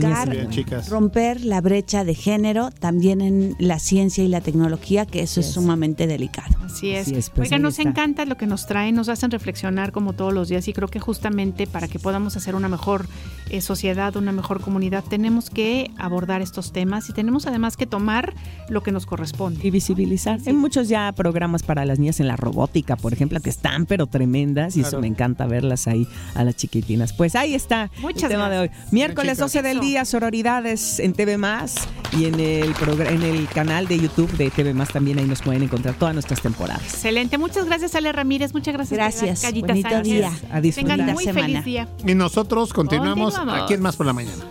[0.88, 5.46] romper la brecha de género también en la ciencia y la tecnología, que eso es
[5.46, 6.21] sumamente delicado.
[6.64, 7.30] Así es.
[7.30, 10.66] Pues Oiga, nos encanta lo que nos traen, nos hacen reflexionar como todos los días
[10.68, 13.06] y creo que justamente para que podamos hacer una mejor
[13.50, 18.34] eh, sociedad, una mejor comunidad, tenemos que abordar estos temas y tenemos además que tomar
[18.68, 19.66] lo que nos corresponde.
[19.66, 20.40] Y visibilizar.
[20.46, 24.06] Hay muchos ya programas para las niñas en la robótica, por ejemplo, que están pero
[24.06, 27.12] tremendas y eso me encanta verlas ahí a las chiquitinas.
[27.12, 28.70] Pues ahí está Muchas el tema de hoy.
[28.90, 31.74] Miércoles 12 del día, sororidades en TV Más
[32.16, 32.74] y en el,
[33.06, 36.40] en el canal de YouTube de TV Más también ahí nos pueden encontrar todas nuestras
[36.40, 36.82] temporadas.
[36.82, 37.38] Excelente.
[37.38, 38.52] Muchas gracias, Ale Ramírez.
[38.54, 38.96] Muchas gracias.
[38.96, 39.52] Gracias.
[39.60, 40.32] Bonito día.
[40.50, 40.96] A disfrutar.
[40.96, 41.88] Tengan muy feliz día.
[42.06, 44.44] Y nosotros continuamos, aquí en Más por la Mañana.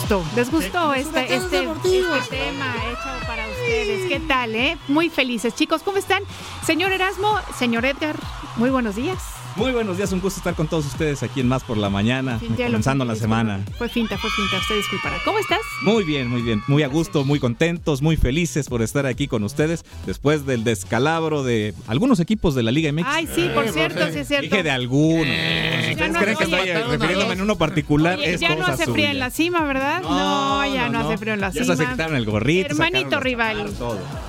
[0.00, 0.24] Gustó.
[0.36, 4.08] Les gustó este, este, este, tema hecho para ustedes.
[4.08, 4.78] ¿Qué tal, eh?
[4.88, 5.54] Muy felices.
[5.54, 6.22] Chicos, ¿cómo están?
[6.64, 8.16] Señor Erasmo, señor Edgar,
[8.56, 9.39] muy buenos días.
[9.56, 12.38] Muy buenos días, un gusto estar con todos ustedes aquí en Más por la Mañana,
[12.56, 13.60] comenzando la semana.
[13.76, 15.16] Fue finta, fue finta, usted disculpará.
[15.24, 15.60] ¿Cómo estás?
[15.82, 19.42] Muy bien, muy bien, muy a gusto, muy contentos, muy felices por estar aquí con
[19.42, 23.04] ustedes después del descalabro de algunos equipos de la Liga MX.
[23.06, 24.44] Ay, sí, por cierto, sí es cierto.
[24.48, 25.26] Dije de algunos.
[25.26, 29.18] si ustedes creen que estoy refiriéndome en uno particular, es Ya no hace frío en
[29.18, 30.02] la cima, ¿verdad?
[30.02, 31.64] No, ya no, hace frío en la cima.
[31.64, 32.66] Ya se quitaron el gorrito.
[32.66, 33.70] Hermanito rival.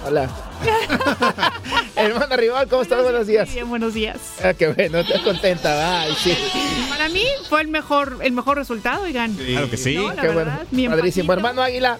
[0.06, 0.30] Hola.
[1.96, 3.04] Hermana rival, ¿cómo estás?
[3.04, 3.54] Buenos días.
[3.54, 4.18] Bien, buenos días.
[4.44, 6.36] Ah, qué bueno, contenta, Ay, sí.
[6.90, 9.34] Para mí fue el mejor, el mejor resultado, oigan.
[9.34, 9.98] Claro que sí.
[10.20, 10.52] qué bueno.
[10.90, 11.34] Padrísimo.
[11.34, 12.00] Hermano Águila.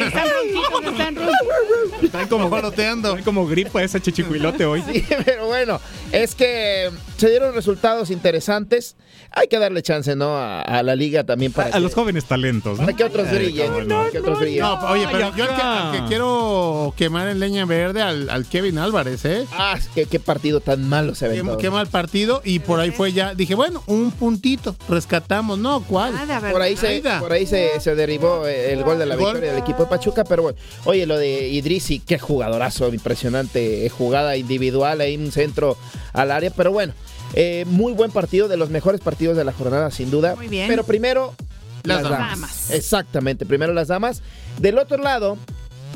[0.00, 2.02] Están ronquitos, están ronquitos.
[2.02, 3.08] Están como joroteando.
[3.10, 4.82] Están como gripa ese chichicuilote hoy.
[4.82, 8.96] Sí, pero bueno, es que se dieron resultados interesantes.
[9.30, 10.36] Hay que darle chance, ¿no?
[10.36, 11.74] A, la liga también para.
[11.74, 12.78] A, los jóvenes talentos.
[12.78, 13.88] Para que otros brillen.
[13.88, 14.60] No, que otros brillen.
[14.60, 19.46] No, oye, pero yo al que, quiero quemar en leña verde al, Kevin Álvarez, ¿eh?
[19.52, 21.42] Ah, qué, qué partido tan malo se ve.
[21.58, 22.42] Qué, mal partido.
[22.44, 23.34] Y por ahí fue ya.
[23.34, 24.76] Dije, bueno, un puntito.
[24.88, 25.82] Rescatamos, ¿no?
[25.82, 26.12] ¿Cuál?
[26.50, 29.84] por ahí, se, por ahí se, se derribó el gol de la victoria del equipo
[29.84, 30.24] de Pachuca.
[30.24, 33.88] Pero bueno, oye, lo de Idrisi, qué jugadorazo, impresionante.
[33.90, 35.76] Jugada individual ahí en un centro
[36.12, 36.50] al área.
[36.50, 36.92] Pero bueno.
[37.34, 40.34] Eh, muy buen partido, de los mejores partidos de la jornada, sin duda.
[40.36, 40.68] Muy bien.
[40.68, 41.34] Pero primero,
[41.82, 42.70] las, damas.
[42.70, 44.22] Exactamente, primero las damas.
[44.58, 45.38] Del otro lado,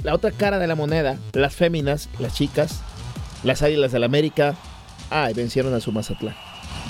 [0.02, 2.80] la otra cara de la moneda, las féminas, las chicas,
[3.42, 4.54] las águilas del América.
[5.10, 6.34] Ay, vencieron a su Mazatlán.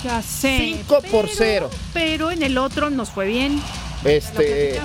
[0.03, 0.75] Ya sé.
[0.87, 1.69] 5 por 0.
[1.93, 3.61] Pero en el otro nos fue bien.
[4.03, 4.79] Este.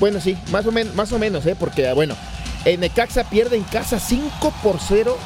[0.00, 1.56] Bueno, sí, más o, menos más o menos, ¿eh?
[1.58, 2.16] Porque, bueno,
[2.64, 5.16] en Necaxa pierde en casa 5 por 0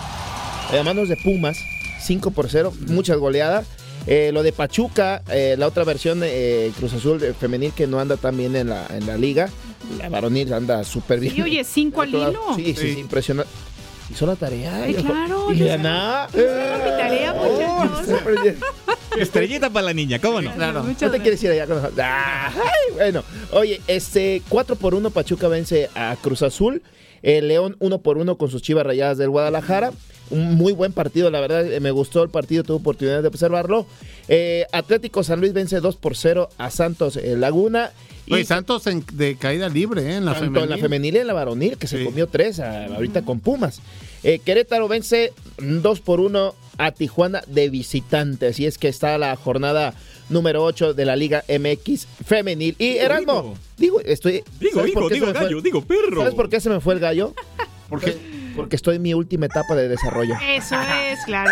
[0.79, 1.59] a manos de Pumas.
[2.01, 3.67] 5 por 0, muchas goleadas.
[4.07, 8.01] Eh, lo de Pachuca, eh, la otra versión de eh, Cruz Azul femenil que no
[8.01, 9.51] anda tan bien en la, en la liga.
[9.99, 11.37] La varonil anda súper bien.
[11.37, 12.41] Y oye, 5 al hilo.
[12.57, 13.51] Sí, sí, sí, impresionante.
[14.11, 14.85] Hizo la tarea.
[14.85, 15.53] Ay, claro.
[15.53, 16.29] Y nada.
[16.33, 17.85] Mi tarea, oh,
[19.19, 20.53] Estrellita para la niña, ¿cómo no?
[20.55, 20.83] Claro.
[20.83, 21.81] No te quieres ir allá con
[22.95, 26.83] Bueno, oye, este 4 por 1 Pachuca vence a Cruz Azul.
[27.23, 29.93] León 1 por 1 con sus chivas rayadas del Guadalajara
[30.31, 33.87] un muy buen partido, la verdad, eh, me gustó el partido, tuve oportunidad de observarlo.
[34.29, 37.93] Eh, Atlético San Luis vence 2 por 0 a Santos eh, Laguna.
[38.29, 40.63] Y Santos de caída libre, En la femenil.
[40.65, 43.81] en la femenil y en la varonil, que se comió 3 ahorita con Pumas.
[44.23, 48.49] Querétaro vence 2 por 1 a Tijuana de visitante.
[48.49, 49.95] Así es que está la jornada
[50.29, 52.77] número 8 de la Liga MX femenil.
[52.79, 54.45] Y Erasmo, digo, estoy.
[54.61, 56.21] Digo, digo, digo gallo, digo perro.
[56.21, 57.35] ¿Sabes por qué se me fue el gallo?
[57.89, 58.17] Porque
[58.59, 60.35] porque estoy en mi última etapa de desarrollo.
[60.43, 61.51] Eso es, claro.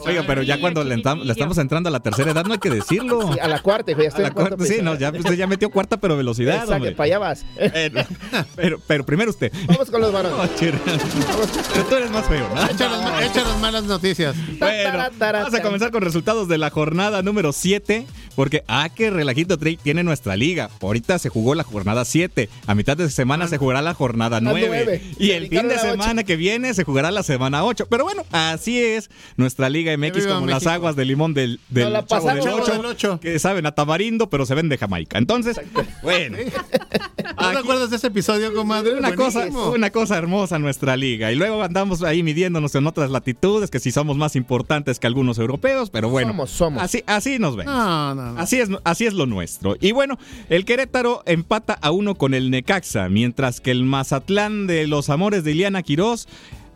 [0.00, 3.30] Oiga, pero ya cuando le, estamos entrando a la tercera edad no hay que decirlo.
[3.40, 5.96] a la cuarta, ya estoy a la cuarta, sí, no, ya, usted ya metió cuarta
[5.98, 6.92] pero velocidad, Exacto, hombre.
[6.92, 7.44] para allá vas.
[8.56, 9.52] pero, pero primero usted.
[9.66, 10.50] Vamos con los varones.
[10.60, 12.68] pero tú eres más feo, ¿no?
[13.20, 14.34] Échanos, malas noticias.
[14.58, 18.06] Bueno, vamos a comenzar con resultados de la jornada número 7.
[18.34, 20.70] Porque, ah, qué relajito tiene nuestra liga.
[20.80, 22.48] Ahorita se jugó la jornada 7.
[22.66, 25.02] A mitad de semana se jugará la jornada 9.
[25.18, 27.86] Y el fin de semana que viene se jugará la semana 8.
[27.88, 32.06] Pero bueno, así es nuestra Liga MX como las aguas de limón del, del, no,
[32.06, 35.18] chavo del 8, que saben a tamarindo, pero se ven de Jamaica.
[35.18, 35.60] Entonces,
[36.02, 36.38] bueno.
[37.40, 38.94] ¿No te acuerdas de ese episodio, comadre?
[38.94, 41.32] Una cosa, una cosa hermosa nuestra liga.
[41.32, 45.38] Y luego andamos ahí midiéndonos en otras latitudes, que si somos más importantes que algunos
[45.38, 46.30] europeos, pero bueno.
[46.30, 46.82] Somos, somos.
[46.82, 47.66] Así, así nos ven.
[48.36, 49.76] Así, es, así es lo nuestro.
[49.80, 50.18] Y bueno,
[50.48, 55.44] el Querétaro empata a uno con el Necaxa, mientras que el Mazatlán de los amores
[55.44, 56.26] de Iliana Quirós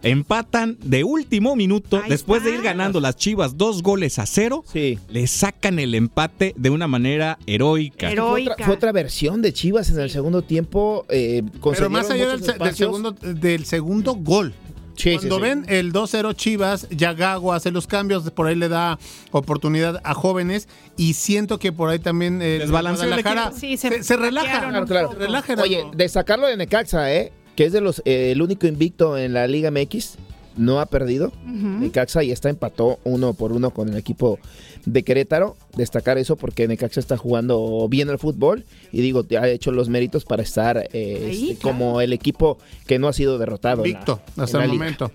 [0.02, 4.98] empatan de último minuto, después de ir ganando las Chivas dos goles a cero, sí.
[5.08, 8.10] le sacan el empate de una manera heroica.
[8.10, 11.04] Fue, otra, versión de Chivas en el segundo tiempo.
[11.08, 14.54] Eh, Pero más allá del, segundo, del segundo gol.
[15.02, 18.98] Cuando ven el 2-0 Chivas, ya Gago hace los cambios, por ahí le da
[19.30, 24.84] oportunidad a jóvenes y siento que por ahí también eh, la cara se, se, relaja.
[24.86, 25.14] Claro,
[25.62, 27.32] Oye, de sacarlo de Necaxa, ¿eh?
[27.58, 30.16] que es de los eh, el único invicto en la Liga MX,
[30.58, 31.32] no ha perdido.
[31.44, 34.38] Necaxa y está empató uno por uno con el equipo
[34.84, 35.56] de Querétaro.
[35.76, 40.24] Destacar eso porque Necaxa está jugando bien al fútbol y digo, ha hecho los méritos
[40.24, 43.86] para estar eh, este, como el equipo que no ha sido derrotado.
[43.86, 45.10] Invicto hasta el momento.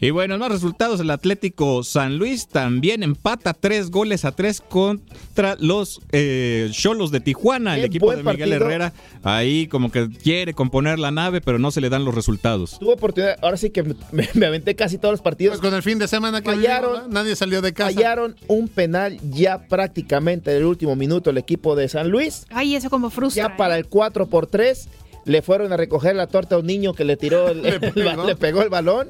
[0.00, 4.60] Y bueno, en más resultados, el Atlético San Luis también empata tres goles a tres
[4.60, 7.76] contra los eh, Cholos de Tijuana.
[7.76, 8.92] el equipo de Miguel Herrera
[9.22, 12.78] ahí como que quiere componer la nave, pero no se le dan los resultados.
[12.78, 13.82] Tuvo oportunidad, ahora sí que
[14.12, 15.58] me, aventé casi todos los partidos.
[15.58, 17.92] Pues con el fin de semana que fallaron, nadie salió de casa.
[17.92, 22.46] Fallaron un penal ya prácticamente en el último minuto el equipo de San Luis.
[22.50, 23.48] Ay, eso como frustra.
[23.48, 23.80] Ya para ¿eh?
[23.80, 24.88] el 4 por 3
[25.24, 28.62] le fueron a recoger la torta a un niño que le tiró, el, le, pegó.
[28.62, 29.08] el balón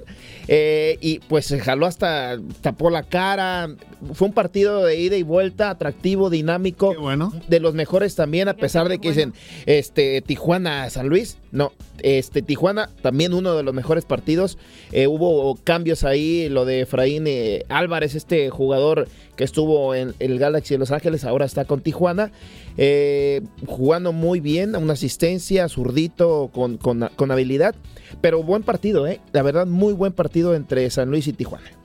[0.48, 3.68] eh, y pues se jaló hasta, tapó la cara.
[4.14, 7.32] Fue un partido de ida y vuelta, atractivo, dinámico, bueno.
[7.48, 9.34] de los mejores también, a pesar de que dicen
[9.66, 11.72] este Tijuana San Luis, no,
[12.02, 14.58] este Tijuana también uno de los mejores partidos.
[14.92, 19.08] Eh, hubo cambios ahí, lo de Efraín eh, Álvarez, este jugador
[19.40, 22.30] que estuvo en el Galaxy de Los Ángeles, ahora está con Tijuana.
[22.76, 27.74] Eh, jugando muy bien, una asistencia, zurdito, con, con, habilidad.
[28.20, 29.18] Pero buen partido, ¿eh?
[29.32, 31.79] La verdad, muy buen partido entre San Luis y Tijuana.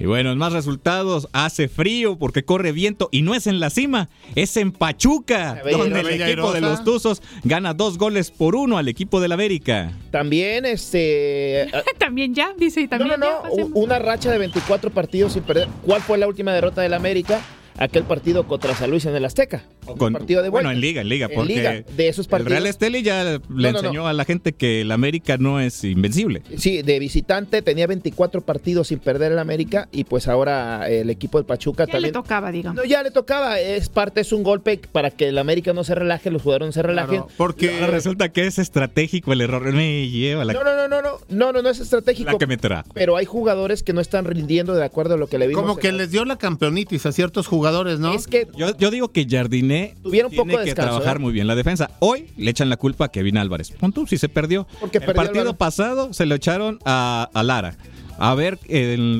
[0.00, 3.68] Y bueno, en más resultados, hace frío porque corre viento y no es en la
[3.68, 8.78] cima, es en Pachuca, donde el equipo de los Tuzos gana dos goles por uno
[8.78, 9.92] al equipo del América.
[10.10, 11.70] También, este.
[11.98, 13.20] también ya, dice, y también.
[13.20, 15.68] No, no, no, una racha de 24 partidos sin perder.
[15.84, 17.42] ¿Cuál fue la última derrota del América?
[17.80, 19.64] Aquel partido contra San Luis en el Azteca.
[20.12, 22.52] partido de Bueno, en Liga, en Liga, porque de esos partidos.
[22.52, 26.42] El Real Esteli ya le enseñó a la gente que el América no es invencible.
[26.56, 31.38] Sí, de visitante tenía 24 partidos sin perder el América y pues ahora el equipo
[31.38, 32.12] del Pachuca ya también.
[32.12, 32.76] le tocaba, digamos.
[32.76, 35.94] No, ya le tocaba, es parte, es un golpe para que el América no se
[35.94, 37.22] relaje, los jugadores no se relajen.
[37.36, 39.72] porque resulta que es estratégico el error.
[39.72, 40.52] Me lleva la...
[40.52, 42.32] No, no, no, no, no, no, no, no es estratégico.
[42.32, 42.82] La que me trae.
[42.92, 45.62] Pero hay jugadores que no están rindiendo de acuerdo a lo que le vimos.
[45.62, 48.14] Como que les dio la campeonitis a ciertos jugadores, ¿no?
[48.14, 51.20] Es que yo, digo que Jardiné Tuvieron tiene poco que trabajar ¿eh?
[51.20, 51.90] muy bien la defensa.
[52.00, 53.70] Hoy le echan la culpa a Kevin Álvarez.
[53.72, 54.66] Punto, si se perdió.
[54.80, 57.76] Porque el partido pasado se lo echaron a, Lara
[58.18, 58.58] a ver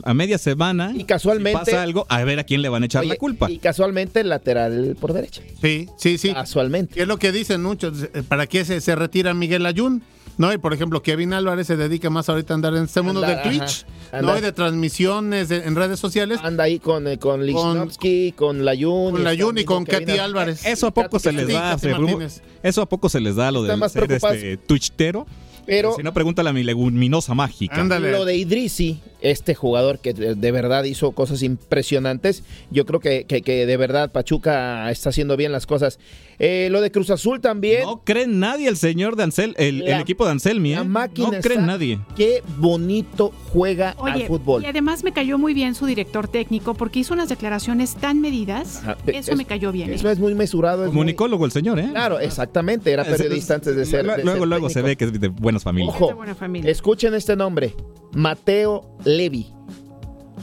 [0.05, 3.07] a media semana y casualmente pasa algo a ver a quién le van a echar
[3.07, 7.33] la culpa y casualmente el lateral por derecha sí sí sí casualmente es lo que
[7.33, 10.03] dicen muchos eh, para qué se, se retira Miguel Ayun
[10.41, 13.21] no, y por ejemplo, Kevin Álvarez se dedica más ahorita a andar en este mundo
[13.21, 13.85] del Twitch,
[14.23, 14.39] ¿no?
[14.39, 16.41] Y de transmisiones en redes sociales.
[16.43, 19.13] Anda ahí con, eh, con Lichnowsky, con Layun.
[19.13, 20.65] Con Layun y con Katy Álvarez.
[20.65, 21.77] Eso a poco se les da.
[22.63, 25.27] eso a poco se les da lo de ser este twitchtero.
[25.67, 27.85] Pero, si no, pregúntale a mi leguminosa mágica.
[27.85, 33.67] Lo de Idrisi, este jugador que de verdad hizo cosas impresionantes, yo creo que, que,
[33.67, 35.99] de verdad Pachuca está haciendo bien las cosas.
[36.43, 37.83] Eh, lo de Cruz Azul también.
[37.83, 40.73] No cree nadie el señor de Ansel, el, equipo de Anselmi.
[40.73, 40.83] ¿eh?
[40.83, 42.01] no cree nadie.
[42.17, 44.63] Qué bonito juega al fútbol.
[44.65, 48.83] Y además me cayó muy bien su director técnico porque hizo unas declaraciones tan medidas.
[49.07, 49.93] Eso me cayó bien.
[49.93, 50.13] Eso ¿eh?
[50.13, 50.87] es muy mesurado.
[50.87, 51.89] Comunicólogo el señor, ¿eh?
[51.91, 52.91] Claro, exactamente.
[52.91, 54.07] Era periodista antes de ser.
[54.25, 55.95] luego, luego se ve que es de buenas familias.
[55.95, 56.25] Ojo,
[56.65, 57.75] escuchen este nombre:
[58.15, 59.53] Mateo Levi.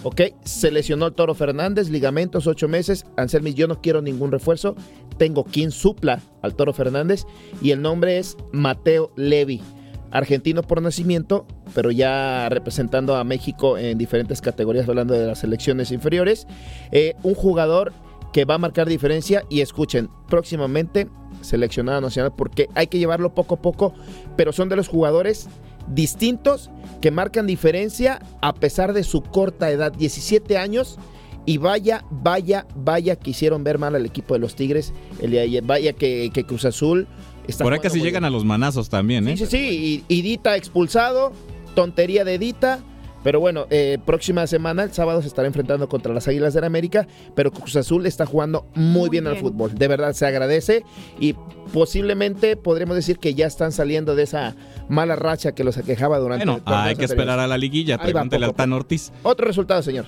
[0.04, 0.22] ¿Ok?
[0.44, 3.06] Se lesionó el Toro Fernández, ligamentos, ocho meses.
[3.18, 4.76] Anselmis, yo no quiero ningún refuerzo.
[5.18, 7.26] Tengo quien supla al Toro Fernández
[7.62, 9.62] y el nombre es Mateo Levi.
[10.10, 11.46] Argentino por nacimiento,
[11.76, 16.48] pero ya representando a México en diferentes categorías, hablando de las selecciones inferiores.
[16.92, 17.92] Eh, un jugador
[18.32, 21.08] que va a marcar diferencia y escuchen, próximamente
[21.42, 23.94] seleccionado nacional porque hay que llevarlo poco a poco,
[24.36, 25.48] pero son de los jugadores
[25.88, 26.70] distintos
[27.02, 30.98] que marcan diferencia a pesar de su corta edad, 17 años.
[31.46, 34.94] Y vaya, vaya, vaya que hicieron ver mal al equipo de los Tigres.
[35.22, 37.08] El vaya que, Cruz Azul
[37.48, 37.64] está.
[37.64, 39.38] Por ahí casi llegan a los manazos también, ¿eh?
[39.38, 40.06] Sí, sí, sí.
[40.10, 41.32] Y, y Dita expulsado.
[41.74, 42.80] Tontería de Dita.
[43.28, 46.68] Pero bueno, eh, próxima semana, el sábado, se estará enfrentando contra las Águilas de la
[46.68, 49.76] América, pero Cruz Azul está jugando muy, bien, al fútbol.
[49.76, 50.86] De verdad, se agradece
[51.20, 51.36] y
[51.74, 54.56] posiblemente podremos decir que ya están saliendo de esa
[54.88, 58.54] mala racha que los aquejaba durante bueno, hay que esperar a la liguilla, pregúntele al
[58.54, 59.12] Tan Ortiz.
[59.24, 60.06] Otro resultado, señor.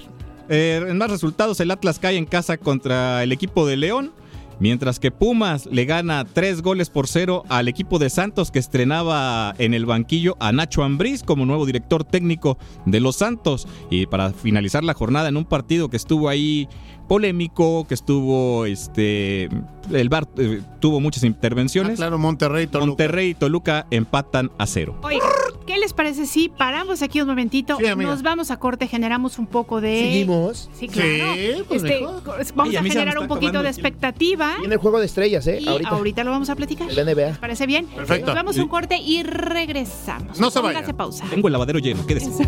[0.48, 4.14] Eh, en más resultados, el Atlas cae en casa contra el equipo de León.
[4.60, 9.56] Mientras que Pumas le gana tres goles por cero al equipo de Santos que estrenaba
[9.58, 13.68] en el banquillo a Nacho Ambriz como nuevo director técnico de los Santos.
[13.90, 16.68] Y para finalizar la jornada en un partido que estuvo ahí
[17.10, 19.50] polémico, que estuvo este
[19.92, 21.94] el bar eh, tuvo muchas intervenciones.
[21.94, 22.86] Ah, claro, Monterrey y Toluca.
[22.86, 24.96] Monterrey y Toluca empatan a cero.
[25.02, 25.18] Oye,
[25.66, 27.78] ¿qué les parece si paramos aquí un momentito?
[27.98, 30.00] nos vamos a corte, generamos un poco de.
[30.00, 30.70] ¿Seguimos?
[30.74, 31.66] Sí, claro.
[31.68, 32.06] Pues este,
[32.54, 34.58] vamos a generar un poquito de expectativa.
[34.60, 35.60] Viene el juego de estrellas, ¿eh?
[35.62, 36.90] Y ahorita, lo vamos a platicar.
[36.92, 37.30] El NBA.
[37.30, 37.88] ¿Les parece bien?
[37.88, 38.28] Perfecto.
[38.28, 40.40] Nos vamos a un corte y regresamos.
[40.40, 40.86] No se vaya.
[40.96, 41.26] pausa.
[41.30, 42.48] Tengo el lavadero lleno, quédese.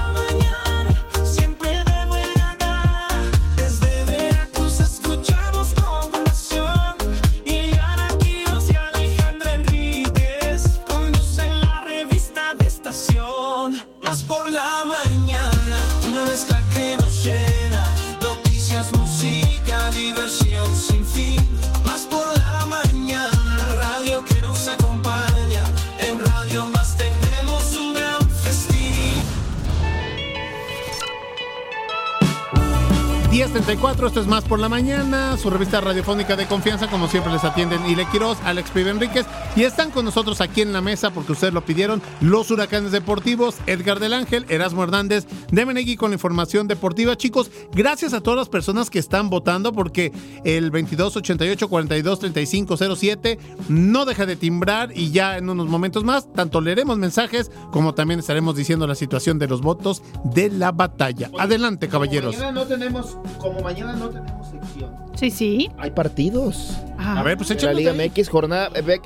[33.41, 37.43] 1034, esto es Más por la Mañana, su revista radiofónica de confianza, como siempre les
[37.43, 41.31] atienden Ile Quiroz, Alex Pibe Enríquez, y están con nosotros aquí en la mesa, porque
[41.31, 46.15] ustedes lo pidieron, los huracanes deportivos, Edgar del Ángel, Erasmo Hernández, de Menegui con la
[46.15, 47.17] información deportiva.
[47.17, 50.11] Chicos, gracias a todas las personas que están votando, porque
[50.45, 53.39] el 2288 42 3507
[53.69, 58.19] no deja de timbrar y ya en unos momentos más, tanto leeremos mensajes como también
[58.19, 61.31] estaremos diciendo la situación de los votos de la batalla.
[61.39, 64.95] Adelante, caballeros no tenemos, como mañana no tenemos sección.
[65.15, 65.71] Sí, sí.
[65.77, 66.77] Hay partidos.
[66.97, 68.69] A ver, pues La Liga MX, jornada.
[68.75, 68.99] Eh,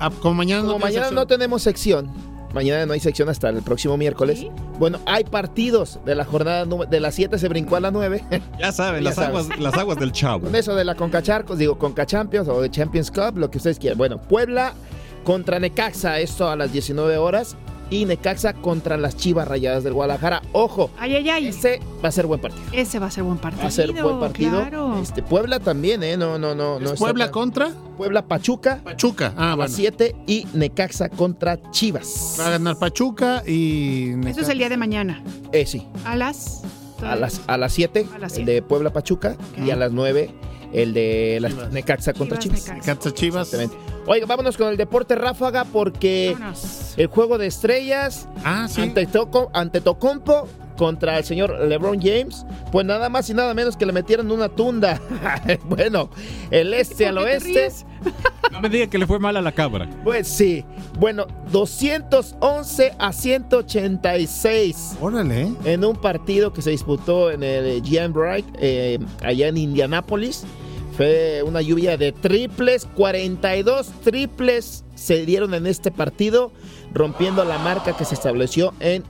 [0.00, 2.10] ah, como mañana, no, mañana no tenemos sección.
[2.54, 4.46] Mañana no hay sección hasta el próximo miércoles.
[4.78, 8.24] Bueno, hay partidos de la jornada de las 7 se brincó a las 9.
[8.58, 10.44] Ya saben, las, Aguas, las aguas del chavo.
[10.44, 13.58] Con eso de la Conca Charcos, digo Conca Champions o de Champions Cup, lo que
[13.58, 13.98] ustedes quieran.
[13.98, 14.72] Bueno, Puebla
[15.24, 17.56] contra Necaxa, esto a las 19 horas
[17.90, 20.42] y Necaxa contra las Chivas Rayadas del Guadalajara.
[20.52, 21.48] Ojo, ay, ay, ay.
[21.48, 22.64] ese va a ser buen partido.
[22.72, 23.62] Ese va a ser buen partido.
[23.62, 24.98] Va a ser buen partido.
[25.00, 26.16] Este, Puebla también, ¿eh?
[26.16, 26.80] No, no, no.
[26.80, 27.70] no ¿Puebla contra?
[27.96, 28.80] Puebla Pachuca.
[28.84, 32.36] Pachuca, ah, a las 7 y Necaxa contra Chivas.
[32.38, 34.12] Va a ganar Pachuca y.
[34.26, 35.22] Eso es el día de mañana.
[35.52, 35.86] Eh, sí.
[36.04, 36.62] A las.
[37.02, 38.06] A las, a las 7,
[38.36, 40.30] el de Puebla Pachuca, y a las 9
[40.72, 42.68] el de la Necaxa contra Chivas.
[42.68, 43.56] Necaxa Chivas.
[44.06, 46.36] Oiga, vámonos con el deporte ráfaga porque
[46.96, 52.86] el juego de estrellas ah, ante, Toco, ante Tocompo contra el señor LeBron James, pues
[52.86, 55.00] nada más y nada menos que le metieron una tunda.
[55.64, 56.10] bueno,
[56.50, 57.70] el este al oeste.
[58.52, 59.88] No me diga que le fue mal a la cabra.
[60.02, 60.64] Pues sí.
[60.98, 64.96] Bueno, 211 a 186.
[65.00, 65.52] Órale.
[65.64, 70.44] En un partido que se disputó en el GM Bright, eh, allá en Indianápolis.
[70.96, 76.52] Fue una lluvia de triples, 42 triples se dieron en este partido,
[76.94, 79.04] rompiendo la marca que se estableció en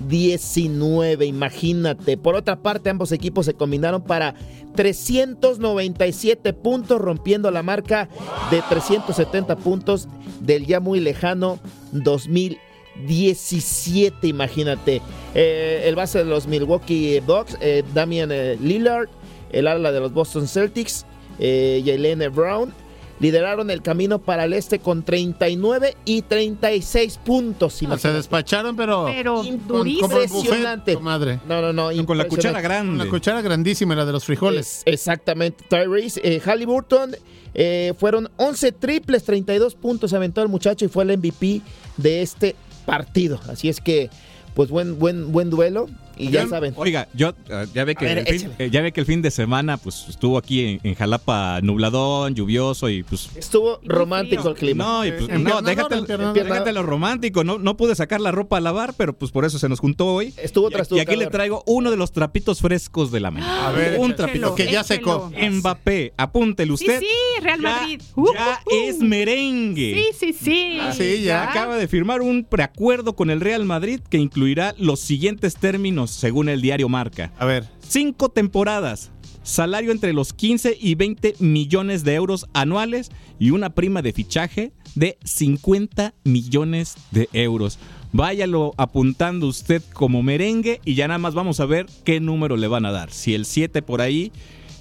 [0.00, 1.26] 2019.
[1.26, 2.16] Imagínate.
[2.16, 4.34] Por otra parte, ambos equipos se combinaron para
[4.74, 8.10] 397 puntos, rompiendo la marca
[8.50, 10.08] de 370 puntos
[10.40, 11.60] del ya muy lejano
[11.92, 14.26] 2017.
[14.26, 15.00] Imagínate.
[15.34, 19.08] Eh, el base de los Milwaukee Bucks, eh, Damian eh, Lillard
[19.52, 21.06] el ala de los Boston Celtics,
[21.38, 22.72] eh, Brown,
[23.20, 27.74] lideraron el camino para el este con 39 y 36 puntos.
[27.74, 30.96] se despacharon, pero, pero impresionante.
[30.98, 31.38] madre.
[31.46, 32.06] No, no, no.
[32.06, 33.04] Con la cuchara grande.
[33.04, 34.82] La cuchara grandísima, la de los frijoles.
[34.86, 35.64] exactamente.
[35.68, 37.14] Tyrese eh, Halliburton.
[37.52, 41.62] Eh, fueron 11 triples, 32 puntos aventó el muchacho y fue el MVP
[41.96, 42.54] de este
[42.86, 43.40] partido.
[43.48, 44.08] Así es que,
[44.54, 45.88] pues buen, buen, buen duelo.
[46.16, 46.74] Y ya saben.
[46.76, 49.30] Oiga, yo eh, ya ve que el fin, eh, ya ve que el fin de
[49.30, 54.84] semana pues estuvo aquí en, Jalapa nubladón, lluvioso y pues estuvo romántico el clima.
[54.84, 58.60] No, y pues, no déjate, déjate, lo romántico, no no pude sacar la ropa a
[58.60, 60.34] lavar, pero pues por eso se nos juntó hoy.
[60.36, 63.68] Estuvo tras Y, y aquí le traigo uno de los trapitos frescos de la mañana.
[63.68, 65.30] A ver, un trapito que ya secó.
[65.50, 67.00] Mbappé, apúntele usted.
[67.00, 68.00] Sí, sí, Real Madrid.
[68.34, 69.94] Ya, es merengue.
[69.94, 70.78] Sí, sí, sí.
[70.80, 71.50] Ah, sí, ya.
[71.50, 76.48] Acaba de firmar un preacuerdo con el Real Madrid que incluirá los siguientes términos según
[76.48, 77.32] el diario Marca.
[77.38, 77.68] A ver.
[77.80, 79.10] Cinco temporadas,
[79.42, 84.72] salario entre los 15 y 20 millones de euros anuales y una prima de fichaje
[84.94, 87.78] de 50 millones de euros.
[88.12, 92.66] Váyalo apuntando usted como merengue y ya nada más vamos a ver qué número le
[92.66, 93.12] van a dar.
[93.12, 94.32] Si el 7 por ahí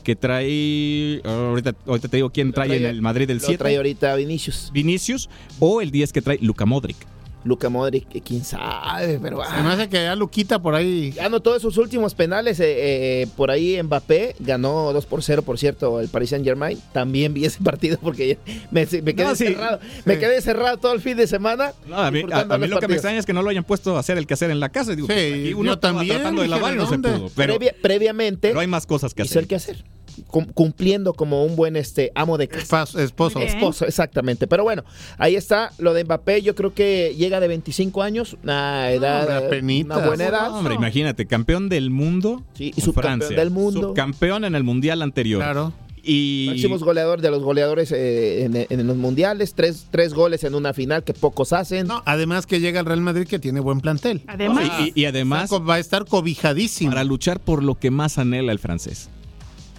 [0.04, 1.22] que trae.
[1.24, 3.58] Ahorita, ahorita te digo quién trae, en el Madrid del 7.
[3.58, 4.72] trae ahorita Vinicius.
[4.74, 5.30] Vinicius.
[5.60, 6.98] O el 10 que trae Luca Modric.
[7.44, 9.42] Luca Modric, quién sabe, pero...
[9.44, 11.12] Se me hace que ya Luquita por ahí...
[11.12, 15.58] Ganó todos sus últimos penales, eh, eh, por ahí Mbappé ganó 2 por 0, por
[15.58, 16.80] cierto, el Paris Saint Germain.
[16.92, 18.38] También vi ese partido porque
[18.72, 19.80] me, quedé cerrado.
[20.06, 21.74] Me quedé cerrado todo el fin de semana.
[21.94, 24.28] a mí, lo que me extraña es que no lo hayan puesto a hacer el
[24.28, 24.96] que hacer en la casa.
[24.96, 27.30] Digo, sí, uno también tratando de lavar no se pudo.
[27.36, 28.50] Pero, previamente...
[28.50, 29.40] Pero hay más cosas que hacer.
[29.40, 29.84] el que hacer
[30.28, 32.84] cumpliendo como un buen este amo de casa.
[32.98, 33.40] Esposo.
[33.40, 34.48] Esposo, exactamente.
[34.48, 34.84] Pero bueno,
[35.18, 36.42] ahí está lo de Mbappé.
[36.42, 40.52] Yo creo que llega de 25 años, una edad, una buena edad.
[40.52, 42.44] hombre, imagínate, campeón del mundo.
[42.54, 43.90] Sí, y subcampeón del mundo.
[43.90, 45.42] Subcampeón en el mundial anterior.
[45.42, 45.74] Claro.
[46.04, 46.48] Y...
[46.50, 51.04] Máximos goleador de los goleadores eh, en, los mundiales, tres, tres, goles en una final
[51.04, 51.88] que pocos hacen.
[51.88, 54.24] No, además que llega el Real Madrid que tiene buen plantel.
[54.28, 54.70] Además.
[54.96, 56.92] y, además va a estar cobijadísimo.
[56.92, 59.10] Para luchar por lo que más anhela el francés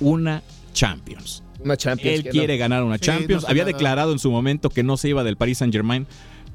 [0.00, 1.42] una Champions.
[1.62, 2.24] Una Champions.
[2.24, 3.44] Él quiere ganar una Champions.
[3.46, 6.06] Había declarado en su momento que no se iba del Paris Saint Germain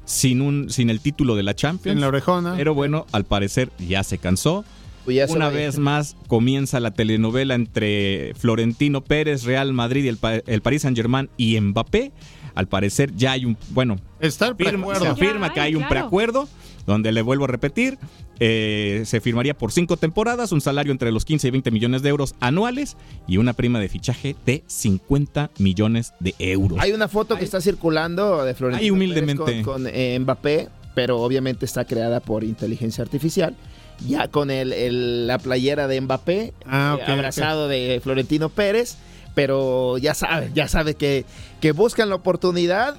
[0.04, 1.94] sin, un, sin el título de la Champions.
[1.94, 2.54] En la orejona.
[2.56, 4.64] Pero bueno, al parecer ya se cansó.
[5.04, 10.62] Pues una vez más comienza la telenovela entre Florentino Pérez, Real Madrid y el, el
[10.62, 12.10] Paris Saint Germain y Mbappé.
[12.56, 16.48] Al parecer ya hay un, bueno, Está se afirma que hay un preacuerdo
[16.86, 17.98] donde le vuelvo a repetir,
[18.38, 22.08] eh, se firmaría por cinco temporadas, un salario entre los 15 y 20 millones de
[22.10, 22.96] euros anuales
[23.26, 26.78] y una prima de fichaje de 50 millones de euros.
[26.80, 29.62] Hay una foto que está circulando de Florentino humildemente.
[29.62, 33.56] con, eh, Mbappé, pero obviamente está creada por inteligencia artificial.
[34.06, 38.98] Ya con el, la playera de Mbappé, ah, abrazado de Florentino Pérez,
[39.34, 41.24] pero ya sabe, ya sabe que,
[41.60, 42.96] que buscan la oportunidad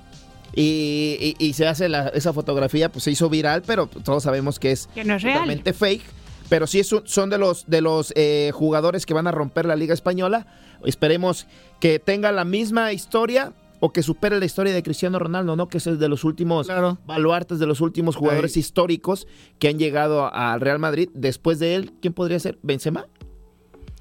[0.59, 5.73] y, se hace esa fotografía, pues se hizo viral, pero todos sabemos que es, totalmente
[5.73, 6.03] fake.
[6.49, 9.93] Pero sí son de los, de los eh, jugadores que van a romper la Liga
[9.93, 10.47] Española.
[10.85, 11.45] Esperemos
[11.79, 15.67] que tenga la misma historia o que supere la historia de Cristiano Ronaldo, ¿no?
[15.67, 16.67] Que es el de los últimos
[17.05, 19.27] baluartes, de los últimos jugadores históricos
[19.59, 21.09] que han llegado al Real Madrid.
[21.13, 22.57] Después de él, ¿quién podría ser?
[22.63, 23.05] ¿Benzema?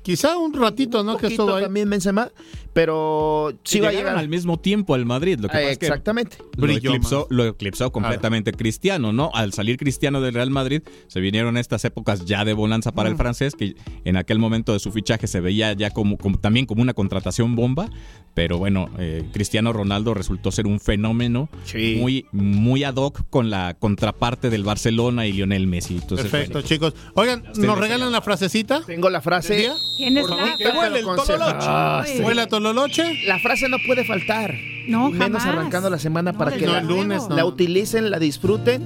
[0.06, 1.16] Quizá un ratito, ¿no?
[1.16, 1.64] que estuvo ahí.
[1.64, 2.30] también Benzema,
[2.72, 5.40] pero sí va a llegar al mismo tiempo al Madrid.
[5.40, 6.36] Lo que exactamente.
[6.56, 9.32] lo, eclipsó, lo eclipsó completamente Cristiano, ¿no?
[9.34, 13.16] Al salir Cristiano del Real Madrid, se vinieron estas épocas ya de bonanza para el
[13.16, 13.74] francés, que
[14.04, 17.90] en aquel momento de su fichaje se veía ya como, también como una contratación bomba,
[18.34, 21.48] pero bueno, eh, Cristiano Ronaldo resultó ser un fenómeno
[21.96, 26.00] muy, muy ad hoc con la contraparte del Barcelona y Lionel Messi.
[26.06, 26.94] Perfecto, chicos.
[27.14, 28.82] Oigan, ¿nos regalan la frasecita?
[28.82, 29.72] Tengo la frase.
[29.96, 31.66] ¿Tienes la ¿Qué huele el tololoche?
[31.68, 33.24] Ah, ¿Huele tololoche?
[33.26, 34.54] La frase no puede faltar.
[34.86, 38.82] No, Menos arrancando la semana para que la, lunes, la utilicen, la disfruten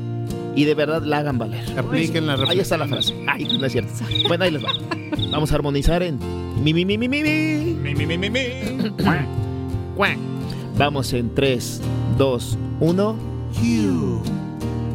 [0.57, 1.78] y de verdad la hagan valer.
[1.78, 3.15] Apliquen la Ahí está la frase.
[3.28, 3.93] Ay, no es cierto.
[4.28, 4.73] Bueno, ahí les va.
[5.31, 6.19] Vamos a armonizar en
[6.62, 8.41] mi mi mi mi mi mi mi mi mi mi mi.
[10.78, 11.81] Vamos en 3
[12.16, 13.16] 2 1.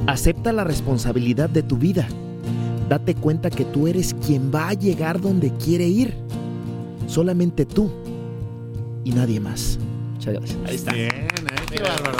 [0.07, 2.07] Acepta la responsabilidad de tu vida
[2.89, 6.13] Date cuenta que tú eres quien va a llegar donde quiere ir.
[7.07, 7.91] Solamente tú
[9.03, 9.79] y nadie más.
[10.13, 10.59] Muchas gracias.
[10.65, 10.93] Ahí está.
[10.93, 11.29] Bien, eh,
[11.71, 12.17] qué bárbaro.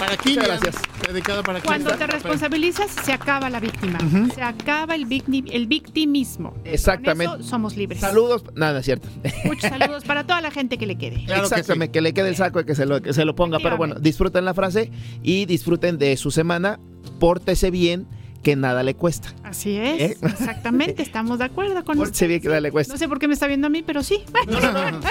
[0.00, 0.76] Para Muchas gracias.
[1.06, 3.98] Dedicado para Cuando te responsabilizas, se acaba la víctima.
[4.34, 5.06] Se acaba el,
[5.50, 6.54] el victimismo.
[6.64, 7.42] Exactamente.
[7.42, 8.00] somos libres.
[8.00, 8.44] Saludos.
[8.54, 9.08] Nada, es cierto.
[9.44, 11.24] Muchos saludos para toda la gente que le quede.
[11.26, 13.58] Claro Exactamente, que, le quede el saco y que se lo, que se lo ponga.
[13.62, 14.90] Pero bueno, disfruten la frase
[15.22, 16.80] y disfruten de su semana.
[17.18, 18.06] Pórtese bien
[18.42, 19.34] que nada le cuesta.
[19.42, 20.16] Así es, ¿Eh?
[20.22, 22.28] exactamente, estamos de acuerdo con usted.
[22.28, 22.94] bien que nada le cuesta.
[22.94, 24.22] No sé por qué me está viendo a mí, pero sí.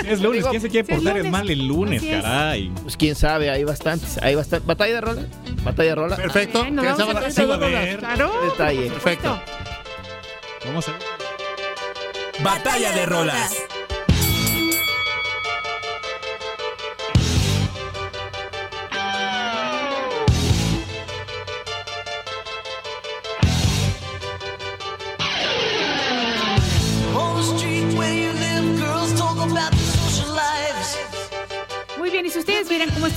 [0.08, 2.72] es lunes, ¿quién se quiere portar mal el lunes, caray?
[2.82, 4.68] Pues quién sabe, hay bastantes, hay bastantes.
[4.68, 5.26] ¿Batalla de rola?
[5.64, 6.16] ¿Batalla de rola?
[6.16, 6.64] Perfecto.
[6.64, 8.00] Ay, vamos a ver.
[8.00, 8.32] Claro.
[8.44, 8.90] Detalle.
[8.90, 9.42] Perfecto.
[10.66, 11.02] Vamos a ver.
[12.44, 13.56] Batalla de rolas.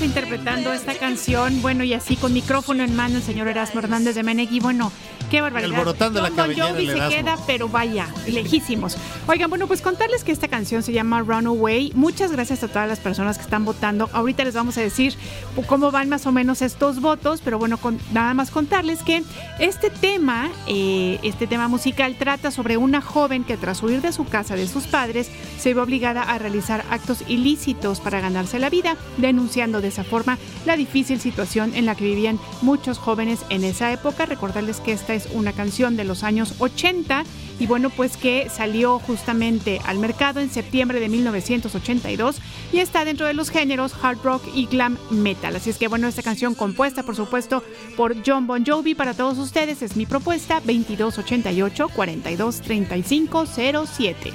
[0.04, 4.22] Interpretando esta canción, bueno, y así con micrófono en mano el señor Erasmo Hernández de
[4.22, 4.90] Menegui, bueno,
[5.32, 5.78] qué barbaridad.
[5.78, 8.98] Alborotando la cabellera Jovi se queda, pero vaya, lejísimos.
[9.26, 11.90] Oigan, bueno, pues contarles que esta canción se llama Runaway.
[11.94, 14.10] Muchas gracias a todas las personas que están votando.
[14.12, 15.14] Ahorita les vamos a decir
[15.66, 17.78] cómo van más o menos estos votos, pero bueno,
[18.12, 19.22] nada más contarles que
[19.58, 24.26] este tema, eh, este tema musical trata sobre una joven que tras huir de su
[24.26, 28.96] casa de sus padres se ve obligada a realizar actos ilícitos para ganarse la vida,
[29.16, 30.36] denunciando de esa forma
[30.66, 34.26] la difícil situación en la que vivían muchos jóvenes en esa época.
[34.26, 37.24] Recordarles que esta es una canción de los años 80
[37.58, 42.36] y bueno, pues que salió justamente al mercado en septiembre de 1982
[42.72, 45.56] y está dentro de los géneros hard rock y glam metal.
[45.56, 47.62] Así es que bueno, esta canción compuesta por supuesto
[47.96, 54.32] por John Bon Jovi para todos ustedes es mi propuesta 2288 423507.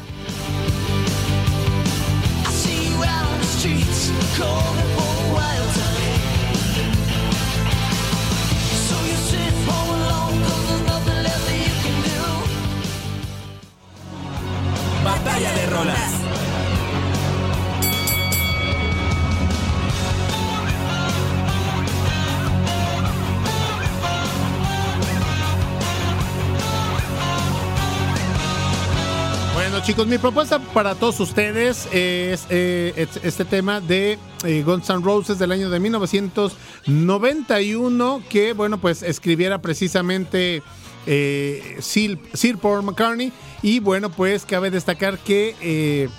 [15.08, 16.12] Batalla de rolas.
[29.54, 35.04] Bueno chicos, mi propuesta para todos ustedes es eh, este tema de eh, Guns N'
[35.04, 40.64] Roses del año de 1991 que bueno pues escribiera precisamente
[41.08, 43.32] eh, Sir, Paul McCartney.
[43.64, 46.10] Y bueno, pues cabe destacar que eh,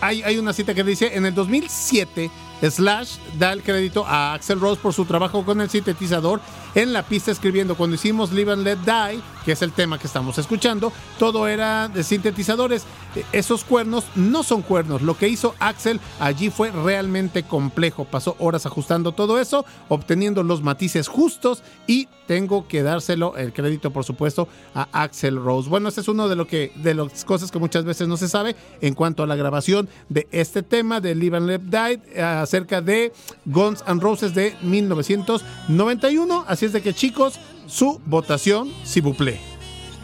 [0.00, 2.30] hay, hay, una cita que dice, en el 2007,
[2.68, 6.40] Slash da el crédito a Axel Rose por su trabajo con el sintetizador
[6.74, 7.76] en la pista escribiendo.
[7.76, 11.88] Cuando hicimos Live and Let Die, que es el tema que estamos escuchando, todo era
[11.88, 12.84] de sintetizadores.
[13.14, 15.02] E, esos cuernos no son cuernos.
[15.02, 18.04] Lo que hizo Axel allí fue realmente complejo.
[18.04, 23.90] Pasó horas ajustando todo eso, obteniendo los matices justos y tengo que dárselo el crédito,
[23.90, 25.68] por supuesto, a Axel Rose.
[25.68, 28.28] Bueno, este es uno de lo que de las cosas que muchas veces no se
[28.28, 32.80] sabe en cuanto a la grabación de este tema de Live and Let Die acerca
[32.80, 33.12] de
[33.46, 36.44] Guns N' Roses de 1991.
[36.46, 39.38] Así es de que chicos, su votación, si buple.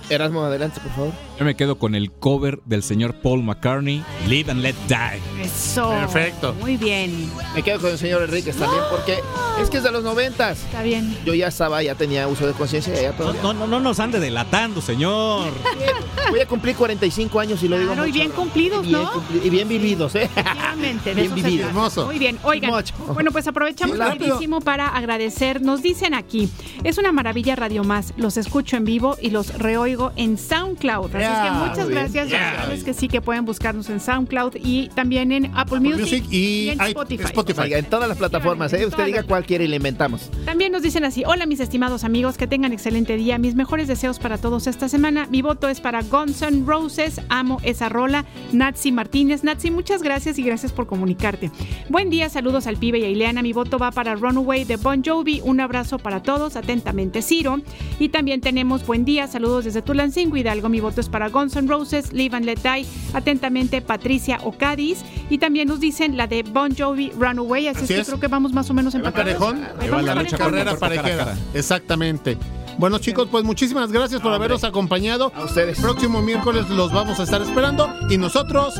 [0.08, 1.25] Erasmo, adelante, por favor.
[1.38, 5.44] Yo me quedo con el cover del señor Paul McCartney, Live and Let Die.
[5.44, 5.90] Eso.
[5.90, 6.54] Perfecto.
[6.54, 7.30] Muy bien.
[7.54, 9.18] Me quedo con el señor Enríquez también porque
[9.60, 10.62] es que es de los noventas.
[10.64, 11.14] Está bien.
[11.26, 12.94] Yo ya estaba, ya tenía uso de conciencia.
[13.00, 13.34] Ya todo.
[13.42, 15.50] No, no, no nos ande delatando, señor.
[16.30, 19.12] Voy a cumplir 45 años y lo digo Claro, y bien cumplidos, Y bien ¿no?
[19.12, 20.22] cumpli- y bien vividos, ¿eh?
[20.24, 21.72] Efectivamente, de Bien eso vividos.
[21.92, 22.04] trata.
[22.06, 22.70] Muy bien, oigan.
[22.70, 22.94] Mucho.
[23.12, 25.60] Bueno, pues aprovechamos rapidísimo para agradecer.
[25.60, 26.48] Nos dicen aquí,
[26.82, 28.14] es una maravilla Radio Más.
[28.16, 31.10] Los escucho en vivo y los reoigo en SoundCloud.
[31.26, 32.28] Así es que muchas gracias.
[32.28, 32.54] Ya.
[32.54, 36.24] Ya sabes que sí que pueden buscarnos en SoundCloud y también en Apple, Music, Music
[36.30, 37.62] y en Spotify.
[37.62, 38.86] Oiga, en todas las plataformas, ¿eh?
[38.86, 40.30] Usted diga cuál quiere y le inventamos.
[40.44, 44.18] También nos dicen así, hola mis estimados amigos, que tengan excelente día, mis mejores deseos
[44.18, 45.26] para todos esta semana.
[45.30, 48.24] Mi voto es para Guns N' Roses, amo esa rola.
[48.52, 51.50] Natsi Martínez, Natsi, muchas gracias y gracias por comunicarte.
[51.88, 55.02] Buen día, saludos al pibe y a Ileana, mi voto va para Runaway de Bon
[55.02, 57.60] Jovi, un abrazo para todos, atentamente Ciro.
[57.98, 61.68] Y también tenemos buen día, saludos desde Tulancingo Hidalgo, mi voto es para Guns N'
[61.68, 64.98] Roses, Live and Let Die, atentamente Patricia Ocadis.
[65.30, 68.28] Y también nos dicen la de Bon Jovi, Runaway, así, Así es que creo que
[68.28, 69.34] vamos más o menos ¿Va empatados.
[69.34, 69.64] parejón?
[69.80, 70.38] Ahí vamos parejón.
[70.38, 71.36] Carrera parejera.
[71.54, 72.36] Exactamente.
[72.78, 75.32] Bueno chicos, pues muchísimas gracias por habernos acompañado.
[75.34, 75.78] A ustedes.
[75.78, 78.74] El próximo miércoles los vamos a estar esperando y nosotros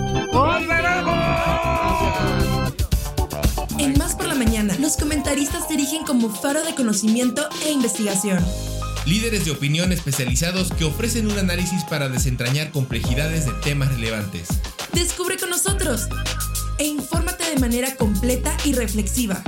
[3.78, 8.38] En Más por la Mañana, los comentaristas dirigen como faro de conocimiento e investigación.
[9.06, 14.48] Líderes de opinión especializados que ofrecen un análisis para desentrañar complejidades de temas relevantes.
[14.92, 16.08] Descubre con nosotros
[16.78, 19.44] e infórmate de manera completa y reflexiva.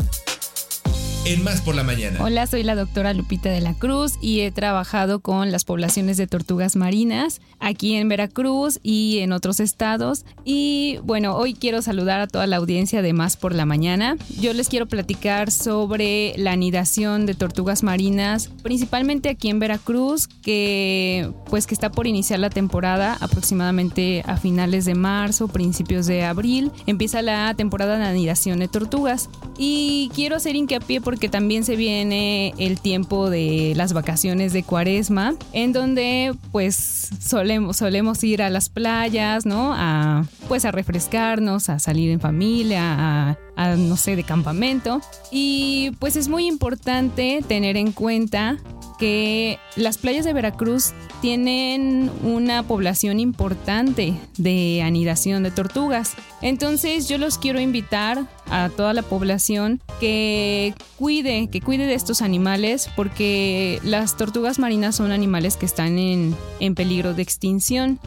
[1.24, 2.22] En Más por la Mañana.
[2.22, 6.26] Hola, soy la doctora Lupita de la Cruz y he trabajado con las poblaciones de
[6.26, 10.24] tortugas marinas aquí en Veracruz y en otros estados.
[10.44, 14.16] Y bueno, hoy quiero saludar a toda la audiencia de Más por la Mañana.
[14.40, 21.30] Yo les quiero platicar sobre la anidación de tortugas marinas, principalmente aquí en Veracruz, que
[21.50, 26.72] pues que está por iniciar la temporada aproximadamente a finales de marzo, principios de abril.
[26.86, 29.28] Empieza la temporada de anidación de tortugas.
[29.58, 35.36] Y quiero hacer hincapié porque también se viene el tiempo de las vacaciones de cuaresma,
[35.54, 39.72] en donde pues solemos, solemos ir a las playas, ¿no?
[39.74, 42.82] A, pues a refrescarnos, a salir en familia,
[43.30, 45.00] a, no sé, de campamento.
[45.30, 48.58] Y pues es muy importante tener en cuenta
[48.98, 56.14] que las playas de Veracruz tienen una población importante de anidación de tortugas.
[56.42, 62.22] Entonces yo los quiero invitar a toda la población que cuide, que cuide de estos
[62.22, 68.00] animales porque las tortugas marinas son animales que están en, en peligro de extinción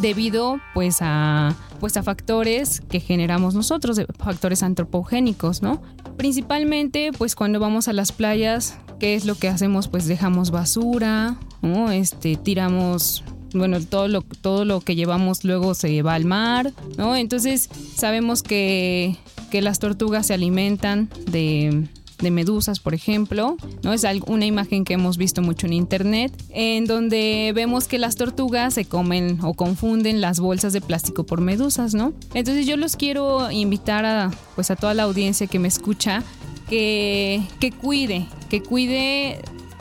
[0.00, 5.80] debido pues a pues a factores que generamos nosotros, factores antropogénicos, ¿no?
[6.16, 9.88] Principalmente pues cuando vamos a las playas, ¿qué es lo que hacemos?
[9.88, 11.90] Pues dejamos basura, ¿no?
[11.92, 13.22] Este tiramos
[13.54, 17.16] bueno, todo lo, todo lo que llevamos luego se va al mar, ¿no?
[17.16, 19.16] Entonces sabemos que,
[19.50, 21.88] que las tortugas se alimentan de,
[22.20, 23.92] de medusas, por ejemplo, ¿no?
[23.92, 28.74] Es una imagen que hemos visto mucho en internet, en donde vemos que las tortugas
[28.74, 32.12] se comen o confunden las bolsas de plástico por medusas, ¿no?
[32.34, 36.22] Entonces yo los quiero invitar a, pues a toda la audiencia que me escucha
[36.68, 39.40] que, que cuide, que cuide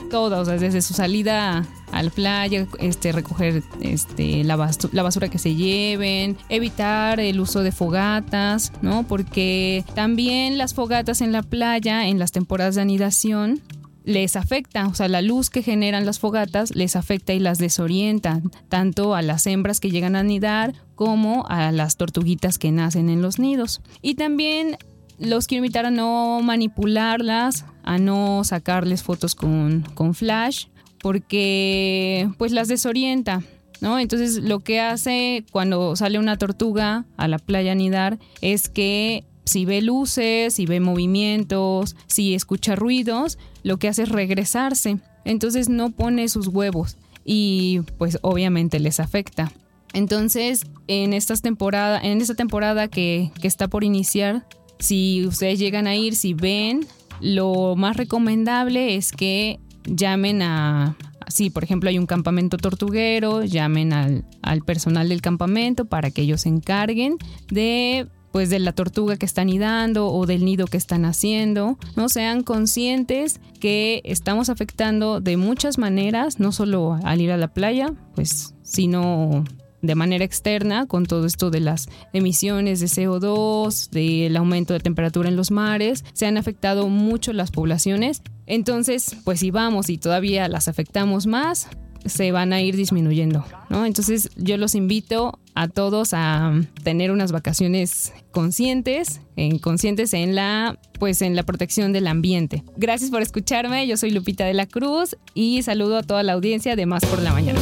[0.09, 5.03] todo, o sea, desde su salida a la playa, este, recoger este, la, basura, la
[5.03, 9.03] basura que se lleven, evitar el uso de fogatas, ¿no?
[9.03, 13.61] Porque también las fogatas en la playa, en las temporadas de anidación,
[14.07, 18.41] les afecta, o sea, la luz que generan las fogatas les afecta y las desorienta,
[18.69, 23.22] tanto a las hembras que llegan a anidar como a las tortuguitas que nacen en
[23.22, 23.81] los nidos.
[24.01, 24.77] Y también
[25.19, 30.68] los quiero invitar a no manipularlas, a no sacarles fotos con, con flash,
[31.07, 33.41] porque pues las desorienta.
[33.79, 33.97] ¿No?
[33.97, 39.23] Entonces lo que hace cuando sale una tortuga a la playa a anidar es que
[39.45, 44.97] si ve luces, si ve movimientos, si escucha ruidos, lo que hace es regresarse.
[45.23, 49.53] Entonces no pone sus huevos y pues obviamente les afecta.
[49.93, 54.45] Entonces en, estas temporada, en esta temporada que, que está por iniciar,
[54.79, 56.85] si ustedes llegan a ir, si ven,
[57.21, 60.95] lo más recomendable es que llamen a,
[61.27, 66.22] si por ejemplo hay un campamento tortuguero, llamen al, al, personal del campamento para que
[66.22, 67.18] ellos se encarguen
[67.49, 72.07] de pues de la tortuga que están nidando o del nido que están haciendo, no
[72.07, 77.93] sean conscientes que estamos afectando de muchas maneras, no solo al ir a la playa,
[78.14, 79.43] pues sino
[79.88, 85.30] de manera externa con todo esto de las emisiones de CO2, del aumento de temperatura
[85.30, 88.22] en los mares, se han afectado mucho las poblaciones.
[88.45, 91.68] Entonces, pues si vamos y todavía las afectamos más,
[92.05, 93.85] se van a ir disminuyendo, ¿no?
[93.85, 96.53] Entonces yo los invito a todos a
[96.84, 102.64] tener unas vacaciones conscientes, en, conscientes en la, pues en la protección del ambiente.
[102.77, 106.76] Gracias por escucharme, yo soy Lupita de la Cruz y saludo a toda la audiencia
[106.76, 107.59] de Más por la Mañana.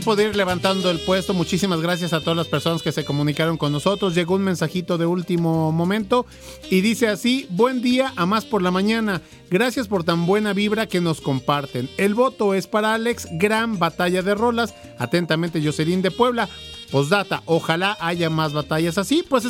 [0.00, 1.34] Poder ir levantando el puesto.
[1.34, 4.14] Muchísimas gracias a todas las personas que se comunicaron con nosotros.
[4.14, 6.26] Llegó un mensajito de último momento
[6.70, 9.22] y dice así, buen día a más por la mañana.
[9.50, 11.88] Gracias por tan buena vibra que nos comparten.
[11.96, 14.74] El voto es para Alex, gran batalla de rolas.
[14.98, 16.48] Atentamente, Jocelyn de Puebla.
[16.90, 19.44] Postdata, ojalá haya más batallas así, pues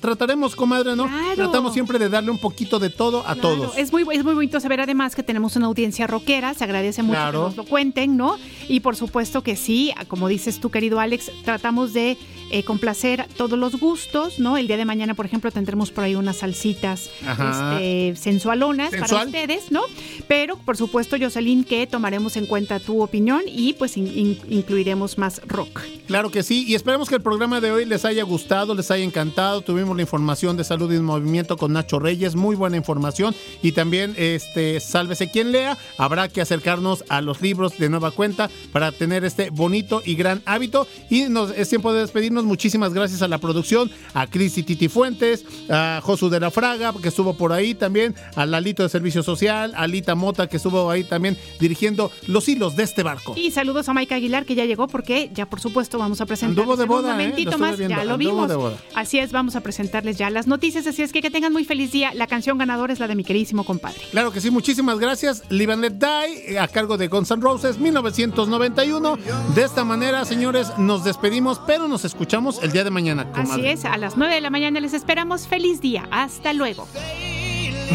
[0.00, 1.08] trataremos, comadre, ¿no?
[1.34, 3.76] Tratamos siempre de darle un poquito de todo a todos.
[3.76, 7.20] Es muy, es muy bonito saber además que tenemos una audiencia rockera, se agradece mucho
[7.26, 8.38] que nos lo cuenten, ¿no?
[8.68, 12.16] Y por supuesto que sí, como dices tú, querido Alex, tratamos de
[12.50, 14.56] eh, complacer todos los gustos, ¿no?
[14.56, 19.70] El día de mañana, por ejemplo, tendremos por ahí unas salsitas este, sensualonas para ustedes,
[19.70, 19.82] ¿no?
[20.28, 25.80] Pero, por supuesto, Jocelyn, que tomaremos en cuenta tu opinión y pues incluiremos más rock.
[26.06, 29.04] Claro que sí, y esperemos que el programa de hoy les haya gustado, les haya
[29.04, 29.62] encantado.
[29.62, 33.34] Tuvimos la información de salud y movimiento con Nacho Reyes, muy buena información.
[33.62, 38.50] Y también, este, sálvese quien lea, habrá que acercarnos a los libros de nueva cuenta
[38.72, 40.86] para tener este bonito y gran hábito.
[41.10, 42.43] Y nos, es tiempo de despedirnos.
[42.44, 46.94] Muchísimas gracias a la producción, a Cris y Titi Fuentes, a Josu de la Fraga,
[47.00, 50.90] que estuvo por ahí también, a Lalito de Servicio Social, a Lita Mota, que estuvo
[50.90, 53.34] ahí también dirigiendo los hilos de este barco.
[53.36, 56.64] Y saludos a Maika Aguilar, que ya llegó, porque ya por supuesto vamos a presentar
[56.64, 57.24] de boda, un ¿eh?
[57.24, 58.50] momentito más, ya lo vimos.
[58.94, 61.90] Así es, vamos a presentarles ya las noticias, así es que que tengan muy feliz
[61.90, 62.12] día.
[62.12, 63.98] La canción ganadora es la de mi queridísimo compadre.
[64.10, 65.42] Claro que sí, muchísimas gracias.
[65.48, 69.16] Live and Let Die, a cargo de Guns N' Roses, 1991.
[69.54, 73.30] De esta manera, señores, nos despedimos, pero nos escuchamos escuchamos el día de mañana.
[73.30, 73.70] Comadre.
[73.70, 75.46] Así es, a las 9 de la mañana les esperamos.
[75.46, 76.08] Feliz día.
[76.10, 76.88] Hasta luego.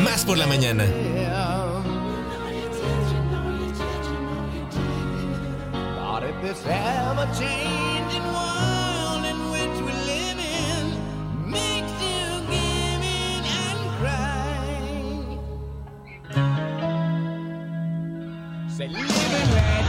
[0.04, 0.86] Más por la mañana.
[18.78, 19.89] Say, live and let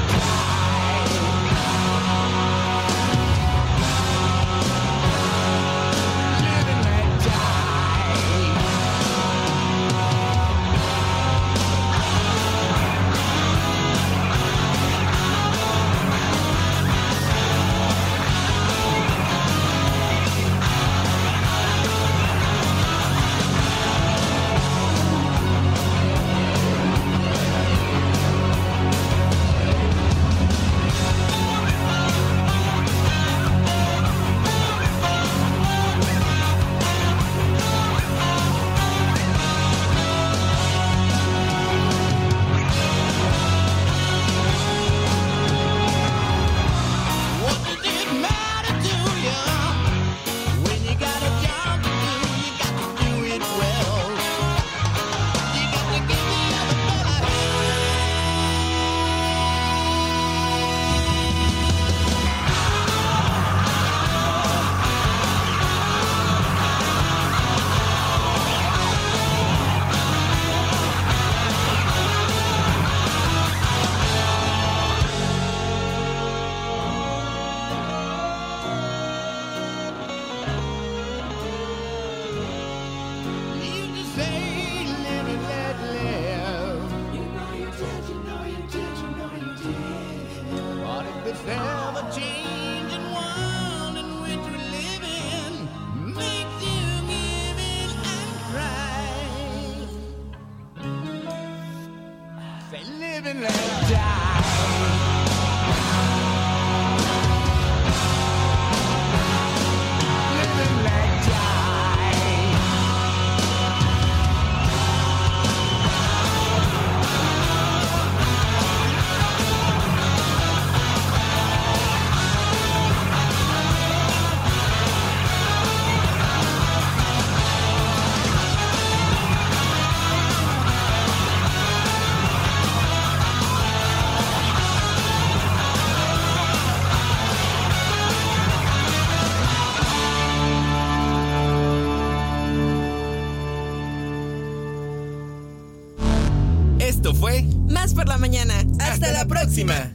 [149.20, 149.90] la próxima.